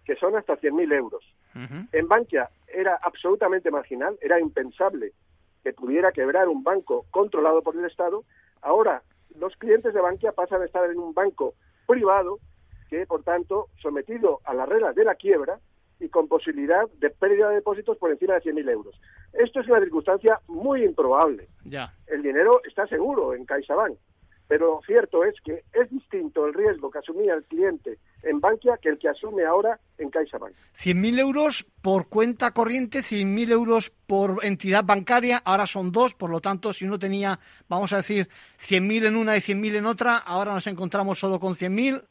que 0.05 0.16
son 0.16 0.37
hasta 0.37 0.57
100.000 0.57 0.92
euros. 0.92 1.24
En 1.92 2.09
Bankia 2.09 2.51
era 2.66 2.98
absolutamente 3.03 3.70
marginal, 3.70 4.16
era 4.20 4.38
impensable 4.40 5.12
que 5.68 5.74
pudiera 5.74 6.12
quebrar 6.12 6.48
un 6.48 6.64
banco 6.64 7.04
controlado 7.11 7.61
por 7.62 7.76
el 7.76 7.85
Estado. 7.85 8.24
Ahora, 8.62 9.02
los 9.38 9.54
clientes 9.57 9.92
de 9.92 10.00
Bankia 10.00 10.33
pasan 10.33 10.62
a 10.62 10.64
estar 10.64 10.90
en 10.90 10.98
un 10.98 11.12
banco 11.12 11.54
privado 11.87 12.38
que, 12.88 13.04
por 13.07 13.22
tanto, 13.22 13.68
sometido 13.83 14.40
a 14.44 14.54
las 14.54 14.66
reglas 14.66 14.94
de 14.94 15.04
la 15.04 15.14
quiebra 15.14 15.59
y 16.00 16.09
con 16.09 16.26
posibilidad 16.26 16.88
de 17.00 17.11
pérdida 17.11 17.50
de 17.50 17.57
depósitos 17.57 17.98
por 17.98 18.11
encima 18.11 18.35
de 18.35 18.40
100.000 18.40 18.70
euros. 18.70 18.98
Esto 19.35 19.61
es 19.61 19.68
una 19.68 19.81
circunstancia 19.81 20.40
muy 20.46 20.85
improbable. 20.85 21.48
Ya. 21.66 21.92
El 22.07 22.22
dinero 22.22 22.62
está 22.64 22.87
seguro 22.87 23.35
en 23.35 23.44
CaixaBank, 23.44 23.98
pero 24.48 24.66
lo 24.66 24.80
cierto 24.82 25.24
es 25.24 25.34
que 25.42 25.62
es 25.74 25.90
distinto 25.90 26.46
el 26.46 26.54
riesgo 26.54 26.90
que 26.90 26.98
asumía 26.98 27.34
el 27.34 27.44
cliente 27.44 27.98
en 28.22 28.40
Bankia 28.40 28.78
que 28.78 28.88
el 28.88 28.98
que 28.98 29.08
asume 29.08 29.44
ahora 29.44 29.78
en 29.98 30.08
CaixaBank. 30.08 30.54
100.000 30.78 31.20
euros 31.20 31.66
por 31.82 32.08
cuenta 32.08 32.52
corriente, 32.52 33.00
100.000 33.00 33.52
euros 33.52 33.90
por 33.90 34.44
entidad 34.44 34.84
bancaria, 34.84 35.42
ahora 35.44 35.66
son 35.66 35.92
dos, 35.92 36.14
por 36.14 36.30
lo 36.30 36.40
tanto, 36.40 36.72
si 36.72 36.87
uno 36.87 36.98
tenía, 36.98 37.38
vamos 37.68 37.92
a 37.92 37.98
decir, 37.98 38.28
100.000 38.58 39.08
en 39.08 39.16
una 39.16 39.37
y 39.37 39.40
100.000 39.40 39.76
en 39.76 39.87
otra, 39.87 40.16
ahora 40.16 40.54
nos 40.54 40.66
encontramos 40.66 41.18
solo 41.18 41.38
con 41.38 41.54
100.000. 41.54 42.02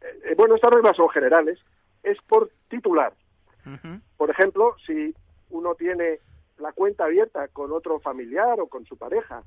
Eh, 0.00 0.34
bueno, 0.36 0.54
estas 0.54 0.70
reglas 0.70 0.96
son 0.96 1.08
generales, 1.08 1.58
es 2.04 2.18
por 2.22 2.50
titular. 2.68 3.12
Por 4.16 4.30
ejemplo, 4.30 4.76
si 4.86 5.12
uno 5.50 5.74
tiene 5.74 6.20
la 6.58 6.72
cuenta 6.72 7.04
abierta 7.04 7.48
con 7.48 7.72
otro 7.72 7.98
familiar 7.98 8.60
o 8.60 8.68
con 8.68 8.86
su 8.86 8.96
pareja 8.96 9.42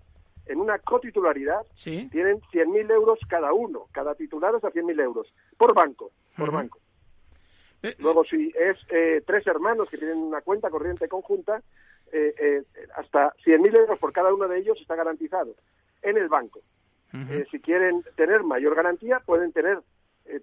en 0.50 0.60
una 0.60 0.80
cotitularidad, 0.80 1.62
tienen 1.84 2.42
100.000 2.42 2.92
euros 2.92 3.20
cada 3.30 3.54
uno, 3.54 3.86
cada 3.92 4.16
titular 4.16 4.56
es 4.56 4.64
a 4.64 4.72
100.000 4.72 5.00
euros, 5.00 5.32
por 5.58 5.76
banco, 5.76 6.12
por 6.36 6.52
banco. 6.52 6.80
Eh, 7.84 7.96
Luego, 8.00 8.26
si 8.26 8.52
es 8.60 8.78
eh, 8.90 9.22
tres 9.26 9.46
hermanos 9.46 9.90
que 9.90 10.00
tienen 10.00 10.18
una 10.18 10.42
cuenta 10.42 10.72
corriente 10.72 11.08
conjunta, 11.08 11.62
eh, 12.12 12.34
eh, 12.40 12.64
hasta 12.96 13.32
100.000 13.46 13.78
euros 13.78 14.00
por 14.00 14.12
cada 14.12 14.34
uno 14.34 14.48
de 14.48 14.58
ellos 14.58 14.82
está 14.82 14.96
garantizado 14.96 15.54
en 16.02 16.18
el 16.18 16.28
banco. 16.28 16.62
si 17.52 17.60
quieren 17.60 18.04
tener 18.16 18.44
mayor 18.44 18.76
garantía, 18.76 19.20
pueden 19.20 19.52
tener 19.52 19.80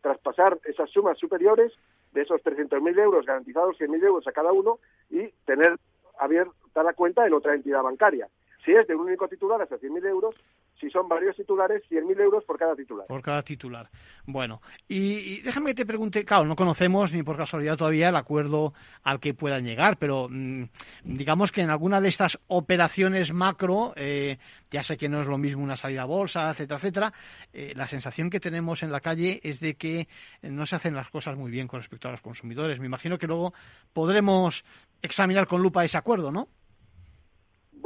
traspasar 0.03 0.59
esas 0.65 0.91
sumas 0.91 1.17
superiores 1.17 1.73
de 2.13 2.23
esos 2.23 2.43
300.000 2.43 2.99
euros 2.99 3.27
garantizados, 3.27 3.79
100.000 3.79 4.05
euros 4.05 4.27
a 4.27 4.33
cada 4.33 4.53
uno 4.53 4.79
y 5.11 5.29
tener 5.45 5.77
abierta 6.19 6.83
la 6.83 6.93
cuenta 6.93 7.27
en 7.27 7.35
otra 7.35 7.55
entidad 7.55 7.83
bancaria. 7.83 8.29
Si 8.67 8.73
es 8.73 8.85
de 8.89 8.97
un 8.97 9.03
único 9.03 9.29
titular, 9.29 9.63
hasta 9.63 9.77
100.000 9.77 10.09
euros. 10.09 10.35
Si 10.81 10.91
son 10.91 11.09
varios 11.09 11.37
titulares, 11.37 11.85
100.000 11.89 12.21
euros 12.21 12.43
por 12.45 12.59
cada 12.59 12.75
titular. 12.75 13.07
Por 13.07 13.23
cada 13.23 13.41
titular. 13.43 13.89
Bueno, 14.27 14.61
y, 14.89 15.41
déjame 15.43 15.71
que 15.71 15.77
te 15.77 15.87
pregunte, 15.87 16.25
claro, 16.25 16.45
no 16.45 16.57
conocemos 16.57 17.13
ni 17.13 17.23
por 17.23 17.37
casualidad 17.37 17.77
todavía 17.77 18.09
el 18.09 18.17
acuerdo 18.17 18.75
al 19.05 19.21
que 19.21 19.35
puedan 19.35 19.65
llegar, 19.65 19.99
pero 19.99 20.27
mm, 20.29 20.65
digamos 21.05 21.53
que 21.53 21.61
en 21.61 21.71
alguna 21.71 22.01
de 22.01 22.09
estas 22.09 22.41
operaciones 22.49 23.33
macro, 23.33 23.93
eh, 23.95 24.39
ya 24.73 24.83
sé 24.83 24.97
que 24.97 25.09
no 25.09 25.21
es 25.21 25.29
lo 25.29 25.39
mismo 25.39 25.63
una 25.63 25.77
salida 25.77 26.03
a 26.03 26.07
bolsa, 26.07 26.51
etcétera, 26.51 26.79
etcétera, 26.79 27.13
eh, 27.53 27.73
la 27.77 27.87
sensación 27.87 28.31
que 28.31 28.41
tenemos 28.41 28.83
en 28.83 28.91
la 28.91 29.01
calle 29.01 29.39
es 29.45 29.61
de 29.61 29.75
que 29.77 30.09
no 30.43 30.67
se 30.67 30.75
hacen 30.75 30.97
las 30.97 31.09
cosas 31.09 31.37
muy 31.37 31.53
bien 31.53 31.69
con 31.69 31.79
respecto 31.79 32.09
a 32.09 32.11
los 32.11 32.21
consumidores. 32.21 32.81
Me 32.81 32.87
imagino 32.87 33.17
que 33.17 33.29
luego 33.29 33.55
podremos 33.93 34.65
examinar 35.03 35.47
con 35.47 35.63
lupa 35.63 35.85
ese 35.85 35.99
acuerdo, 35.99 36.33
¿no? 36.33 36.49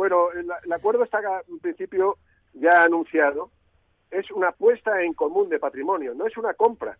Bueno, 0.00 0.32
el, 0.32 0.72
acuerdo 0.72 1.04
está 1.04 1.20
en 1.46 1.58
principio 1.58 2.16
ya 2.54 2.84
anunciado. 2.84 3.50
Es 4.10 4.30
una 4.30 4.50
puesta 4.50 5.02
en 5.02 5.12
común 5.12 5.50
de 5.50 5.58
patrimonio, 5.58 6.14
no 6.14 6.26
es 6.26 6.38
una 6.38 6.54
compra. 6.54 6.96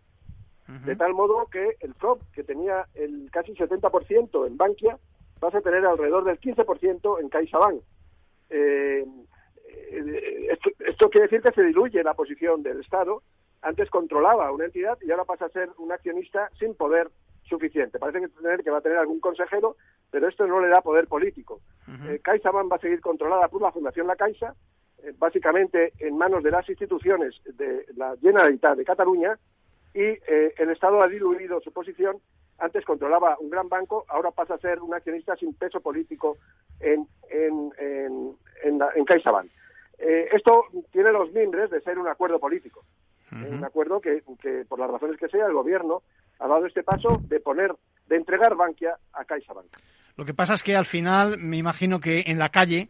De 0.85 0.95
tal 0.95 1.15
modo 1.15 1.47
que 1.47 1.77
el 1.79 1.95
FROB, 1.95 2.19
que 2.31 2.43
tenía 2.43 2.85
el 2.93 3.27
casi 3.31 3.55
70% 3.55 4.45
en 4.45 4.55
Bankia, 4.55 4.99
vas 5.39 5.55
a 5.55 5.61
tener 5.61 5.83
alrededor 5.83 6.25
del 6.25 6.39
15% 6.39 7.19
en 7.19 7.29
CaixaBank. 7.29 7.81
Eh, 8.51 9.03
eh, 9.65 10.47
esto, 10.51 10.69
esto, 10.85 11.09
quiere 11.09 11.25
decir 11.25 11.41
que 11.41 11.53
se 11.53 11.63
diluye 11.63 12.03
la 12.03 12.13
posición 12.13 12.61
del 12.61 12.81
Estado. 12.81 13.23
Antes 13.63 13.89
controlaba 13.89 14.51
una 14.51 14.65
entidad 14.65 14.99
y 15.01 15.09
ahora 15.09 15.25
pasa 15.25 15.45
a 15.45 15.49
ser 15.49 15.71
un 15.79 15.91
accionista 15.91 16.51
sin 16.59 16.75
poder 16.75 17.09
suficiente. 17.51 17.99
Parece 17.99 18.21
que, 18.21 18.63
que 18.63 18.71
va 18.71 18.79
a 18.79 18.81
tener 18.81 18.97
algún 18.97 19.19
consejero, 19.19 19.75
pero 20.09 20.27
esto 20.27 20.47
no 20.47 20.59
le 20.59 20.69
da 20.69 20.81
poder 20.81 21.05
político. 21.07 21.61
Uh 21.87 22.17
CaixaBank 22.23 22.71
va 22.71 22.77
a 22.77 22.85
seguir 22.85 23.01
controlada 23.01 23.47
por 23.49 23.61
la 23.61 23.71
Fundación 23.71 24.07
La 24.07 24.15
Caixa, 24.15 24.55
eh, 25.03 25.13
básicamente 25.17 25.93
en 25.99 26.17
manos 26.17 26.41
de 26.43 26.51
las 26.51 26.67
instituciones 26.67 27.35
de 27.45 27.85
la 27.95 28.15
Generalitat 28.21 28.77
de 28.77 28.85
Cataluña, 28.85 29.37
y 29.93 30.01
eh, 30.01 30.53
el 30.57 30.69
Estado 30.69 31.03
ha 31.03 31.07
diluido 31.07 31.59
su 31.61 31.71
posición. 31.71 32.17
Antes 32.57 32.85
controlaba 32.85 33.37
un 33.39 33.49
gran 33.49 33.67
banco, 33.67 34.05
ahora 34.07 34.31
pasa 34.31 34.53
a 34.55 34.63
ser 34.65 34.79
un 34.79 34.93
accionista 34.93 35.35
sin 35.35 35.53
peso 35.53 35.81
político 35.81 36.37
en, 36.79 37.07
en, 37.29 37.73
en, 37.77 38.37
en, 38.95 39.05
CaixaBank. 39.05 39.49
esto 40.37 40.65
tiene 40.91 41.11
los 41.11 41.31
mimbres 41.33 41.69
de 41.69 41.81
ser 41.81 41.97
un 41.99 42.07
acuerdo 42.07 42.39
político. 42.39 42.83
Un 43.31 43.63
acuerdo 43.63 44.01
que, 44.01 44.23
que, 44.41 44.65
por 44.67 44.79
las 44.79 44.91
razones 44.91 45.17
que 45.17 45.29
sea, 45.29 45.45
el 45.45 45.53
gobierno 45.53 46.03
ha 46.39 46.47
dado 46.47 46.65
este 46.65 46.83
paso 46.83 47.21
de 47.27 47.39
poner, 47.39 47.73
de 48.07 48.17
entregar 48.17 48.55
Bankia 48.55 48.97
a 49.13 49.23
CaixaBank. 49.23 49.77
Lo 50.17 50.25
que 50.25 50.33
pasa 50.33 50.55
es 50.55 50.63
que 50.63 50.75
al 50.75 50.85
final 50.85 51.37
me 51.37 51.57
imagino 51.57 51.99
que 51.99 52.23
en 52.27 52.37
la 52.37 52.49
calle 52.49 52.89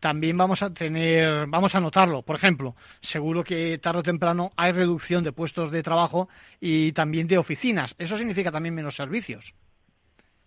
también 0.00 0.36
vamos 0.36 0.62
a 0.62 0.74
tener, 0.74 1.46
vamos 1.46 1.74
a 1.76 1.80
notarlo. 1.80 2.22
Por 2.22 2.34
ejemplo, 2.34 2.74
seguro 3.00 3.44
que 3.44 3.78
tarde 3.78 4.00
o 4.00 4.02
temprano 4.02 4.50
hay 4.56 4.72
reducción 4.72 5.22
de 5.22 5.30
puestos 5.30 5.70
de 5.70 5.82
trabajo 5.82 6.28
y 6.58 6.92
también 6.92 7.28
de 7.28 7.38
oficinas. 7.38 7.94
Eso 7.98 8.16
significa 8.16 8.50
también 8.50 8.74
menos 8.74 8.96
servicios. 8.96 9.54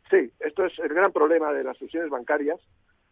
Sí, 0.10 0.30
esto 0.40 0.66
es 0.66 0.78
el 0.80 0.90
gran 0.90 1.14
problema 1.14 1.54
de 1.54 1.64
las 1.64 1.78
fusiones 1.78 2.10
bancarias. 2.10 2.60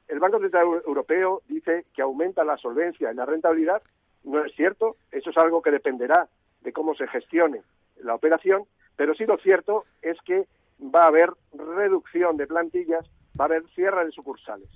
El 0.09 0.19
Banco 0.19 0.39
Central 0.39 0.65
Europeo 0.85 1.41
dice 1.47 1.85
que 1.95 2.01
aumenta 2.01 2.43
la 2.43 2.57
solvencia 2.57 3.09
y 3.11 3.15
la 3.15 3.25
rentabilidad. 3.25 3.81
No 4.23 4.43
es 4.43 4.53
cierto. 4.55 4.95
Eso 5.12 5.29
es 5.29 5.38
algo 5.38 5.62
que 5.62 5.71
dependerá 5.71 6.27
de 6.62 6.73
cómo 6.73 6.95
se 6.95 7.07
gestione 7.07 7.62
la 8.01 8.15
operación 8.15 8.65
pero 8.95 9.13
sí 9.15 9.25
lo 9.25 9.38
cierto 9.38 9.86
es 10.01 10.17
que 10.21 10.47
va 10.93 11.03
a 11.03 11.07
haber 11.07 11.31
reducción 11.53 12.38
de 12.38 12.47
plantillas, 12.47 13.05
va 13.39 13.45
a 13.45 13.47
haber 13.47 13.63
cierre 13.73 14.05
de 14.05 14.12
sucursales, 14.12 14.69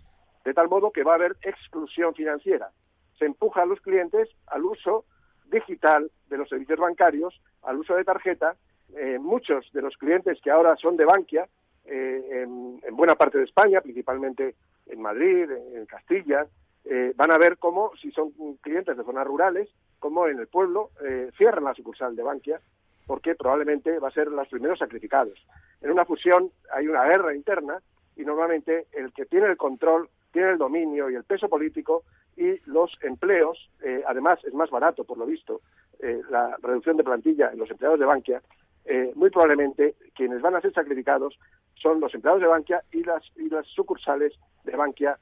de 0.44 0.54
tal 0.54 0.70
modo 0.70 0.92
que 0.92 1.04
va 1.04 1.14
a 1.14 1.16
haber 1.16 1.36
exclusión 1.42 2.14
financiera. 2.14 2.72
Se 3.18 3.26
empuja 3.26 3.64
a 3.64 3.66
los 3.66 3.82
clientes 3.82 4.30
al 4.48 4.66
uso 4.66 5.06
digital 5.46 6.12
de 6.30 6.38
los 6.38 6.50
servicios 6.50 6.80
bancarios, 6.80 7.40
al 7.64 7.78
uso 7.78 7.96
de 7.96 8.04
tarjeta. 8.04 8.56
Eh, 8.96 9.20
muchos 9.20 9.70
de 9.74 9.82
los 9.82 9.98
clientes 9.98 10.40
que 10.42 10.52
ahora 10.52 10.76
son 10.78 10.98
de 10.98 11.06
Bankia, 11.06 11.48
eh, 11.86 12.44
en, 12.44 12.80
buena 12.96 13.16
parte 13.16 13.38
de 13.38 13.44
España, 13.44 13.82
principalmente 13.82 14.56
en 14.86 15.02
Madrid, 15.02 15.50
en, 15.52 15.86
Castilla, 15.86 16.48
eh, 16.90 17.14
van 17.16 17.32
a 17.32 17.38
ver 17.38 17.58
cómo, 17.58 17.92
si 18.02 18.12
son 18.12 18.32
clientes 18.62 18.98
de 18.98 19.04
zonas 19.04 19.28
rurales, 19.28 19.70
como 20.00 20.28
en 20.28 20.40
el 20.40 20.48
pueblo 20.48 20.92
cierran 21.38 21.64
la 21.64 21.74
sucursal 21.74 22.16
de 22.16 22.24
Bankia 22.24 22.62
porque 23.08 23.36
probablemente 23.36 23.98
va 24.00 24.10
a 24.10 24.12
ser 24.12 24.28
los 24.28 24.48
primeros 24.50 24.78
sacrificados. 24.78 25.40
En 25.82 25.92
una 25.92 26.06
fusión 26.06 26.52
hay 26.72 26.88
una 26.88 27.06
guerra 27.06 27.34
interna 27.34 27.82
y 28.16 28.24
normalmente 28.24 28.88
el 28.92 29.14
que 29.14 29.26
tiene 29.26 29.48
el 29.48 29.58
control, 29.58 30.10
tiene 30.32 30.52
el 30.52 30.58
dominio 30.58 31.10
y 31.10 31.16
el 31.16 31.24
peso 31.24 31.48
político 31.48 32.04
y 32.36 32.60
los 32.70 32.92
empleos, 33.02 33.72
eh, 33.82 34.04
además 34.06 34.40
es 34.44 34.54
más 34.54 34.70
barato 34.70 35.06
por 35.06 35.18
lo 35.18 35.26
visto 35.26 35.62
eh, 36.00 36.22
la 36.30 36.56
reducción 36.62 36.98
de 36.98 37.04
plantilla 37.04 37.50
en 37.52 37.60
los 37.60 37.72
empleados 37.72 38.00
de 38.00 38.06
Bankia, 38.06 38.42
eh, 38.86 39.12
muy 39.16 39.30
probablemente 39.30 39.96
quienes 40.14 40.42
van 40.42 40.56
a 40.56 40.62
ser 40.62 40.74
sacrificados 40.74 41.40
son 41.76 42.00
los 42.00 42.14
empleados 42.14 42.42
de 42.42 42.48
Bankia 42.48 42.84
y 42.92 43.04
las, 43.04 43.24
y 43.38 43.50
las 43.50 43.66
sucursales 43.68 44.34
de 44.64 44.76
Bankia 44.76 45.18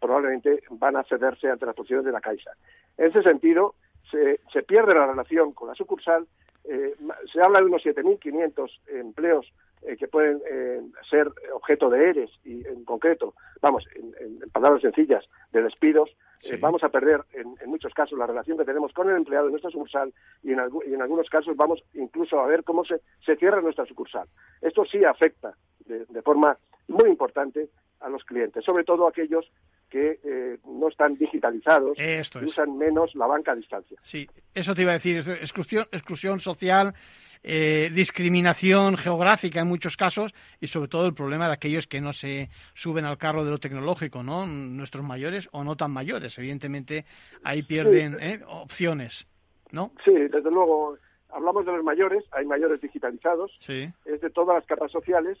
probablemente 0.00 0.62
van 0.70 0.96
a 0.96 1.04
cederse 1.04 1.48
ante 1.50 1.66
las 1.66 1.74
posiciones 1.74 2.06
de 2.06 2.12
la 2.12 2.20
Caixa. 2.20 2.52
En 2.96 3.06
ese 3.06 3.22
sentido, 3.22 3.74
se, 4.10 4.40
se 4.52 4.62
pierde 4.62 4.94
la 4.94 5.06
relación 5.06 5.52
con 5.52 5.68
la 5.68 5.74
sucursal 5.74 6.26
eh, 6.70 6.94
se 7.32 7.40
habla 7.40 7.60
de 7.60 7.66
unos 7.66 7.82
7.500 7.82 8.70
empleos 8.88 9.50
eh, 9.82 9.96
que 9.96 10.06
pueden 10.06 10.42
eh, 10.50 10.82
ser 11.08 11.32
objeto 11.54 11.88
de 11.88 12.10
ERES 12.10 12.30
y 12.44 12.66
en 12.66 12.84
concreto, 12.84 13.34
vamos, 13.62 13.86
en, 13.94 14.38
palabras 14.50 14.82
sencillas, 14.82 15.24
de 15.50 15.62
despidos. 15.62 16.14
vamos 16.60 16.84
a 16.84 16.90
perder 16.90 17.24
en, 17.32 17.56
muchos 17.70 17.94
casos 17.94 18.18
la 18.18 18.26
relación 18.26 18.58
que 18.58 18.66
tenemos 18.66 18.92
con 18.92 19.08
el 19.08 19.16
empleado 19.16 19.46
de 19.46 19.52
nuestra 19.52 19.70
sucursal 19.70 20.12
y 20.42 20.52
en, 20.52 20.60
algunos 20.60 21.30
casos 21.30 21.56
vamos 21.56 21.82
incluso 21.94 22.38
a 22.38 22.46
ver 22.46 22.64
cómo 22.64 22.84
se, 22.84 23.00
cierra 23.36 23.62
nuestra 23.62 23.86
sucursal. 23.86 24.28
Esto 24.60 24.84
sí 24.84 25.04
afecta 25.04 25.54
de 25.86 26.22
forma 26.22 26.58
muy 26.88 27.08
importante 27.08 27.70
a 28.00 28.08
los 28.08 28.24
clientes, 28.24 28.64
sobre 28.64 28.84
todo 28.84 29.06
aquellos 29.06 29.50
que 29.88 30.20
eh, 30.22 30.58
no 30.66 30.88
están 30.88 31.16
digitalizados 31.16 31.96
y 31.98 32.44
usan 32.44 32.76
menos 32.76 33.14
la 33.14 33.26
banca 33.26 33.52
a 33.52 33.56
distancia. 33.56 33.98
Sí, 34.02 34.28
eso 34.54 34.74
te 34.74 34.82
iba 34.82 34.92
a 34.92 34.94
decir, 34.94 35.18
exclusión, 35.40 35.86
exclusión 35.92 36.40
social, 36.40 36.94
eh, 37.42 37.90
discriminación 37.94 38.96
geográfica 38.96 39.60
en 39.60 39.68
muchos 39.68 39.96
casos 39.96 40.34
y 40.60 40.66
sobre 40.66 40.88
todo 40.88 41.06
el 41.06 41.14
problema 41.14 41.46
de 41.46 41.54
aquellos 41.54 41.86
que 41.86 42.00
no 42.00 42.12
se 42.12 42.50
suben 42.74 43.04
al 43.04 43.16
carro 43.16 43.44
de 43.44 43.50
lo 43.50 43.58
tecnológico, 43.58 44.22
¿no? 44.22 44.46
Nuestros 44.46 45.04
mayores 45.04 45.48
o 45.52 45.64
no 45.64 45.76
tan 45.76 45.92
mayores, 45.92 46.36
evidentemente 46.38 47.06
ahí 47.44 47.62
pierden 47.62 48.18
¿eh? 48.20 48.40
opciones, 48.46 49.26
¿no? 49.70 49.92
Sí, 50.04 50.12
desde 50.12 50.50
luego. 50.50 50.96
Hablamos 51.30 51.66
de 51.66 51.72
los 51.72 51.84
mayores, 51.84 52.24
hay 52.32 52.46
mayores 52.46 52.80
digitalizados, 52.80 53.52
es 53.68 54.20
de 54.22 54.30
todas 54.30 54.56
las 54.56 54.64
capas 54.64 54.90
sociales, 54.90 55.36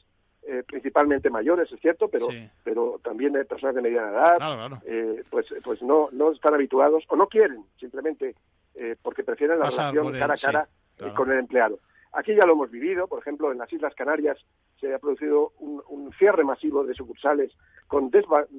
eh, 0.50 0.62
principalmente 0.66 1.28
mayores, 1.28 1.70
es 1.70 1.78
cierto, 1.78 2.08
pero 2.08 2.26
pero 2.64 2.98
también 3.04 3.34
de 3.34 3.44
personas 3.44 3.74
de 3.74 3.82
mediana 3.82 4.08
edad, 4.08 4.80
eh, 4.86 5.22
pues 5.30 5.46
pues 5.62 5.82
no 5.82 6.08
no 6.12 6.32
están 6.32 6.54
habituados 6.54 7.04
o 7.08 7.16
no 7.16 7.26
quieren 7.26 7.64
simplemente 7.78 8.34
eh, 8.74 8.96
porque 9.02 9.24
prefieren 9.24 9.58
la 9.58 9.68
relación 9.68 10.10
cara 10.12 10.32
a 10.32 10.38
cara 10.38 10.68
con 11.14 11.30
el 11.30 11.40
empleado. 11.40 11.78
Aquí 12.12 12.34
ya 12.34 12.46
lo 12.46 12.54
hemos 12.54 12.70
vivido, 12.70 13.06
por 13.08 13.18
ejemplo, 13.18 13.52
en 13.52 13.58
las 13.58 13.70
Islas 13.70 13.94
Canarias 13.94 14.38
se 14.80 14.94
ha 14.94 14.98
producido 14.98 15.52
un, 15.58 16.10
cierre 16.18 16.44
masivo 16.44 16.82
de 16.82 16.94
sucursales 16.94 17.52
con, 17.86 18.10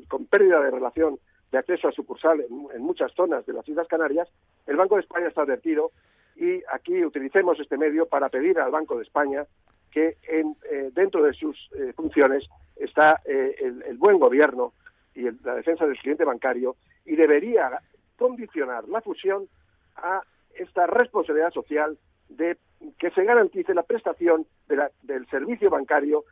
con 0.07 0.27
pérdida 0.27 0.61
de 0.61 0.69
relación 0.69 1.17
de 1.51 1.57
acceso 1.57 1.87
a 1.87 1.91
sucursal 1.91 2.41
en, 2.41 2.81
muchas 2.83 3.11
zonas 3.13 3.47
de 3.47 3.53
las 3.53 3.67
Islas 3.67 3.87
Canarias. 3.87 4.29
El 4.67 4.77
Banco 4.77 4.93
de 4.93 5.01
España 5.01 5.27
está 5.27 5.41
advertido 5.41 5.91
y 6.35 6.61
aquí 6.71 7.03
utilicemos 7.03 7.59
este 7.59 7.77
medio 7.77 8.05
para 8.05 8.29
pedir 8.29 8.59
al 8.59 8.69
Banco 8.69 8.95
de 8.95 9.03
España 9.03 9.47
que 9.89 10.17
en, 10.23 10.55
eh, 10.69 10.91
dentro 10.93 11.23
de 11.23 11.33
sus 11.33 11.57
eh, 11.75 11.93
funciones 11.95 12.47
está 12.75 13.21
eh, 13.25 13.55
el, 13.59 13.97
buen 13.97 14.19
gobierno 14.19 14.73
y 15.13 15.23
la 15.43 15.55
defensa 15.55 15.85
del 15.85 15.97
cliente 15.97 16.23
bancario 16.23 16.75
y 17.05 17.15
debería 17.15 17.81
condicionar 18.17 18.87
la 18.87 19.01
fusión 19.01 19.47
a 19.95 20.21
esta 20.55 20.87
responsabilidad 20.87 21.51
social 21.51 21.97
de 22.29 22.57
que 22.97 23.11
se 23.11 23.23
garantice 23.23 23.73
la 23.73 23.83
prestación 23.83 24.45
del 24.67 25.27
servicio 25.29 25.69
bancario 25.69 26.23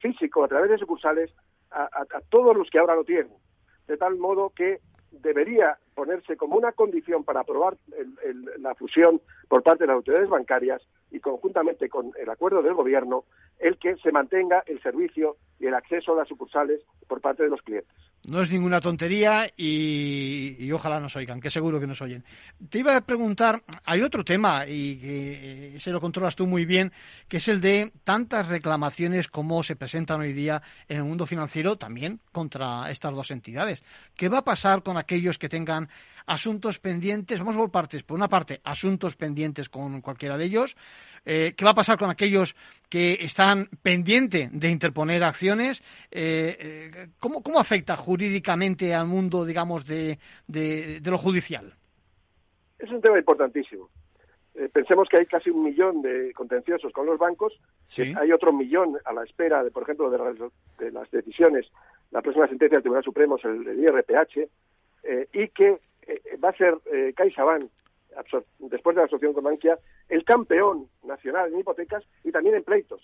físico, 0.00 0.44
a 0.44 0.48
través 0.48 0.70
de 0.70 0.78
sucursales, 0.78 1.30
a, 1.70 2.04
todos 2.28 2.56
los 2.56 2.68
que 2.70 2.78
ahora 2.78 2.94
lo 2.94 3.04
tienen. 3.04 3.32
De 3.86 3.96
tal 3.96 4.16
modo 4.16 4.50
que 4.50 4.80
debería 5.10 5.78
ponerse 5.94 6.36
como 6.36 6.56
una 6.56 6.72
condición 6.72 7.24
para 7.24 7.40
aprobar 7.40 7.76
la 8.58 8.74
fusión 8.74 9.20
por 9.48 9.62
parte 9.62 9.84
de 9.84 9.88
las 9.88 9.96
autoridades 9.96 10.28
bancarias 10.28 10.82
y 11.14 11.20
conjuntamente 11.20 11.88
con 11.88 12.10
el 12.20 12.28
acuerdo 12.28 12.60
del 12.60 12.74
gobierno 12.74 13.24
el 13.60 13.78
que 13.78 13.94
se 13.96 14.10
mantenga 14.10 14.64
el 14.66 14.82
servicio 14.82 15.36
y 15.60 15.66
el 15.66 15.74
acceso 15.74 16.12
a 16.12 16.16
las 16.16 16.28
sucursales 16.28 16.80
por 17.06 17.20
parte 17.20 17.42
de 17.42 17.48
los 17.48 17.62
clientes. 17.62 17.94
No 18.26 18.40
es 18.40 18.50
ninguna 18.50 18.80
tontería 18.80 19.50
y, 19.54 20.70
ojalá 20.72 20.98
nos 20.98 21.14
oigan, 21.14 21.42
que 21.42 21.50
seguro 21.50 21.78
que 21.78 21.86
nos 21.86 22.00
oyen. 22.00 22.24
Te 22.70 22.78
iba 22.78 22.96
a 22.96 23.02
preguntar, 23.02 23.62
hay 23.84 24.00
otro 24.00 24.24
tema 24.24 24.66
y 24.66 24.96
que 24.96 25.76
se 25.78 25.90
lo 25.90 26.00
controlas 26.00 26.34
tú 26.34 26.46
muy 26.46 26.64
bien, 26.64 26.90
que 27.28 27.36
es 27.36 27.48
el 27.48 27.60
de 27.60 27.92
tantas 28.02 28.48
reclamaciones 28.48 29.28
como 29.28 29.62
se 29.62 29.76
presentan 29.76 30.20
hoy 30.22 30.32
día 30.32 30.62
en 30.88 30.98
el 30.98 31.04
mundo 31.04 31.26
financiero 31.26 31.76
también 31.76 32.20
contra 32.32 32.90
estas 32.90 33.14
dos 33.14 33.30
entidades. 33.30 33.84
¿Qué 34.16 34.30
va 34.30 34.38
a 34.38 34.44
pasar 34.44 34.82
con 34.82 34.96
aquellos 34.96 35.38
que 35.38 35.50
tengan 35.50 35.90
asuntos 36.24 36.78
pendientes? 36.78 37.38
Vamos 37.38 37.56
por 37.56 37.70
partes. 37.70 38.04
Por 38.04 38.16
una 38.16 38.28
parte, 38.28 38.62
asuntos 38.64 39.16
pendientes 39.16 39.68
con 39.68 40.00
cualquiera 40.00 40.38
de 40.38 40.46
ellos. 40.46 40.76
Eh, 41.26 41.54
¿Qué 41.56 41.64
va 41.64 41.70
a 41.70 41.74
pasar 41.74 41.98
con 41.98 42.10
aquellos 42.10 42.54
que 42.88 43.14
están 43.20 43.68
pendientes 43.82 44.48
de 44.52 44.70
interponer 44.70 45.24
acciones? 45.24 45.82
Eh, 46.10 46.56
eh, 46.58 47.06
¿cómo, 47.18 47.58
afecta 47.58 47.96
jurídicamente 47.96 48.94
al 48.94 49.06
mundo, 49.06 49.44
digamos, 49.44 49.86
de, 49.86 50.18
lo 51.02 51.18
judicial? 51.18 51.72
Es 52.78 52.90
un 52.90 53.00
tema 53.00 53.18
importantísimo. 53.18 53.88
pensemos 54.72 55.08
que 55.08 55.16
hay 55.16 55.26
casi 55.26 55.50
un 55.50 55.64
millón 55.64 56.02
de 56.02 56.32
contenciosos 56.34 56.92
con 56.92 57.06
los 57.06 57.18
bancos, 57.18 57.58
hay 57.96 58.32
otro 58.32 58.52
millón 58.52 58.98
a 59.04 59.12
la 59.12 59.24
espera, 59.24 59.64
de, 59.64 59.70
por 59.70 59.84
ejemplo, 59.84 60.10
de, 60.10 60.90
las 60.90 61.10
decisiones, 61.10 61.66
la 62.10 62.20
próxima 62.20 62.46
sentencia 62.48 62.76
del 62.76 62.82
Tribunal 62.82 63.04
Supremo 63.04 63.38
el, 63.42 63.80
IRPH, 63.80 64.48
y 65.32 65.48
que 65.48 65.78
va 66.42 66.50
a 66.50 66.56
ser 66.56 66.74
CaixaBank 67.14 67.70
después 68.58 68.94
de 68.94 69.02
la 69.02 69.06
asociación 69.06 69.34
con 69.34 69.44
Bankia, 69.44 69.78
el 70.08 70.24
campeón 70.24 70.88
nacional 71.02 71.52
en 71.52 71.60
hipotecas 71.60 72.04
y 72.22 72.32
también 72.32 72.56
en 72.56 72.64
pleitos. 72.64 73.02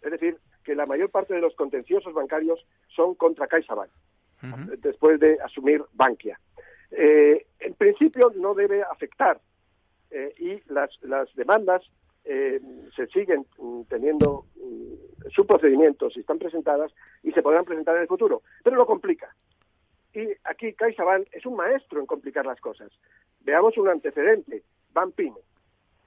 Es 0.00 0.10
decir, 0.10 0.38
que 0.64 0.74
la 0.74 0.86
mayor 0.86 1.10
parte 1.10 1.34
de 1.34 1.40
los 1.40 1.54
contenciosos 1.54 2.14
bancarios 2.14 2.64
son 2.88 3.14
contra 3.14 3.46
CaixaBank, 3.46 3.90
después 4.78 5.20
de 5.20 5.38
asumir 5.44 5.82
Bankia. 5.92 6.38
Eh, 6.90 7.46
en 7.60 7.74
principio 7.74 8.32
no 8.36 8.54
debe 8.54 8.82
afectar 8.82 9.40
eh, 10.10 10.34
y 10.38 10.72
las, 10.72 10.90
las 11.02 11.32
demandas 11.36 11.82
eh, 12.24 12.60
se 12.96 13.06
siguen 13.08 13.46
mm, 13.58 13.82
teniendo 13.82 14.46
mm, 14.56 15.30
su 15.30 15.46
procedimiento, 15.46 16.10
si 16.10 16.20
están 16.20 16.38
presentadas 16.38 16.92
y 17.22 17.32
se 17.32 17.42
podrán 17.42 17.64
presentar 17.64 17.96
en 17.96 18.02
el 18.02 18.08
futuro, 18.08 18.42
pero 18.64 18.76
lo 18.76 18.86
complica. 18.86 19.34
Y 20.14 20.28
aquí 20.44 20.72
CaixaBank 20.72 21.28
es 21.32 21.46
un 21.46 21.56
maestro 21.56 22.00
en 22.00 22.06
complicar 22.06 22.46
las 22.46 22.60
cosas. 22.60 22.90
Veamos 23.40 23.76
un 23.78 23.88
antecedente, 23.88 24.62
Banpime. 24.92 25.38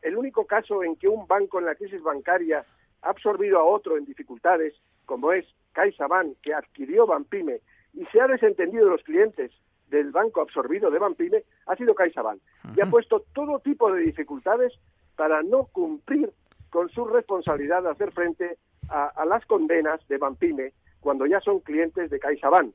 El 0.02 0.18
único 0.18 0.46
caso 0.46 0.84
en 0.84 0.96
que 0.98 1.08
un 1.08 1.26
banco 1.28 1.60
en 1.60 1.66
la 1.66 1.76
crisis 1.76 2.02
bancaria 2.02 2.66
ha 3.02 3.10
absorbido 3.10 3.60
a 3.60 3.64
otro 3.64 3.98
en 3.98 4.06
dificultades, 4.06 4.74
como 5.06 5.32
es 5.32 5.46
CaixaBank, 5.72 6.38
que 6.42 6.54
adquirió 6.54 7.06
Banpime 7.06 7.62
y 7.94 8.06
se 8.08 8.20
ha 8.20 8.28
desentendido 8.28 8.86
de 8.86 8.92
los 8.92 9.04
clientes 9.04 9.52
del 9.90 10.12
banco 10.12 10.42
absorbido 10.42 10.90
de 10.90 11.00
Banpime, 11.00 11.44
ha 11.68 11.76
sido 11.76 11.94
CaixaBank. 11.94 12.42
Y 12.76 12.82
ha 12.82 12.90
puesto 12.90 13.24
todo 13.34 13.60
tipo 13.60 13.92
de 13.92 14.02
dificultades 14.02 14.74
para 15.16 15.44
no 15.44 15.66
cumplir 15.66 16.32
con 16.70 16.90
su 16.90 17.06
responsabilidad 17.06 17.84
de 17.84 17.92
hacer 17.92 18.12
frente 18.12 18.58
a, 18.90 19.26
las 19.26 19.46
condenas 19.46 20.06
de 20.08 20.18
Banpime 20.18 20.74
cuando 21.04 21.26
ya 21.26 21.42
son 21.42 21.60
clientes 21.60 22.10
de 22.10 22.20
CaixaBank. 22.20 22.74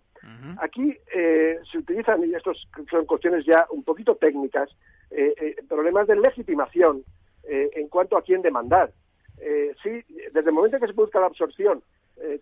Aquí 0.61 0.97
eh, 1.14 1.59
se 1.70 1.79
utilizan, 1.79 2.22
y 2.24 2.35
estos 2.35 2.68
son 2.91 3.07
cuestiones 3.07 3.47
ya 3.47 3.66
un 3.70 3.83
poquito 3.83 4.16
técnicas, 4.16 4.68
eh, 5.11 5.33
eh, 5.41 5.57
problemas 5.68 6.07
de 6.07 6.16
legitimación 6.16 7.03
en 7.51 7.89
cuanto 7.89 8.18
a 8.18 8.22
quién 8.22 8.43
demandar. 8.43 8.93
sí, 9.83 10.05
desde 10.35 10.51
el 10.51 10.53
momento 10.53 10.76
en 10.76 10.83
que 10.83 10.89
se 10.89 10.93
busca 10.93 11.18
la 11.18 11.26
absorción 11.26 11.83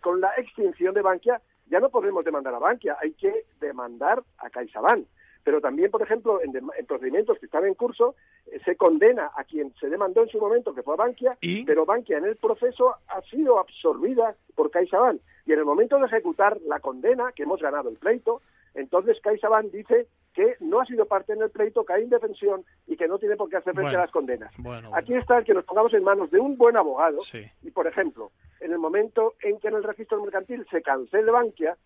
con 0.01 0.20
la 0.20 0.32
extinción 0.37 0.95
de 0.95 1.03
Bankia, 1.03 1.41
ya 1.68 1.78
no 1.78 1.91
podemos 1.91 2.24
demandar 2.24 2.53
a 2.53 2.59
Bankia, 2.59 2.97
hay 3.01 3.12
que 3.12 3.45
demandar 3.61 4.20
a 4.39 4.51
CaixaBank 4.51 5.07
pero 5.47 5.61
también, 5.61 5.93
por 5.93 6.03
ejemplo, 6.03 6.41
en, 6.43 6.53
procedimientos 6.89 7.39
que 7.39 7.47
están 7.47 7.64
en 7.66 7.74
curso, 7.74 8.16
se 8.64 8.74
condena 8.74 9.30
a 9.37 9.45
quien 9.45 9.72
se 9.78 9.89
demandó 9.89 10.24
en 10.24 10.28
su 10.28 10.41
momento, 10.41 10.74
que 10.74 10.82
fue 10.82 10.97
Bankia, 10.97 11.39
pero 11.64 11.87
Bankia 11.87 12.18
en 12.18 12.24
el 12.24 12.34
proceso 12.34 12.97
ha 13.07 13.22
sido 13.30 13.61
absorbida 13.61 14.34
por 14.57 14.72
CaixaBank. 14.72 15.20
Y 15.47 15.53
en 15.53 15.61
el 15.61 15.64
momento 15.64 15.99
de 15.99 16.07
ejecutar 16.07 16.59
la 16.66 16.80
condena, 16.80 17.32
que 17.32 17.44
hemos 17.44 17.62
ganado 17.62 17.88
el 17.88 17.97
pleito, 17.97 18.42
entonces 18.74 19.18
CaixaBank 19.22 19.70
dice 19.70 20.07
que 20.34 20.57
no 20.61 20.80
ha 20.80 20.84
sido 20.84 21.07
parte 21.07 21.32
en 21.32 21.40
el 21.40 21.51
pleito, 21.51 21.84
que 21.84 21.94
hay 21.94 22.03
indefensión 22.03 22.64
y 22.86 22.97
que 22.97 23.09
no 23.09 23.18
tiene 23.18 23.36
por 23.36 23.49
qué 23.49 23.57
hacer 23.57 23.74
frente 23.74 23.97
a 23.97 24.01
las 24.01 24.11
condenas. 24.11 24.53
Aquí 24.92 25.14
está 25.14 25.38
el 25.38 25.44
que 25.44 25.55
nos 25.55 25.64
pongamos 25.64 25.94
en 25.94 26.05
manos 26.05 26.30
de 26.30 26.38
un 26.38 26.59
buen 26.59 26.76
abogado 26.76 27.20
y, 27.62 27.70
por 27.70 27.86
ejemplo, 27.86 28.32
en 28.61 28.72
el 28.72 28.78
momento 28.78 29.34
en 29.40 29.59
que 29.59 29.68
en 29.68 29.76
el 29.76 29.82
registro 29.82 30.22
mercantil 30.22 30.66
se 30.70 30.82
cancele 30.82 31.30
Bankia 31.30 31.76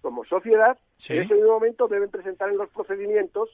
como 0.00 0.24
sociedad, 0.24 0.76
en 1.08 1.22
ese 1.22 1.34
mismo 1.34 1.50
momento 1.52 1.86
deben 1.86 2.10
presentar 2.10 2.48
en 2.48 2.56
los 2.56 2.70
procedimientos 2.70 3.50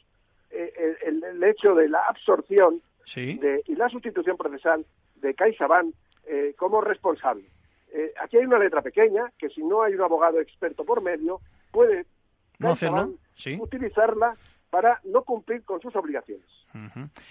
eh, 0.50 0.96
el, 1.04 1.42
hecho 1.42 1.74
de 1.74 1.88
la 1.88 2.00
absorción 2.08 2.80
de, 3.14 3.62
y 3.66 3.74
la 3.74 3.88
sustitución 3.88 4.36
procesal 4.36 4.86
de 5.16 5.34
CaixaBank 5.34 5.94
eh, 6.28 6.54
como 6.56 6.80
responsable. 6.80 7.44
Eh, 7.93 8.12
aquí 8.20 8.39
hay 8.39 8.45
una 8.45 8.59
letra 8.59 8.82
pequeña 8.82 9.32
que 9.39 9.49
si 9.49 9.62
no 9.62 9.82
hay 9.82 9.95
un 9.95 10.03
abogado 10.03 10.41
experto 10.41 10.84
por 10.84 11.03
medio 11.03 11.41
puede 11.70 12.07
utilizarla 13.61 14.37
para 14.70 15.01
no 15.05 15.22
cumplir 15.22 15.62
con 15.64 15.80
sus 15.80 15.95
obligaciones. 15.95 16.47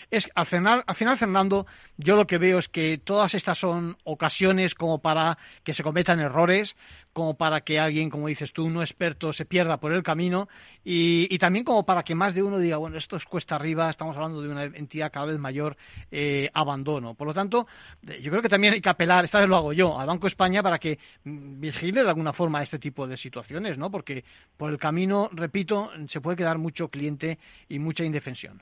Es 0.10 0.30
al 0.36 0.46
final, 0.46 0.84
al 0.86 0.96
final, 0.96 1.18
Fernando, 1.18 1.66
yo 1.98 2.16
lo 2.16 2.28
que 2.28 2.38
veo 2.38 2.60
es 2.60 2.70
que 2.70 2.98
todas 2.98 3.34
estas 3.34 3.58
son 3.58 3.98
ocasiones 4.04 4.76
como 4.76 5.00
para 5.00 5.38
que 5.64 5.74
se 5.74 5.84
cometan 5.84 6.20
errores, 6.20 6.76
como 7.16 7.38
para 7.38 7.62
que 7.62 7.80
alguien, 7.80 8.10
como 8.10 8.28
dices 8.28 8.52
tú, 8.52 8.70
no 8.70 8.82
experto, 8.82 9.32
se 9.32 9.46
pierda 9.46 9.80
por 9.80 9.94
el 9.94 10.04
camino 10.04 10.50
y, 10.84 11.38
también 11.38 11.64
como 11.64 11.86
para 11.86 12.04
que 12.04 12.14
más 12.14 12.34
de 12.34 12.44
uno 12.44 12.60
diga, 12.60 12.76
bueno, 12.76 12.98
esto 12.98 13.16
es 13.16 13.24
cuesta 13.24 13.56
arriba, 13.56 13.90
estamos 13.90 14.18
hablando 14.18 14.42
de 14.42 14.50
una 14.50 14.66
entidad 14.66 15.14
cada 15.14 15.28
vez 15.28 15.40
mayor, 15.40 15.78
eh, 16.12 16.50
abandono. 16.54 17.14
Por 17.14 17.28
lo 17.28 17.34
tanto, 17.34 17.68
yo 18.02 18.32
creo 18.32 18.42
que 18.42 18.50
también 18.50 18.74
hay 18.74 18.82
que 18.82 18.90
apelar, 18.90 19.24
esta 19.24 19.40
vez 19.40 19.48
lo 19.48 19.56
hago 19.56 19.72
yo, 19.72 19.98
al 19.98 20.08
Banco 20.08 20.28
España 20.28 20.62
para 20.62 20.78
que 20.78 21.00
mm, 21.24 21.62
vigile 21.62 22.04
de 22.04 22.10
alguna 22.10 22.34
forma 22.34 22.62
este 22.62 22.80
tipo 22.80 23.08
de 23.08 23.16
situaciones, 23.16 23.78
¿no? 23.78 23.90
Porque 23.90 24.26
por 24.58 24.70
el 24.70 24.78
camino, 24.78 25.30
repito, 25.32 25.92
se 26.10 26.20
puede 26.20 26.36
quedar 26.36 26.58
mucho 26.58 26.90
cliente 26.90 27.40
y 27.70 27.80
mucha 27.80 28.04
indefensión. 28.04 28.62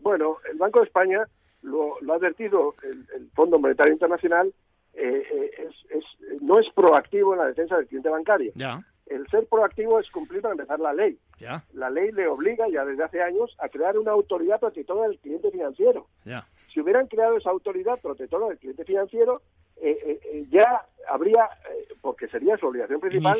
Bueno, 0.00 0.38
el 0.50 0.58
Banco 0.58 0.80
de 0.80 0.86
España 0.86 1.26
lo, 1.62 1.96
ha 2.10 2.14
advertido 2.14 2.74
el 2.82 3.30
Fondo 3.34 3.58
Monetario 3.58 3.92
Internacional 3.92 4.52
eh, 4.94 5.24
eh, 5.32 5.68
es, 5.90 6.04
no 6.42 6.58
es 6.58 6.68
proactivo 6.70 7.32
en 7.32 7.40
la 7.40 7.46
defensa 7.46 7.76
del 7.76 7.86
cliente 7.86 8.08
bancario. 8.08 8.52
El 9.06 9.26
ser 9.28 9.46
proactivo 9.46 9.98
es 9.98 10.08
cumplir 10.10 10.40
para 10.40 10.52
empezar 10.52 10.78
la 10.78 10.92
ley. 10.92 11.18
La 11.72 11.90
ley 11.90 12.12
le 12.12 12.28
obliga 12.28 12.68
ya 12.68 12.84
desde 12.84 13.02
hace 13.02 13.22
años 13.22 13.56
a 13.58 13.68
crear 13.68 13.98
una 13.98 14.12
autoridad 14.12 14.60
protectora 14.60 15.08
del 15.08 15.18
cliente 15.18 15.50
financiero. 15.50 16.06
Si 16.72 16.80
hubieran 16.80 17.08
creado 17.08 17.36
esa 17.36 17.50
autoridad 17.50 17.98
protectora 18.00 18.46
del 18.48 18.58
cliente 18.58 18.84
financiero, 18.84 19.40
eh, 19.82 20.46
ya 20.50 20.86
habría, 21.08 21.48
porque 22.00 22.28
sería 22.28 22.56
su 22.58 22.66
obligación 22.66 23.00
principal, 23.00 23.34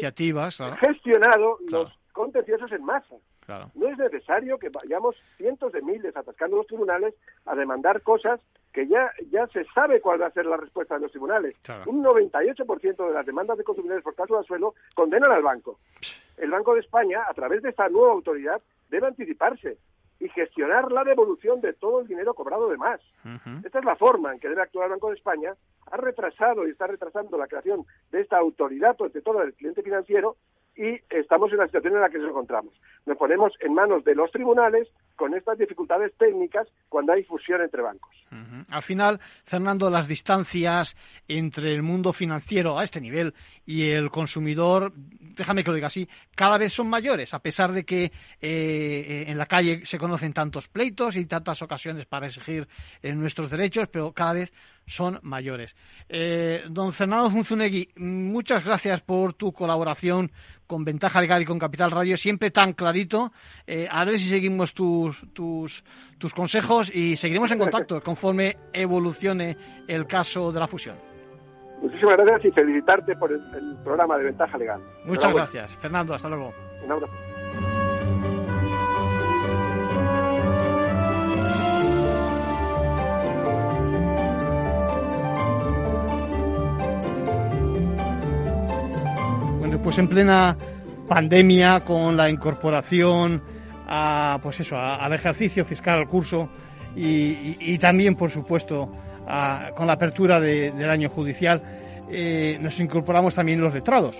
gestionado 0.81 1.59
los 1.69 1.93
contenciosos 2.13 2.71
en 2.73 2.85
masa. 2.85 3.17
No 3.75 3.89
es 3.89 3.99
necesario 3.99 4.59
que 4.59 4.69
vayamos 4.69 5.17
cientos 5.37 5.73
de 5.73 5.83
miles 5.83 6.17
atascando 6.17 6.57
los 6.57 6.67
tribunales 6.67 7.15
a 7.47 7.55
demandar 7.55 8.03
cosas 8.03 8.41
que 8.73 8.87
ya, 8.87 9.11
ya 9.31 9.47
se 9.49 9.65
sabe 9.75 10.01
cuál 10.01 10.23
va 10.23 10.27
a 10.27 10.33
ser 10.33 10.47
la 10.47 10.57
respuesta 10.57 10.95
de 10.95 11.01
los 11.01 11.11
tribunales. 11.11 11.57
Un 11.87 12.05
98% 12.05 13.09
de 13.09 13.15
las 13.15 13.27
demandas 13.27 13.59
de 13.59 13.65
consumidores 13.65 14.05
por 14.05 14.15
caso 14.15 14.39
de 14.39 14.45
suelo 14.45 14.75
condenan 14.95 15.33
al 15.33 15.43
banco. 15.43 15.79
El 16.37 16.51
Banco 16.51 16.75
de 16.75 16.81
España, 16.81 17.23
a 17.29 17.35
través 17.35 17.63
de 17.63 17.71
esta 17.71 17.89
nueva 17.89 18.13
autoridad, 18.13 18.63
debe 18.89 19.09
anticiparse 19.09 19.79
y 20.21 20.29
gestionar 20.29 20.93
la 20.93 21.03
devolución 21.03 21.61
de 21.61 21.73
todo 21.73 22.01
el 22.01 22.07
dinero 22.07 22.35
cobrado 22.35 22.69
de 22.69 22.77
más. 22.77 23.01
Esta 23.65 23.79
es 23.79 23.85
la 23.85 23.97
forma 23.97 24.33
en 24.33 24.39
que 24.39 24.49
debe 24.49 24.63
actuar 24.63 24.85
el 24.87 24.93
Banco 24.93 25.09
de 25.09 25.17
España. 25.17 25.55
Ha 25.91 25.97
retrasado 25.97 26.67
y 26.67 26.71
está 26.71 26.87
retrasando 26.87 27.37
la 27.37 27.49
creación 27.49 27.85
de 28.13 28.21
esta 28.21 28.39
autoridad 28.39 28.97
todo 28.97 29.43
el 29.43 29.55
cliente 29.55 29.83
financiero 29.83 30.37
y 30.81 30.99
estamos 31.11 31.53
en 31.53 31.59
la 31.59 31.67
situación 31.67 31.95
en 31.97 32.01
la 32.01 32.09
que 32.09 32.17
nos 32.17 32.31
encontramos. 32.31 32.73
Nos 33.05 33.19
ponemos 33.19 33.53
en 33.61 33.75
manos 33.75 34.03
de 34.03 34.15
los 34.15 34.31
tribunales 34.33 34.89
con 35.15 35.35
estas 35.35 35.59
dificultades 35.59 36.11
técnicas 36.17 36.67
cuando 36.89 37.13
hay 37.13 37.23
fusión 37.25 37.61
entre 37.61 37.83
bancos. 37.83 38.11
Al 38.71 38.83
final, 38.83 39.21
Fernando, 39.45 39.91
las 39.91 40.09
distancias 40.09 40.97
entre 41.29 41.75
el 41.75 41.83
mundo 41.83 42.15
financiero 42.15 42.79
a 42.79 42.85
este 42.85 42.99
nivel 42.99 43.35
y 43.67 43.91
el 43.91 44.11
consumidor, 44.11 44.95
déjame 44.95 45.63
que 45.63 45.71
lo 45.71 45.75
diga 45.75 45.89
así, 45.89 46.09
cada 46.35 46.57
vez 46.57 46.73
son 46.73 46.89
mayores, 46.89 47.35
a 47.35 47.41
pesar 47.41 47.73
de 47.73 47.85
que 47.85 48.11
eh, 48.41 49.25
en 49.29 49.37
la 49.37 49.45
calle 49.45 49.85
se 49.85 49.99
conocen 49.99 50.33
tantos 50.33 50.69
pleitos 50.69 51.17
y 51.17 51.27
tantas 51.27 51.61
ocasiones 51.61 52.07
para 52.07 52.29
exigir 52.29 52.67
eh, 53.03 53.15
nuestros 53.15 53.51
derechos, 53.51 53.87
pero 53.93 54.13
cada 54.13 54.33
vez 54.33 54.53
son 54.91 55.19
mayores. 55.23 55.77
Eh, 56.09 56.65
don 56.69 56.93
Fernando 56.93 57.31
Funzunegui, 57.31 57.91
muchas 57.97 58.65
gracias 58.65 59.01
por 59.01 59.35
tu 59.35 59.53
colaboración 59.53 60.31
con 60.67 60.85
Ventaja 60.85 61.21
Legal 61.21 61.43
y 61.43 61.45
con 61.45 61.59
Capital 61.59 61.91
Radio, 61.91 62.17
siempre 62.17 62.51
tan 62.51 62.73
clarito. 62.73 63.33
Eh, 63.67 63.89
a 63.91 64.05
ver 64.05 64.19
si 64.19 64.29
seguimos 64.29 64.75
tus, 64.75 65.27
tus, 65.33 65.85
tus 66.19 66.35
consejos 66.35 66.95
y 66.95 67.17
seguiremos 67.17 67.51
en 67.53 67.59
contacto 67.59 68.01
conforme 68.03 68.57
evolucione 68.73 69.57
el 69.89 70.07
caso 70.07 70.53
de 70.53 70.61
la 70.61 70.67
fusión. 70.67 70.97
Muchísimas 71.81 72.17
gracias 72.19 72.45
y 72.45 72.51
felicitarte 72.51 73.17
por 73.17 73.33
el, 73.33 73.41
programa 73.83 74.19
de 74.19 74.25
Ventaja 74.25 74.59
Legal. 74.59 74.81
Muchas 75.05 75.33
gracias. 75.33 75.71
Fernando, 75.81 76.15
hasta 76.15 76.29
luego. 76.29 76.53
Un 76.85 76.93
abrazo. 76.93 77.30
Pues 89.91 89.99
en 89.99 90.07
plena 90.07 90.57
pandemia, 91.09 91.81
con 91.81 92.17
la 92.17 92.31
incorporación 92.31 93.43
a, 93.89 94.39
pues 94.41 94.61
eso, 94.61 94.79
al 94.79 95.13
ejercicio 95.13 95.65
fiscal, 95.65 95.99
al 95.99 96.07
curso 96.07 96.49
y, 96.95 97.77
también, 97.79 98.15
por 98.15 98.31
supuesto, 98.31 98.89
con 99.75 99.89
la 99.89 99.95
apertura 99.95 100.39
del 100.39 100.89
año 100.89 101.09
judicial, 101.09 101.61
eh, 102.09 102.57
nos 102.61 102.79
incorporamos 102.79 103.35
también 103.35 103.61
los 103.61 103.75
letrados. 103.75 104.17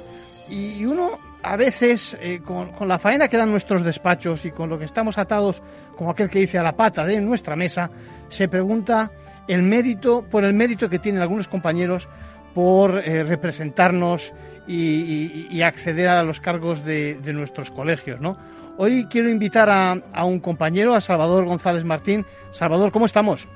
Y, 0.49 0.85
uno, 0.85 1.21
a 1.41 1.55
veces, 1.55 2.19
eh, 2.21 2.41
con, 2.45 2.73
con, 2.73 2.89
la 2.89 2.99
faena 2.99 3.29
que 3.29 3.37
dan 3.37 3.53
nuestros 3.53 3.85
despachos 3.85 4.45
y 4.47 4.51
con 4.51 4.69
lo 4.71 4.77
que 4.77 4.87
estamos 4.87 5.19
atados, 5.19 5.63
como 5.97 6.11
aquel 6.11 6.29
que 6.29 6.41
dice 6.41 6.59
a 6.59 6.65
la 6.65 6.75
pata 6.75 7.05
de 7.05 7.21
nuestra 7.21 7.55
mesa, 7.55 7.93
se 8.29 8.49
pregunta 8.49 9.13
el 9.47 9.63
mérito, 9.63 10.25
por 10.29 10.43
el 10.43 10.53
mérito 10.53 10.91
que 10.91 10.99
tienen 10.99 11.23
algunos 11.23 11.47
compañeros 11.47 12.09
por 12.55 12.99
eh, 12.99 13.25
representarnos 13.25 14.33
y, 14.67 15.63
acceder 15.63 16.09
a 16.09 16.23
los 16.23 16.41
cargos 16.41 16.85
de, 16.85 17.19
nuestros 17.33 17.71
colegios, 17.71 18.21
¿no? 18.21 18.37
Hoy 18.77 19.07
quiero 19.11 19.29
invitar 19.29 19.69
a, 19.69 20.25
un 20.25 20.41
compañero, 20.41 20.95
a 20.95 21.01
Salvador 21.01 21.45
González 21.45 21.85
Martín. 21.85 22.25
Salvador, 22.51 22.93
¿cómo 22.93 23.07
estamos? 23.07 23.47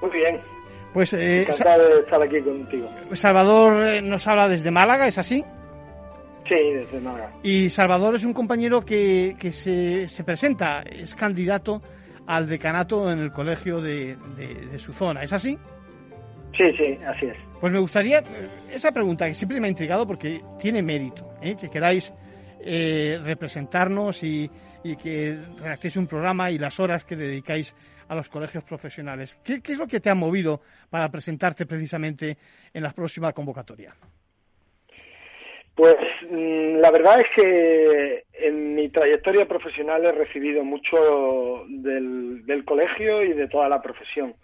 Muy 0.00 0.10
bien. 0.10 0.40
Pues, 0.92 1.12
eh, 1.12 1.42
Encantado 1.42 1.88
de 1.88 2.00
estar 2.00 2.22
aquí 2.22 2.40
contigo. 2.40 2.88
Salvador 3.12 3.86
eh, 3.86 4.02
nos 4.02 4.26
habla 4.26 4.48
desde 4.48 4.70
Málaga, 4.70 5.06
¿es 5.06 5.18
así? 5.18 5.44
Sí, 6.48 6.72
desde 6.74 7.00
Málaga. 7.00 7.30
Y 7.42 7.70
Salvador 7.70 8.16
es 8.16 8.24
un 8.24 8.32
compañero 8.32 8.84
que, 8.84 9.36
se, 9.52 10.08
se, 10.08 10.24
presenta, 10.24 10.82
es 10.82 11.14
candidato 11.14 11.82
al 12.26 12.48
decanato 12.48 13.12
en 13.12 13.20
el 13.20 13.30
colegio 13.30 13.80
de, 13.80 14.16
de 14.36 14.78
su 14.78 14.92
zona, 14.92 15.22
¿es 15.22 15.32
así? 15.32 15.58
Sí, 16.58 16.72
sí, 16.76 16.98
así 17.06 17.26
es. 17.26 17.36
Pues 17.60 17.72
me 17.72 17.78
gustaría, 17.78 18.20
esa 18.72 18.90
pregunta 18.90 19.26
que 19.28 19.34
siempre 19.34 19.60
me 19.60 19.68
ha 19.68 19.70
intrigado 19.70 20.06
porque 20.06 20.40
tiene 20.60 20.82
mérito, 20.82 21.24
¿eh? 21.40 21.54
que 21.58 21.70
queráis 21.70 22.12
eh, 22.64 23.20
representarnos 23.22 24.22
y, 24.24 24.50
que 25.02 25.36
redactéis 25.60 25.96
un 25.96 26.06
programa 26.06 26.50
y 26.50 26.58
las 26.58 26.80
horas 26.80 27.04
que 27.04 27.14
dedicáis 27.14 27.76
a 28.08 28.14
los 28.14 28.28
colegios 28.28 28.64
profesionales. 28.64 29.38
¿Qué, 29.44 29.60
es 29.62 29.78
lo 29.78 29.86
que 29.86 30.00
te 30.00 30.08
ha 30.08 30.14
movido 30.14 30.62
para 30.88 31.10
presentarte 31.10 31.66
precisamente 31.66 32.38
en 32.72 32.82
la 32.82 32.92
próxima 32.92 33.32
convocatoria? 33.32 33.94
Pues 35.74 35.96
mm, 36.30 36.78
la 36.78 36.90
verdad 36.90 37.20
es 37.20 37.26
que 37.36 38.24
en 38.32 38.74
mi 38.74 38.88
trayectoria 38.88 39.46
profesional 39.46 40.06
he 40.06 40.12
recibido 40.12 40.64
mucho 40.64 41.64
del 41.68 42.64
colegio 42.64 43.22
y 43.22 43.34
de 43.34 43.46
toda 43.46 43.68
la 43.68 43.82
profesión 43.82 44.34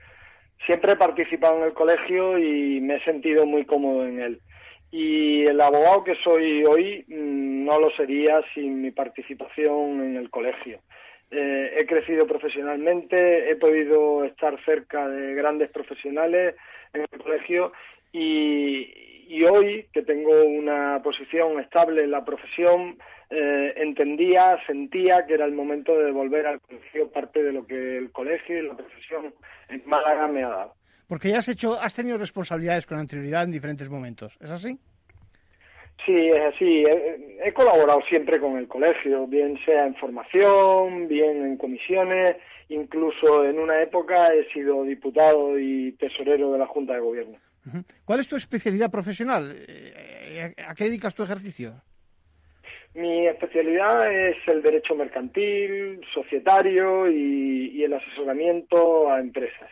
siempre 0.66 0.92
he 0.92 0.96
participado 0.96 1.58
en 1.58 1.64
el 1.64 1.72
colegio 1.72 2.38
y 2.38 2.80
me 2.80 2.96
he 2.96 3.04
sentido 3.04 3.46
muy 3.46 3.64
cómodo 3.64 4.06
en 4.06 4.20
él. 4.20 4.40
Y 4.90 5.44
el 5.46 5.60
abogado 5.60 6.04
que 6.04 6.14
soy 6.22 6.64
hoy 6.64 7.04
mm, 7.08 7.64
no 7.64 7.80
lo 7.80 7.90
sería 7.90 8.42
sin 8.54 8.80
mi 8.80 8.90
participación 8.90 10.02
en 10.02 10.16
el 10.16 10.30
colegio. 10.30 10.80
Eh, 11.30 11.74
he 11.78 11.86
crecido 11.86 12.26
profesionalmente, 12.26 13.50
he 13.50 13.56
podido 13.56 14.24
estar 14.24 14.56
cerca 14.64 15.08
de 15.08 15.34
grandes 15.34 15.70
profesionales 15.70 16.54
en 16.92 17.00
el 17.10 17.20
colegio 17.20 17.72
y, 18.12 19.24
y 19.28 19.42
hoy 19.44 19.86
que 19.92 20.02
tengo 20.02 20.44
una 20.44 21.00
posición 21.02 21.58
estable 21.58 22.04
en 22.04 22.12
la 22.12 22.24
profesión, 22.24 22.98
eh, 23.30 23.74
entendía, 23.76 24.58
sentía 24.66 25.26
que 25.26 25.34
era 25.34 25.44
el 25.44 25.52
momento 25.52 25.98
de 25.98 26.10
volver 26.10 26.46
al 26.46 26.60
colegio 26.60 27.10
parte 27.10 27.42
de 27.42 27.52
lo 27.52 27.66
que 27.66 27.98
el 27.98 28.10
colegio 28.12 28.58
y 28.58 28.66
la 28.68 28.76
profesión 28.76 29.34
en 29.68 29.82
Málaga 29.86 30.28
me 30.28 30.44
ha 30.44 30.48
dado. 30.48 30.74
Porque 31.08 31.30
ya 31.30 31.38
has 31.38 31.48
hecho, 31.48 31.78
has 31.80 31.94
tenido 31.94 32.18
responsabilidades 32.18 32.86
con 32.86 32.98
anterioridad 32.98 33.44
en 33.44 33.52
diferentes 33.52 33.90
momentos, 33.90 34.38
¿es 34.40 34.50
así? 34.50 34.78
Sí, 36.04 36.12
es 36.12 36.54
así. 36.54 36.84
He, 37.42 37.52
colaborado 37.52 38.02
siempre 38.08 38.40
con 38.40 38.58
el 38.58 38.68
colegio, 38.68 39.26
bien 39.26 39.58
sea 39.64 39.86
en 39.86 39.94
formación, 39.94 41.08
bien 41.08 41.44
en 41.44 41.56
comisiones, 41.56 42.36
incluso 42.68 43.44
en 43.44 43.58
una 43.58 43.80
época 43.80 44.34
he 44.34 44.44
sido 44.52 44.82
diputado 44.82 45.58
y 45.58 45.92
tesorero 45.92 46.52
de 46.52 46.58
la 46.58 46.66
Junta 46.66 46.94
de 46.94 47.00
Gobierno. 47.00 47.38
¿Cuál 48.04 48.20
es 48.20 48.28
tu 48.28 48.36
especialidad 48.36 48.90
profesional? 48.90 49.56
Eh, 49.56 50.54
¿A 50.66 50.74
qué 50.74 50.84
dedicas 50.84 51.14
tu 51.14 51.22
ejercicio? 51.22 51.80
Mi 52.94 53.26
especialidad 53.26 54.12
es 54.12 54.36
el 54.46 54.62
derecho 54.62 54.94
mercantil, 54.94 56.00
societario 56.12 57.10
y, 57.10 57.82
el 57.82 57.92
asesoramiento 57.92 59.10
a 59.10 59.20
empresas. 59.20 59.68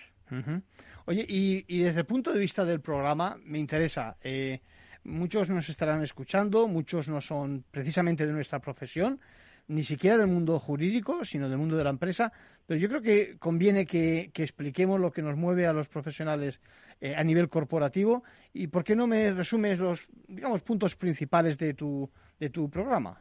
Oye, 1.05 1.25
y, 1.29 1.83
desde 1.83 2.01
el 2.01 2.07
punto 2.07 2.33
de 2.33 2.41
vista 2.41 2.65
del 2.65 2.81
programa, 2.81 3.39
me 3.45 3.59
interesa, 3.59 4.17
eh, 4.23 4.61
muchos 5.05 5.51
nos 5.51 5.69
estarán 5.69 6.03
escuchando, 6.03 6.67
muchos 6.67 7.09
no 7.09 7.21
son 7.21 7.65
precisamente 7.71 8.27
de 8.27 8.33
nuestra 8.33 8.59
profesión, 8.59 9.21
ni 9.69 9.85
siquiera 9.85 10.19
del 10.19 10.27
mundo 10.27 10.59
jurídico, 10.59 11.25
sino 11.25 11.49
del 11.49 11.59
mundo 11.59 11.77
de 11.77 11.85
la 11.85 11.91
empresa, 11.91 12.33
pero 12.67 12.79
yo 12.79 12.89
creo 12.89 13.03
que 13.03 13.39
conviene 13.39 13.87
que, 13.87 14.31
expliquemos 14.35 15.01
lo 15.01 15.13
que 15.13 15.23
nos 15.23 15.37
mueve 15.37 15.67
a 15.67 15.73
los 15.73 15.89
profesionales 15.89 16.61
eh, 17.01 17.15
a 17.17 17.25
nivel 17.25 17.49
corporativo 17.49 18.23
y 18.53 18.67
por 18.69 18.85
qué 18.85 18.95
no 18.95 19.07
me 19.07 19.33
resumes 19.33 19.79
los, 19.79 20.09
digamos, 20.29 20.63
puntos 20.63 20.97
principales 20.97 21.59
de 21.59 21.75
tu, 21.75 22.11
de 22.43 22.51
tu 22.51 22.69
programa. 22.69 23.17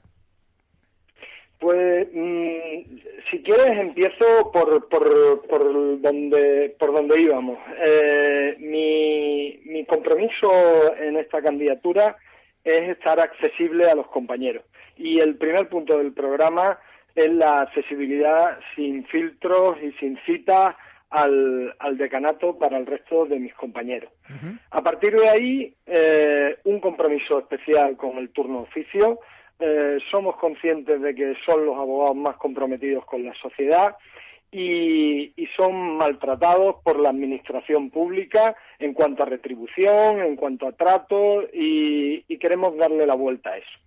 Pues 1.59 2.07
mm, 2.11 2.97
si 3.29 3.43
quieres 3.43 3.77
empiezo 3.77 4.51
por, 4.51 4.89
por, 4.89 5.47
por, 5.47 6.01
donde, 6.01 6.75
por 6.79 6.91
donde 6.91 7.21
íbamos. 7.21 7.59
Eh, 7.79 8.55
mi, 8.57 9.59
mi 9.71 9.85
compromiso 9.85 10.95
en 10.97 11.17
esta 11.17 11.39
candidatura 11.39 12.17
es 12.63 12.89
estar 12.89 13.19
accesible 13.19 13.91
a 13.91 13.93
los 13.93 14.07
compañeros. 14.07 14.63
Y 14.97 15.19
el 15.19 15.35
primer 15.35 15.69
punto 15.69 15.99
del 15.99 16.13
programa 16.13 16.79
es 17.13 17.31
la 17.31 17.61
accesibilidad 17.61 18.57
sin 18.75 19.05
filtros 19.05 19.77
y 19.83 19.91
sin 19.99 20.17
citas 20.25 20.75
al, 21.11 21.97
decanato 21.97 22.57
para 22.57 22.77
el 22.77 22.85
resto 22.85 23.25
de 23.25 23.37
mis 23.37 23.53
compañeros. 23.53 24.11
A 24.71 24.81
partir 24.81 25.13
de 25.15 25.29
ahí, 25.29 25.73
eh, 25.85 26.57
un 26.63 26.79
compromiso 26.79 27.39
especial 27.39 27.97
con 27.97 28.17
el 28.17 28.29
turno 28.29 28.59
oficio. 28.59 29.19
Eh, 29.59 29.97
somos 30.09 30.37
conscientes 30.37 31.01
de 31.01 31.13
que 31.13 31.35
son 31.45 31.65
los 31.65 31.77
abogados 31.77 32.15
más 32.15 32.37
comprometidos 32.37 33.05
con 33.05 33.23
la 33.23 33.33
sociedad 33.35 33.95
y, 34.51 35.33
son 35.55 35.97
maltratados 35.97 36.77
por 36.83 36.97
la 36.97 37.09
administración 37.09 37.89
pública 37.89 38.55
en 38.79 38.93
cuanto 38.93 39.21
a 39.21 39.25
retribución, 39.25 40.21
en 40.21 40.35
cuanto 40.37 40.65
a 40.65 40.71
trato 40.71 41.43
y 41.53 42.37
queremos 42.37 42.77
darle 42.77 43.05
la 43.05 43.13
vuelta 43.13 43.51
a 43.51 43.57
eso. 43.57 43.79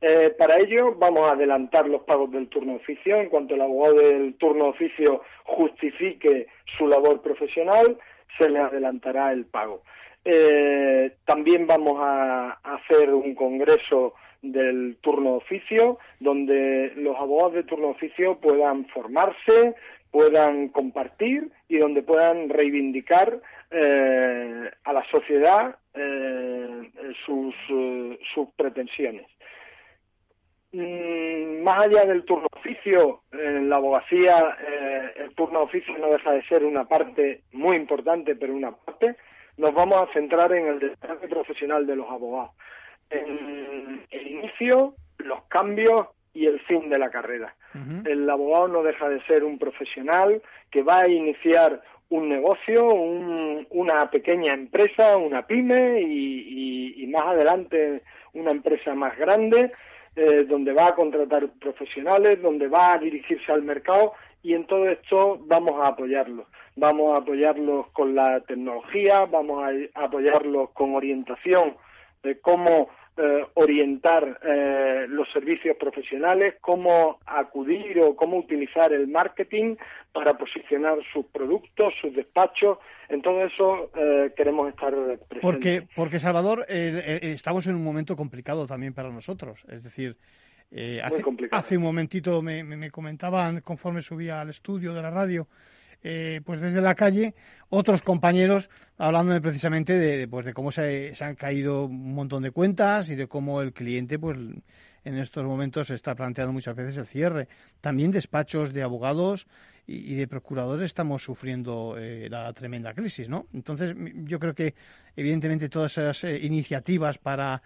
Eh, 0.00 0.32
para 0.38 0.58
ello 0.58 0.94
vamos 0.94 1.28
a 1.28 1.32
adelantar 1.32 1.88
los 1.88 2.02
pagos 2.02 2.30
del 2.30 2.48
turno 2.48 2.76
oficio. 2.76 3.20
En 3.20 3.28
cuanto 3.28 3.54
el 3.54 3.62
abogado 3.62 3.96
del 3.96 4.34
turno 4.34 4.66
oficio 4.66 5.22
justifique 5.44 6.46
su 6.76 6.86
labor 6.86 7.20
profesional, 7.20 7.98
se 8.36 8.48
le 8.48 8.60
adelantará 8.60 9.32
el 9.32 9.44
pago. 9.46 9.82
Eh, 10.24 11.12
también 11.24 11.66
vamos 11.66 11.98
a, 12.00 12.58
hacer 12.62 13.12
un 13.12 13.34
congreso 13.34 14.14
del 14.42 14.98
turno 15.00 15.34
oficio, 15.34 15.98
donde 16.20 16.92
los 16.96 17.16
abogados 17.16 17.54
de 17.54 17.64
turno 17.64 17.88
oficio 17.88 18.38
puedan 18.38 18.86
formarse, 18.88 19.74
puedan 20.12 20.68
compartir 20.68 21.50
y 21.68 21.78
donde 21.78 22.02
puedan 22.02 22.48
reivindicar 22.48 23.40
eh, 23.70 24.70
a 24.84 24.92
la 24.92 25.04
sociedad 25.10 25.76
sus 27.26 28.48
pretensiones. 28.56 29.26
Mm, 30.72 31.62
más 31.62 31.86
allá 31.86 32.04
del 32.04 32.24
turno 32.24 32.46
oficio, 32.52 33.22
en 33.32 33.68
la 33.68 33.76
abogacía 33.76 34.56
eh, 34.60 35.12
el 35.16 35.34
turno 35.34 35.62
oficio 35.62 35.96
no 35.98 36.10
deja 36.10 36.32
de 36.32 36.42
ser 36.44 36.64
una 36.64 36.84
parte 36.84 37.42
muy 37.52 37.76
importante, 37.76 38.36
pero 38.36 38.54
una 38.54 38.72
parte, 38.72 39.16
nos 39.56 39.74
vamos 39.74 40.08
a 40.08 40.12
centrar 40.12 40.52
en 40.52 40.66
el 40.66 40.78
desarrollo 40.78 41.28
profesional 41.28 41.86
de 41.86 41.96
los 41.96 42.08
abogados. 42.08 42.52
En 43.10 44.04
el 44.10 44.26
inicio, 44.26 44.94
los 45.18 45.42
cambios 45.44 46.08
y 46.34 46.46
el 46.46 46.60
fin 46.60 46.88
de 46.88 46.98
la 46.98 47.10
carrera. 47.10 47.54
El 48.04 48.28
abogado 48.28 48.68
no 48.68 48.82
deja 48.82 49.08
de 49.08 49.22
ser 49.24 49.44
un 49.44 49.58
profesional 49.58 50.42
que 50.70 50.82
va 50.82 51.00
a 51.00 51.08
iniciar 51.08 51.82
un 52.10 52.28
negocio, 52.28 52.86
una 53.70 54.10
pequeña 54.10 54.54
empresa, 54.54 55.16
una 55.16 55.46
pyme 55.46 56.00
y, 56.00 57.06
más 57.08 57.26
adelante 57.26 58.02
una 58.34 58.50
empresa 58.50 58.94
más 58.94 59.16
grande, 59.16 59.72
eh, 60.20 60.44
donde 60.48 60.72
va 60.72 60.88
a 60.88 60.94
contratar 60.96 61.48
profesionales, 61.60 62.42
donde 62.42 62.66
va 62.66 62.94
a 62.94 62.98
dirigirse 62.98 63.52
al 63.52 63.62
mercado 63.62 64.14
y 64.42 64.52
en 64.52 64.66
todo 64.66 64.88
esto 64.88 65.38
vamos 65.46 65.80
a 65.80 65.86
apoyarlos. 65.86 66.44
Vamos 66.74 67.14
a 67.14 67.18
apoyarlos 67.18 67.86
con 67.92 68.16
la 68.16 68.40
tecnología, 68.40 69.26
vamos 69.26 69.62
a 69.62 70.04
apoyarlos 70.04 70.70
con 70.70 70.96
orientación 70.96 71.76
de 72.24 72.40
cómo 72.40 72.88
eh, 73.20 73.44
orientar 73.54 74.38
eh, 74.44 75.06
los 75.08 75.28
servicios 75.32 75.76
profesionales, 75.76 76.54
cómo 76.60 77.18
acudir 77.26 77.98
o 77.98 78.14
cómo 78.14 78.36
utilizar 78.38 78.92
el 78.92 79.08
marketing 79.08 79.74
para 80.12 80.38
posicionar 80.38 80.98
sus 81.12 81.26
productos, 81.26 81.94
sus 82.00 82.14
despachos. 82.14 82.78
En 83.08 83.20
todo 83.20 83.44
eso 83.44 83.90
eh, 83.96 84.32
queremos 84.36 84.68
estar 84.68 84.92
presentes. 84.92 85.40
Porque, 85.42 85.82
porque 85.96 86.20
Salvador, 86.20 86.64
estamos 86.68 87.66
en 87.66 87.74
un 87.74 87.82
momento 87.82 88.14
complicado 88.14 88.68
también 88.68 88.94
para 88.94 89.10
nosotros. 89.10 89.64
Es 89.68 89.82
decir, 89.82 90.16
hace, 91.02 91.24
hace, 91.50 91.76
un 91.76 91.82
momentito 91.82 92.40
me, 92.40 92.62
me, 92.62 92.90
comentaban, 92.92 93.62
conforme 93.62 94.00
subía 94.00 94.40
al 94.40 94.50
estudio 94.50 94.94
de 94.94 95.02
la 95.02 95.10
radio, 95.10 95.48
eh, 96.02 96.40
pues 96.44 96.60
desde 96.60 96.80
la 96.80 96.94
calle 96.94 97.34
otros 97.70 98.02
compañeros 98.02 98.70
hablando 98.98 99.40
precisamente 99.40 99.98
de, 99.98 100.28
pues 100.28 100.46
de 100.46 100.54
cómo 100.54 100.70
se, 100.70 101.12
han 101.20 101.34
caído 101.34 101.86
un 101.86 102.14
montón 102.14 102.44
de 102.44 102.52
cuentas 102.52 103.08
y 103.08 103.16
de 103.16 103.26
cómo 103.26 103.60
el 103.62 103.72
cliente 103.72 104.18
pues 104.18 104.38
en 105.04 105.18
estos 105.18 105.44
momentos 105.44 105.88
se 105.88 105.96
está 105.96 106.14
planteando 106.14 106.52
muchas 106.52 106.76
veces 106.76 106.96
el 106.98 107.06
cierre. 107.06 107.48
También 107.80 108.12
despachos 108.12 108.72
de 108.72 108.82
abogados 108.82 109.48
y, 109.86 110.14
de 110.14 110.28
procuradores 110.28 110.86
estamos 110.86 111.22
sufriendo 111.22 111.96
eh, 111.98 112.28
la 112.30 112.52
tremenda 112.52 112.94
crisis, 112.94 113.28
¿no? 113.28 113.46
Entonces 113.52 113.96
yo 114.24 114.38
creo 114.38 114.54
que 114.54 114.74
evidentemente 115.16 115.68
todas 115.68 115.92
esas 115.98 116.24
eh, 116.24 116.38
iniciativas 116.42 117.18
para 117.18 117.62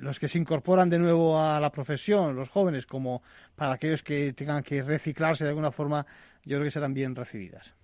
los 0.00 0.18
que 0.18 0.28
se 0.28 0.38
incorporan 0.38 0.88
de 0.88 0.98
nuevo 0.98 1.38
a 1.38 1.60
la 1.60 1.70
profesión, 1.70 2.34
los 2.34 2.48
jóvenes, 2.48 2.86
como 2.86 3.22
para 3.54 3.74
aquellos 3.74 4.02
que 4.02 4.32
tengan 4.32 4.62
que 4.62 4.82
reciclarse 4.82 5.44
de 5.44 5.50
alguna 5.50 5.70
forma 5.70 6.06
yo 6.46 6.56
creo 6.56 6.64
que 6.64 6.70
serán 6.70 6.94
bien 6.94 7.14
recibidas. 7.14 7.76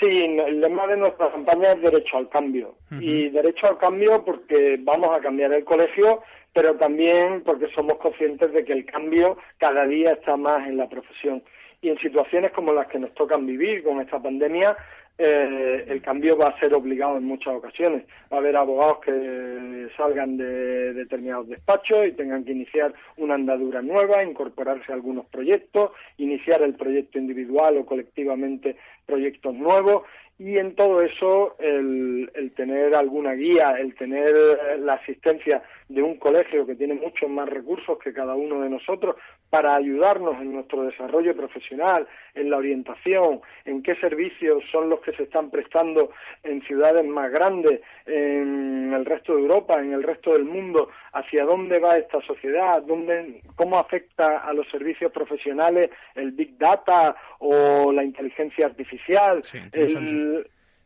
Sí, 0.00 0.06
el 0.06 0.60
lema 0.60 0.88
de 0.88 0.96
nuestra 0.96 1.30
campaña 1.30 1.72
es 1.72 1.80
derecho 1.80 2.16
al 2.16 2.28
cambio. 2.28 2.74
Y 2.90 3.30
derecho 3.30 3.68
al 3.68 3.78
cambio 3.78 4.24
porque 4.24 4.76
vamos 4.80 5.16
a 5.16 5.20
cambiar 5.20 5.52
el 5.52 5.64
colegio, 5.64 6.22
pero 6.52 6.74
también 6.76 7.42
porque 7.44 7.68
somos 7.74 7.98
conscientes 7.98 8.52
de 8.52 8.64
que 8.64 8.72
el 8.72 8.84
cambio 8.84 9.38
cada 9.58 9.86
día 9.86 10.12
está 10.12 10.36
más 10.36 10.66
en 10.66 10.76
la 10.76 10.88
profesión. 10.88 11.42
Y 11.80 11.90
en 11.90 11.98
situaciones 11.98 12.50
como 12.52 12.72
las 12.72 12.88
que 12.88 12.98
nos 12.98 13.14
tocan 13.14 13.46
vivir 13.46 13.84
con 13.84 14.00
esta 14.00 14.20
pandemia, 14.20 14.76
eh, 15.16 15.84
el 15.86 16.02
cambio 16.02 16.36
va 16.36 16.48
a 16.48 16.58
ser 16.58 16.74
obligado 16.74 17.16
en 17.16 17.24
muchas 17.24 17.54
ocasiones. 17.54 18.04
Va 18.32 18.38
a 18.38 18.40
haber 18.40 18.56
abogados 18.56 18.98
que 19.04 19.88
salgan 19.96 20.36
de 20.36 20.92
determinados 20.94 21.48
despachos 21.48 22.06
y 22.06 22.12
tengan 22.12 22.44
que 22.44 22.52
iniciar 22.52 22.92
una 23.16 23.34
andadura 23.34 23.80
nueva, 23.80 24.24
incorporarse 24.24 24.90
a 24.90 24.94
algunos 24.96 25.26
proyectos, 25.26 25.92
iniciar 26.18 26.62
el 26.62 26.74
proyecto 26.74 27.18
individual 27.18 27.76
o 27.78 27.86
colectivamente 27.86 28.76
proyectos 29.06 29.54
nuevos 29.54 30.02
y 30.38 30.58
en 30.58 30.74
todo 30.74 31.00
eso 31.00 31.56
el, 31.60 32.30
tener 32.56 32.94
alguna 32.94 33.34
guía, 33.34 33.78
el 33.78 33.94
tener 33.94 34.34
la 34.80 34.94
asistencia 34.94 35.62
de 35.94 36.02
un 36.02 36.18
colegio 36.18 36.66
que 36.66 36.74
tiene 36.74 36.94
muchos 36.94 37.30
más 37.30 37.48
recursos 37.48 37.98
que 38.02 38.12
cada 38.12 38.34
uno 38.34 38.60
de 38.60 38.68
nosotros 38.68 39.14
para 39.48 39.76
ayudarnos 39.76 40.40
en 40.40 40.52
nuestro 40.52 40.82
desarrollo 40.82 41.36
profesional, 41.36 42.08
en 42.34 42.50
la 42.50 42.56
orientación, 42.56 43.40
en 43.64 43.82
qué 43.82 43.94
servicios 43.96 44.64
son 44.72 44.90
los 44.90 45.00
que 45.00 45.12
se 45.12 45.22
están 45.22 45.50
prestando 45.50 46.10
en 46.42 46.62
ciudades 46.62 47.06
más 47.06 47.30
grandes, 47.30 47.80
en 48.06 48.92
el 48.92 49.04
resto 49.04 49.36
de 49.36 49.42
Europa, 49.42 49.80
en 49.80 49.92
el 49.92 50.02
resto 50.02 50.32
del 50.32 50.44
mundo, 50.44 50.88
hacia 51.12 51.44
dónde 51.44 51.78
va 51.78 51.96
esta 51.96 52.20
sociedad, 52.22 52.82
dónde, 52.82 53.42
cómo 53.54 53.78
afecta 53.78 54.38
a 54.38 54.52
los 54.52 54.68
servicios 54.70 55.12
profesionales 55.12 55.90
el 56.16 56.32
Big 56.32 56.58
Data 56.58 57.14
o 57.38 57.92
la 57.92 58.02
inteligencia 58.02 58.66
artificial. 58.66 59.44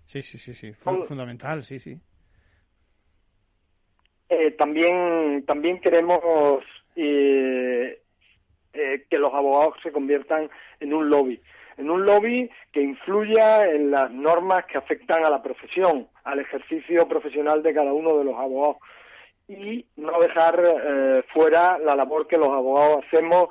Sí, 0.05 0.23
sí, 0.23 0.39
sí, 0.39 0.55
sí, 0.55 0.73
fundamental, 0.73 1.63
sí, 1.65 1.79
sí. 1.79 1.99
Eh, 4.29 4.51
también, 4.53 5.45
también 5.47 5.81
queremos 5.81 6.21
eh, 6.97 7.99
eh, 8.75 9.05
que 9.09 9.19
los 9.19 9.33
abogados 9.33 9.75
se 9.83 9.91
conviertan 9.91 10.51
en 10.81 10.93
un 10.93 11.09
lobby, 11.09 11.41
en 11.79 11.91
un 11.91 12.05
lobby 12.05 12.51
que 12.71 12.83
influya 12.83 13.67
en 13.71 13.91
las 13.91 14.11
normas 14.11 14.67
que 14.67 14.77
afectan 14.77 15.25
a 15.25 15.31
la 15.31 15.43
profesión, 15.43 16.09
al 16.25 16.41
ejercicio 16.41 17.09
profesional 17.09 17.63
de 17.63 17.73
cada 17.73 17.93
uno 17.93 18.19
de 18.19 18.25
los 18.25 18.35
abogados. 18.35 18.77
Y 19.49 19.87
no 19.97 20.21
dejar 20.21 21.25
fuera 21.33 21.79
la 21.79 21.97
labor 21.97 22.27
que 22.27 22.37
los 22.37 22.49
abogados 22.49 23.03
hacemos 23.07 23.49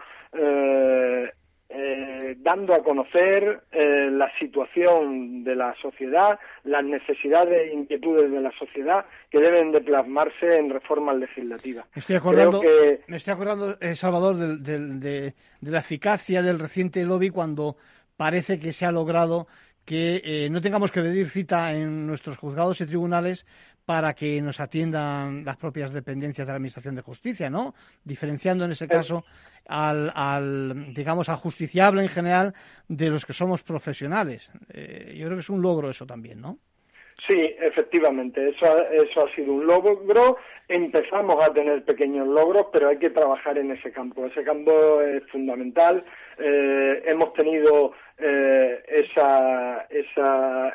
eh, 1.69 2.37
dando 2.39 2.73
a 2.73 2.81
conocer 2.81 3.63
eh, 3.73 4.09
la 4.09 4.31
situación 4.39 5.43
de 5.43 5.53
la 5.53 5.75
sociedad, 5.81 6.39
las 6.63 6.83
necesidades 6.83 7.69
e 7.69 7.73
inquietudes 7.73 8.31
de 8.31 8.39
la 8.39 8.51
sociedad 8.57 9.05
que 9.29 9.39
deben 9.39 9.73
de 9.73 9.81
plasmarse 9.81 10.57
en 10.57 10.69
reformas 10.69 11.17
legislativas. 11.17 11.85
Me 11.93 11.99
estoy 11.99 12.15
acordando, 12.15 12.61
me 13.07 13.17
estoy 13.17 13.33
acordando 13.33 13.77
eh, 13.81 13.97
Salvador, 13.97 14.37
de, 14.37 15.33
la 15.61 15.79
eficacia 15.79 16.41
del 16.41 16.59
reciente 16.59 17.03
lobby 17.03 17.31
cuando 17.31 17.75
parece 18.15 18.59
que 18.59 18.71
se 18.71 18.85
ha 18.85 18.91
logrado 18.93 19.47
que 19.83 20.49
no 20.51 20.59
tengamos 20.61 20.91
que 20.91 21.01
pedir 21.01 21.29
cita 21.29 21.73
en 21.73 22.07
nuestros 22.07 22.37
juzgados 22.37 22.81
y 22.81 22.85
tribunales 22.85 23.45
para 23.87 24.13
que 24.13 24.41
nos 24.41 24.59
atiendan 24.59 25.45
las 25.45 25.55
propias 25.55 25.93
dependencias 25.93 26.45
de 26.45 26.51
la 26.51 26.57
Administración 26.57 26.93
de 26.93 27.01
Justicia, 27.01 27.49
¿no? 27.49 27.73
Diferenciando 28.03 28.65
en 28.65 28.71
ese 28.71 28.85
caso 28.85 29.23
al, 29.65 30.11
al 30.13 30.93
digamos, 30.93 31.29
al 31.29 31.37
justiciable 31.37 32.01
en 32.01 32.09
general 32.09 32.53
de 32.89 33.09
los 33.09 33.25
que 33.25 33.31
somos 33.31 33.63
profesionales. 33.63 34.51
Eh, 34.73 35.15
yo 35.17 35.27
creo 35.27 35.37
que 35.37 35.39
es 35.39 35.49
un 35.49 35.61
logro 35.61 35.89
eso 35.89 36.05
también, 36.05 36.41
¿no? 36.41 36.57
Sí, 37.25 37.55
efectivamente, 37.61 38.49
eso, 38.49 38.65
eso 38.89 39.25
ha 39.25 39.33
sido 39.33 39.53
un 39.53 39.65
logro. 39.65 40.35
Empezamos 40.67 41.41
a 41.41 41.53
tener 41.53 41.85
pequeños 41.85 42.27
logros, 42.27 42.67
pero 42.73 42.89
hay 42.89 42.97
que 42.97 43.09
trabajar 43.09 43.57
en 43.57 43.71
ese 43.71 43.93
campo. 43.93 44.25
Ese 44.25 44.43
campo 44.43 45.01
es 45.01 45.23
fundamental. 45.31 46.03
Eh, 46.39 47.03
hemos 47.05 47.33
tenido 47.33 47.93
eh, 48.17 48.83
esa, 48.87 49.87
esa, 49.89 50.73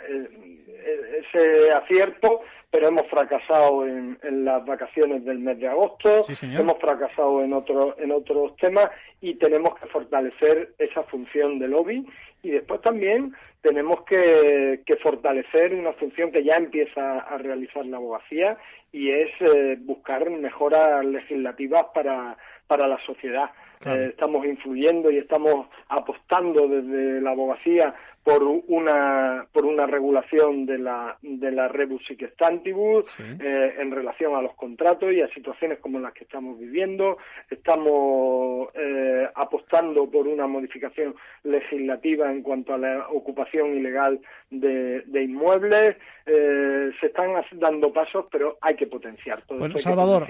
ese 1.20 1.70
acierto 1.72 2.42
pero 2.72 2.88
hemos 2.88 3.06
fracasado 3.08 3.86
en, 3.86 4.18
las 4.46 4.64
vacaciones 4.64 5.22
del 5.26 5.38
mes 5.40 5.60
de 5.60 5.68
agosto, 5.68 6.24
hemos 6.40 6.78
fracasado 6.78 7.44
en, 7.44 7.52
otros 7.52 7.94
en 7.98 8.10
otros 8.10 8.56
temas 8.56 8.90
y 9.20 9.34
tenemos 9.34 9.78
que 9.78 9.86
fortalecer 9.88 10.72
esa 10.78 11.02
función 11.02 11.58
de 11.58 11.68
lobby 11.68 12.06
y 12.42 12.50
después 12.50 12.80
también 12.80 13.34
tenemos 13.60 14.04
que, 14.04 14.82
fortalecer 15.02 15.74
una 15.74 15.92
función 15.92 16.32
que 16.32 16.44
ya 16.44 16.56
empieza 16.56 17.18
a 17.18 17.36
realizar 17.36 17.84
la 17.84 17.98
abogacía 17.98 18.56
y 18.90 19.10
es 19.10 19.30
eh, 19.40 19.76
buscar 19.80 20.30
mejoras 20.30 21.04
legislativas 21.04 21.86
para, 21.94 22.38
para 22.66 22.88
la 22.88 22.98
sociedad. 23.04 23.50
Eh, 23.84 24.08
estamos 24.10 24.46
influyendo 24.46 25.10
y 25.10 25.18
estamos 25.18 25.66
apostando 25.88 26.68
desde 26.68 27.20
la 27.20 27.32
abogacía 27.32 27.94
por 28.22 28.42
una 28.44 29.46
por 29.52 29.64
una 29.64 29.86
regulación 29.86 30.64
de 30.64 30.78
la 30.78 31.16
de 31.22 31.50
la 31.50 31.66
rebus 31.66 32.04
sic 32.06 32.30
stantibus 32.34 33.04
eh, 33.18 33.74
en 33.78 33.90
relación 33.90 34.36
a 34.36 34.42
los 34.42 34.54
contratos 34.54 35.12
y 35.12 35.20
a 35.20 35.28
situaciones 35.34 35.80
como 35.80 35.98
las 35.98 36.12
que 36.12 36.24
estamos 36.24 36.58
viviendo. 36.58 37.18
Estamos 37.50 38.68
eh, 38.74 39.28
apostando 39.34 40.08
por 40.08 40.28
una 40.28 40.46
modificación 40.46 41.16
legislativa 41.42 42.30
en 42.30 42.42
cuanto 42.42 42.74
a 42.74 42.78
la 42.78 43.08
ocupación 43.08 43.76
ilegal 43.76 44.20
de, 44.50 45.00
de 45.00 45.22
inmuebles. 45.22 45.96
Eh, 46.24 46.92
se 47.00 47.06
están 47.06 47.32
dando 47.54 47.92
pasos 47.92 48.26
pero 48.30 48.56
hay 48.60 48.76
que 48.76 48.86
potenciar 48.86 49.42
todo 49.42 49.66
esto 49.66 49.78
Salvador, 49.78 50.26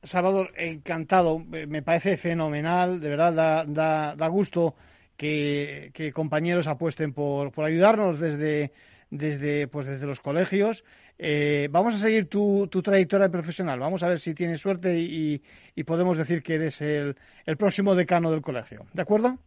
Salvador 0.00 0.52
encantado 0.56 1.40
me 1.40 1.82
parece 1.82 2.16
fenomenal 2.16 3.00
de 3.00 3.08
verdad 3.08 3.32
da, 3.32 3.64
da, 3.64 4.14
da 4.14 4.28
gusto 4.28 4.74
que, 5.16 6.12
compañeros 6.14 6.66
apuesten 6.66 7.12
por, 7.12 7.52
por 7.52 7.64
ayudarnos 7.64 8.20
desde 8.20 8.72
desde, 9.10 9.68
pues 9.68 9.86
desde 9.86 10.06
los 10.06 10.20
colegios. 10.20 10.84
Eh, 11.18 11.68
vamos 11.70 11.94
a 11.94 11.98
seguir 11.98 12.28
tu, 12.28 12.68
tu, 12.68 12.82
trayectoria 12.82 13.28
profesional. 13.28 13.78
Vamos 13.78 14.02
a 14.02 14.08
ver 14.08 14.18
si 14.18 14.34
tienes 14.34 14.60
suerte 14.60 14.96
y, 14.98 15.40
podemos 15.84 16.18
decir 16.18 16.42
que 16.42 16.54
eres 16.54 16.80
el, 16.82 17.16
el 17.46 17.56
próximo 17.56 17.94
decano 17.94 18.30
del 18.30 18.42
colegio. 18.42 18.86
¿De 18.92 19.02
acuerdo? 19.02 19.38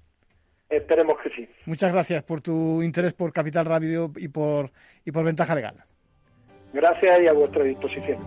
Esperemos 0.70 1.18
que 1.24 1.30
sí. 1.30 1.50
Muchas 1.66 1.92
gracias 1.92 2.24
por 2.24 2.42
tu 2.42 2.82
interés 2.82 3.14
por 3.14 3.34
Capital 3.34 3.66
Radio 3.66 4.12
y 4.16 4.28
por, 4.28 4.72
y 5.04 5.12
por 5.12 5.26
Ventaja 5.26 5.56
Legal. 5.56 5.76
Gracias 6.74 7.24
y 7.24 7.28
a 7.28 7.34
vuestra 7.34 7.64
disposición. 7.64 8.20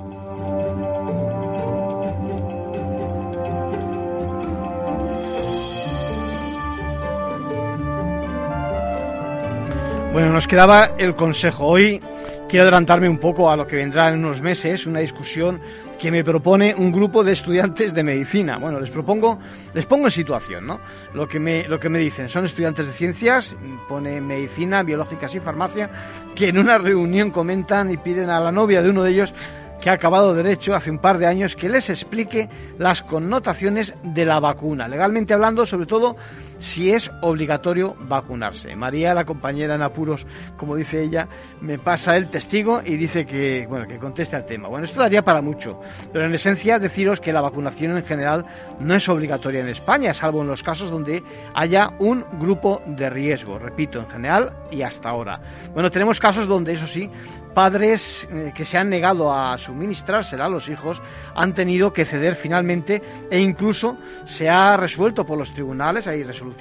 Bueno, 10.12 10.30
nos 10.30 10.46
quedaba 10.46 10.90
el 10.98 11.14
consejo. 11.14 11.68
Hoy 11.68 11.98
quiero 12.46 12.64
adelantarme 12.64 13.08
un 13.08 13.16
poco 13.16 13.50
a 13.50 13.56
lo 13.56 13.66
que 13.66 13.76
vendrá 13.76 14.10
en 14.10 14.18
unos 14.18 14.42
meses, 14.42 14.86
una 14.86 15.00
discusión 15.00 15.58
que 15.98 16.10
me 16.10 16.22
propone 16.22 16.74
un 16.74 16.92
grupo 16.92 17.24
de 17.24 17.32
estudiantes 17.32 17.94
de 17.94 18.02
medicina. 18.02 18.58
Bueno, 18.58 18.78
les 18.78 18.90
propongo, 18.90 19.38
les 19.72 19.86
pongo 19.86 20.08
en 20.08 20.10
situación, 20.10 20.66
¿no? 20.66 20.80
Lo 21.14 21.26
que 21.26 21.40
me, 21.40 21.66
lo 21.66 21.80
que 21.80 21.88
me 21.88 21.98
dicen, 21.98 22.28
son 22.28 22.44
estudiantes 22.44 22.86
de 22.88 22.92
ciencias, 22.92 23.56
pone 23.88 24.20
medicina, 24.20 24.82
biológicas 24.82 25.34
y 25.34 25.40
farmacia, 25.40 25.88
que 26.34 26.48
en 26.48 26.58
una 26.58 26.76
reunión 26.76 27.30
comentan 27.30 27.90
y 27.90 27.96
piden 27.96 28.28
a 28.28 28.38
la 28.38 28.52
novia 28.52 28.82
de 28.82 28.90
uno 28.90 29.04
de 29.04 29.12
ellos 29.12 29.32
que 29.80 29.88
ha 29.90 29.94
acabado 29.94 30.34
derecho 30.34 30.74
hace 30.74 30.90
un 30.90 30.98
par 30.98 31.18
de 31.18 31.26
años 31.26 31.56
que 31.56 31.68
les 31.68 31.88
explique 31.88 32.48
las 32.78 33.02
connotaciones 33.02 33.94
de 34.04 34.26
la 34.26 34.40
vacuna, 34.40 34.88
legalmente 34.88 35.32
hablando, 35.34 35.64
sobre 35.64 35.86
todo 35.86 36.16
si 36.62 36.92
es 36.92 37.10
obligatorio 37.22 37.96
vacunarse. 37.98 38.74
María, 38.76 39.14
la 39.14 39.24
compañera 39.24 39.74
en 39.74 39.82
apuros, 39.82 40.26
como 40.56 40.76
dice 40.76 41.02
ella, 41.02 41.28
me 41.60 41.76
pasa 41.76 42.16
el 42.16 42.28
testigo 42.28 42.80
y 42.84 42.96
dice 42.96 43.26
que, 43.26 43.66
bueno, 43.68 43.86
que 43.88 43.98
conteste 43.98 44.36
al 44.36 44.46
tema. 44.46 44.68
Bueno, 44.68 44.84
esto 44.84 45.00
daría 45.00 45.22
para 45.22 45.42
mucho, 45.42 45.80
pero 46.12 46.24
en 46.24 46.34
esencia 46.34 46.78
deciros 46.78 47.20
que 47.20 47.32
la 47.32 47.40
vacunación 47.40 47.96
en 47.96 48.04
general 48.04 48.44
no 48.78 48.94
es 48.94 49.08
obligatoria 49.08 49.60
en 49.60 49.68
España, 49.68 50.14
salvo 50.14 50.42
en 50.42 50.48
los 50.48 50.62
casos 50.62 50.90
donde 50.90 51.22
haya 51.52 51.94
un 51.98 52.24
grupo 52.38 52.80
de 52.86 53.10
riesgo, 53.10 53.58
repito, 53.58 53.98
en 53.98 54.08
general 54.08 54.52
y 54.70 54.82
hasta 54.82 55.08
ahora. 55.08 55.40
Bueno, 55.74 55.90
tenemos 55.90 56.20
casos 56.20 56.46
donde, 56.46 56.74
eso 56.74 56.86
sí, 56.86 57.10
padres 57.54 58.26
eh, 58.30 58.52
que 58.54 58.64
se 58.64 58.78
han 58.78 58.88
negado 58.88 59.32
a 59.32 59.58
suministrársela 59.58 60.46
a 60.46 60.48
los 60.48 60.70
hijos 60.70 61.02
han 61.34 61.52
tenido 61.52 61.92
que 61.92 62.06
ceder 62.06 62.34
finalmente 62.34 63.02
e 63.30 63.38
incluso 63.40 63.98
se 64.24 64.48
ha 64.48 64.76
resuelto 64.76 65.26
por 65.26 65.36
los 65.36 65.52
tribunales, 65.52 66.06
hay 66.06 66.22
resoluciones 66.22 66.51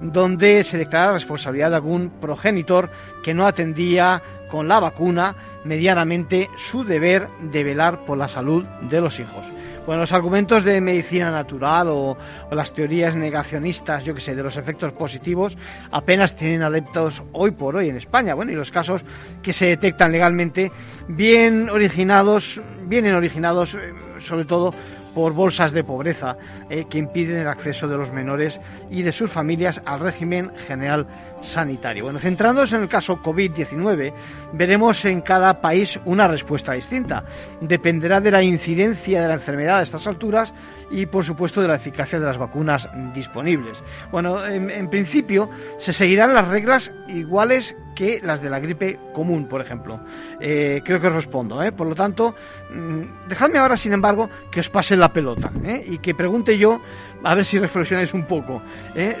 donde 0.00 0.64
se 0.64 0.78
declara 0.78 1.06
la 1.06 1.12
responsabilidad 1.14 1.70
de 1.70 1.76
algún 1.76 2.10
progenitor 2.20 2.90
que 3.22 3.34
no 3.34 3.46
atendía 3.46 4.22
con 4.50 4.68
la 4.68 4.80
vacuna 4.80 5.34
medianamente 5.64 6.48
su 6.56 6.84
deber 6.84 7.28
de 7.40 7.64
velar 7.64 8.04
por 8.04 8.18
la 8.18 8.28
salud 8.28 8.64
de 8.82 9.00
los 9.00 9.20
hijos. 9.20 9.44
Bueno, 9.88 10.02
los 10.02 10.12
argumentos 10.12 10.64
de 10.64 10.82
medicina 10.82 11.30
natural 11.30 11.88
o, 11.88 12.18
las 12.50 12.74
teorías 12.74 13.16
negacionistas, 13.16 14.04
yo 14.04 14.14
que 14.14 14.20
sé, 14.20 14.36
de 14.36 14.42
los 14.42 14.58
efectos 14.58 14.92
positivos, 14.92 15.56
apenas 15.90 16.36
tienen 16.36 16.62
adeptos 16.62 17.22
hoy 17.32 17.52
por 17.52 17.74
hoy 17.74 17.88
en 17.88 17.96
España. 17.96 18.34
Bueno, 18.34 18.52
y 18.52 18.54
los 18.54 18.70
casos 18.70 19.00
que 19.42 19.54
se 19.54 19.64
detectan 19.64 20.12
legalmente, 20.12 20.70
bien 21.08 21.70
originados, 21.70 22.60
vienen 22.82 23.14
originados 23.14 23.76
eh, 23.76 23.94
sobre 24.18 24.44
todo 24.44 24.74
por 25.14 25.32
bolsas 25.32 25.72
de 25.72 25.84
pobreza 25.84 26.36
eh, 26.70 26.86
que 26.88 26.98
impiden 26.98 27.38
el 27.38 27.48
acceso 27.48 27.88
de 27.88 27.96
los 27.96 28.12
menores 28.12 28.60
y 28.90 29.02
de 29.02 29.12
sus 29.12 29.30
familias 29.30 29.80
al 29.84 30.00
régimen 30.00 30.52
general 30.66 31.06
sanitario. 31.42 32.04
Bueno, 32.04 32.18
centrándonos 32.18 32.72
en 32.72 32.82
el 32.82 32.88
caso 32.88 33.22
COVID-19, 33.22 34.12
veremos 34.52 35.04
en 35.04 35.20
cada 35.20 35.60
país 35.60 35.98
una 36.04 36.28
respuesta 36.28 36.72
distinta. 36.72 37.24
Dependerá 37.60 38.20
de 38.20 38.30
la 38.30 38.42
incidencia 38.42 39.22
de 39.22 39.28
la 39.28 39.34
enfermedad 39.34 39.78
a 39.78 39.82
estas 39.82 40.06
alturas 40.06 40.52
y, 40.90 41.06
por 41.06 41.24
supuesto, 41.24 41.60
de 41.60 41.68
la 41.68 41.76
eficacia 41.76 42.18
de 42.18 42.26
las 42.26 42.38
vacunas 42.38 42.88
disponibles. 43.14 43.82
Bueno, 44.10 44.44
en, 44.46 44.88
principio 44.88 45.50
se 45.78 45.92
seguirán 45.92 46.34
las 46.34 46.48
reglas 46.48 46.92
iguales 47.08 47.76
que 47.94 48.20
las 48.22 48.42
de 48.42 48.50
la 48.50 48.60
gripe 48.60 48.98
común, 49.12 49.48
por 49.48 49.60
ejemplo. 49.60 50.00
Eh, 50.40 50.82
creo 50.84 51.00
que 51.00 51.08
respondo. 51.08 51.62
¿eh? 51.62 51.72
Por 51.72 51.86
lo 51.86 51.94
tanto, 51.94 52.34
mm, 52.72 53.28
dejadme 53.28 53.58
ahora, 53.58 53.76
sin 53.76 53.92
embargo, 53.92 54.28
que 54.50 54.60
os 54.60 54.68
pase 54.68 54.96
la 54.96 55.12
pelota 55.12 55.50
¿eh? 55.64 55.84
y 55.86 55.98
que 55.98 56.14
pregunte 56.14 56.56
yo 56.56 56.80
a 57.24 57.34
ver 57.34 57.44
si 57.44 57.58
reflexionáis 57.58 58.14
un 58.14 58.26
poco 58.26 58.62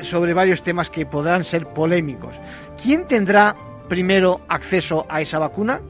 sobre 0.02 0.32
varios 0.32 0.62
temas 0.62 0.88
que 0.88 1.04
podrán 1.04 1.42
ser 1.42 1.66
polémicos. 1.66 2.36
¿Quién 2.80 3.08
tendrá 3.08 3.56
primero 3.88 4.42
acceso 4.48 5.04
a 5.08 5.20
esa 5.20 5.40
vacuna? 5.40 5.80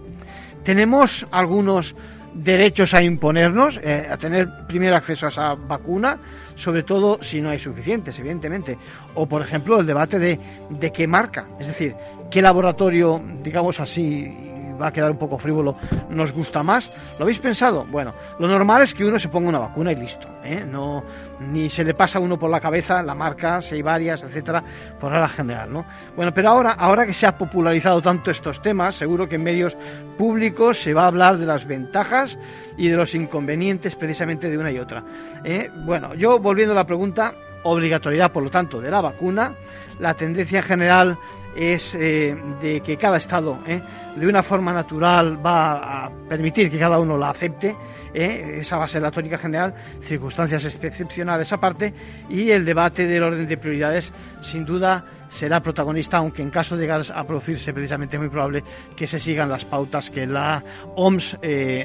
¿Tenemos 0.65 1.27
algunos 1.31 1.95
derechos 2.33 2.95
a 2.95 3.03
imponernos, 3.03 3.79
a 3.79 4.17
tener 4.17 4.49
primero 4.67 4.97
acceso 4.97 5.27
a 5.27 5.29
esa 5.29 5.55
vacuna? 5.55 6.19
Sobre 6.55 6.83
todo 6.83 7.19
si 7.21 7.43
no 7.43 7.51
hay 7.51 7.59
suficientes, 7.59 8.19
evidentemente. 8.19 8.79
O, 9.15 9.27
por 9.27 9.43
ejemplo, 9.43 9.79
el 9.79 9.87
debate 9.87 10.19
de, 10.19 10.41
de 10.71 10.91
qué 10.91 11.07
marca. 11.07 11.45
Es 11.61 11.67
decir, 11.67 11.95
qué 12.31 12.41
laboratorio, 12.41 13.21
digamos 13.43 13.81
así, 13.81 14.48
va 14.81 14.89
a 14.89 14.93
quedar 14.93 15.11
un 15.11 15.19
poco 15.19 15.39
frívolo, 15.39 15.75
nos 16.11 16.33
gusta 16.33 16.63
más. 16.63 17.17
¿Lo 17.19 17.25
habéis 17.25 17.39
pensado? 17.39 17.85
Bueno, 17.91 18.15
lo 18.39 18.49
normal 18.49 18.83
es 18.83 18.95
que 18.95 19.05
uno 19.05 19.19
se 19.19 19.29
ponga 19.29 19.49
una 19.49 19.59
vacuna 19.59 19.93
y 19.93 19.97
listo. 19.97 20.27
¿eh? 20.45 20.65
No, 20.67 21.03
ni 21.41 21.69
se 21.69 21.85
le 21.85 21.95
pasa 21.95 22.19
a 22.19 22.21
uno 22.21 22.39
por 22.39 22.51
la 22.51 22.61
cabeza 22.61 23.03
la 23.03 23.15
marca, 23.15 23.61
si 23.61 23.75
hay 23.75 23.83
varias, 23.83 24.23
etcétera, 24.23 24.63
por 25.01 25.13
la 25.13 25.29
general, 25.29 25.73
¿no? 25.73 25.85
Bueno, 26.17 26.33
pero 26.33 26.51
ahora, 26.51 26.73
ahora 26.73 27.07
que 27.07 27.15
se 27.15 27.27
ha 27.27 27.37
popularizado 27.37 28.01
tanto 28.01 28.31
estos 28.31 28.63
temas, 28.63 28.97
seguro 28.97 29.29
que 29.29 29.37
en 29.37 29.45
medios 29.45 29.77
públicos 30.17 30.79
se 30.79 30.95
va 30.95 31.05
a 31.05 31.07
hablar 31.09 31.39
de 31.39 31.47
las 31.47 31.67
ventajas 31.67 32.39
y 32.77 32.89
de 32.89 32.97
los 32.97 33.15
inconvenientes 33.15 33.95
precisamente 33.97 34.49
de 34.49 34.59
una 34.59 34.71
y 34.71 34.79
otra. 34.79 35.05
¿eh? 35.45 35.71
Bueno, 35.85 36.15
yo 36.15 36.39
volviendo 36.39 36.73
a 36.73 36.77
la 36.77 36.87
pregunta, 36.87 37.35
obligatoriedad, 37.63 38.33
por 38.33 38.43
lo 38.43 38.51
tanto, 38.51 38.81
de 38.81 38.91
la 38.91 39.01
vacuna, 39.01 39.55
la 39.99 40.15
tendencia 40.15 40.63
general 40.63 41.19
es 41.59 41.95
eh, 41.97 42.37
de 42.63 42.81
que 42.81 42.97
cada 42.97 43.17
Estado, 43.17 43.59
eh, 43.67 43.81
de 44.15 44.27
una 44.27 44.45
forma 44.45 44.73
natural, 44.73 45.45
va 45.45 46.05
a 46.05 46.11
permitir 46.29 46.71
que 46.71 46.79
cada 46.79 47.01
uno 47.01 47.19
la 47.19 47.31
acepte. 47.31 47.75
Eh, 48.15 48.59
esa 48.61 48.77
va 48.77 48.85
a 48.85 48.89
ser 48.89 49.03
la 49.03 49.11
tónica 49.11 49.37
general, 49.37 49.75
circunstancias 50.03 50.65
excepcionales 50.65 51.53
aparte, 51.53 51.93
y 52.31 52.51
el 52.51 52.65
debate 52.65 53.07
del 53.07 53.23
orden 53.25 53.47
de 53.47 53.57
prioridades, 53.57 54.13
sin 54.43 54.65
duda, 54.65 55.05
será 55.29 55.61
protagonista, 55.61 56.19
aunque 56.19 56.43
en 56.43 56.51
caso 56.51 56.77
de 56.77 56.83
llegar 56.83 57.03
a 57.15 57.25
producirse, 57.25 57.73
precisamente 57.73 58.17
es 58.17 58.23
muy 58.23 58.31
probable 58.31 58.63
que 58.97 59.07
se 59.07 59.21
sigan 59.21 59.49
las 59.49 59.65
pautas 59.65 60.11
que 60.11 60.27
la 60.27 60.63
OMS 60.97 61.39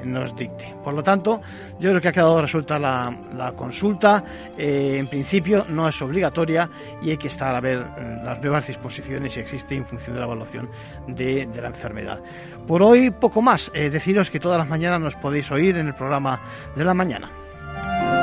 nos 0.05 0.35
dicte. 0.35 0.73
Por 0.83 0.93
lo 0.93 1.03
tanto, 1.03 1.41
yo 1.79 1.89
creo 1.89 2.01
que 2.01 2.07
ha 2.07 2.11
quedado 2.11 2.41
resuelta 2.41 2.79
la, 2.79 3.53
consulta. 3.55 4.23
en 4.57 5.07
principio, 5.07 5.65
no 5.69 5.87
es 5.87 6.01
obligatoria 6.01 6.69
y 7.01 7.11
hay 7.11 7.17
que 7.17 7.27
estar 7.27 7.55
a 7.55 7.59
ver 7.59 7.79
mm, 7.79 8.25
las 8.25 8.41
nuevas 8.41 8.67
disposiciones 8.67 9.35
y 9.37 9.39
existe 9.39 9.75
en 9.75 9.85
función 9.85 10.15
de 10.15 10.19
la 10.19 10.25
evaluación 10.25 10.69
de, 11.07 11.47
la 11.61 11.67
enfermedad. 11.67 12.21
Por 12.67 12.81
hoy 12.81 13.11
poco 13.11 13.41
más, 13.41 13.71
eh, 13.73 13.89
deciros 13.89 14.29
que 14.29 14.39
todas 14.39 14.57
las 14.57 14.67
mañanas 14.67 15.01
nos 15.01 15.15
podéis 15.15 15.51
oír 15.51 15.77
en 15.77 15.87
el 15.87 15.95
programa 15.95 16.41
de 16.75 16.83
la 16.83 16.93
mañana. 16.93 18.22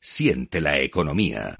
Siente 0.00 0.60
la 0.60 0.78
economía. 0.80 1.59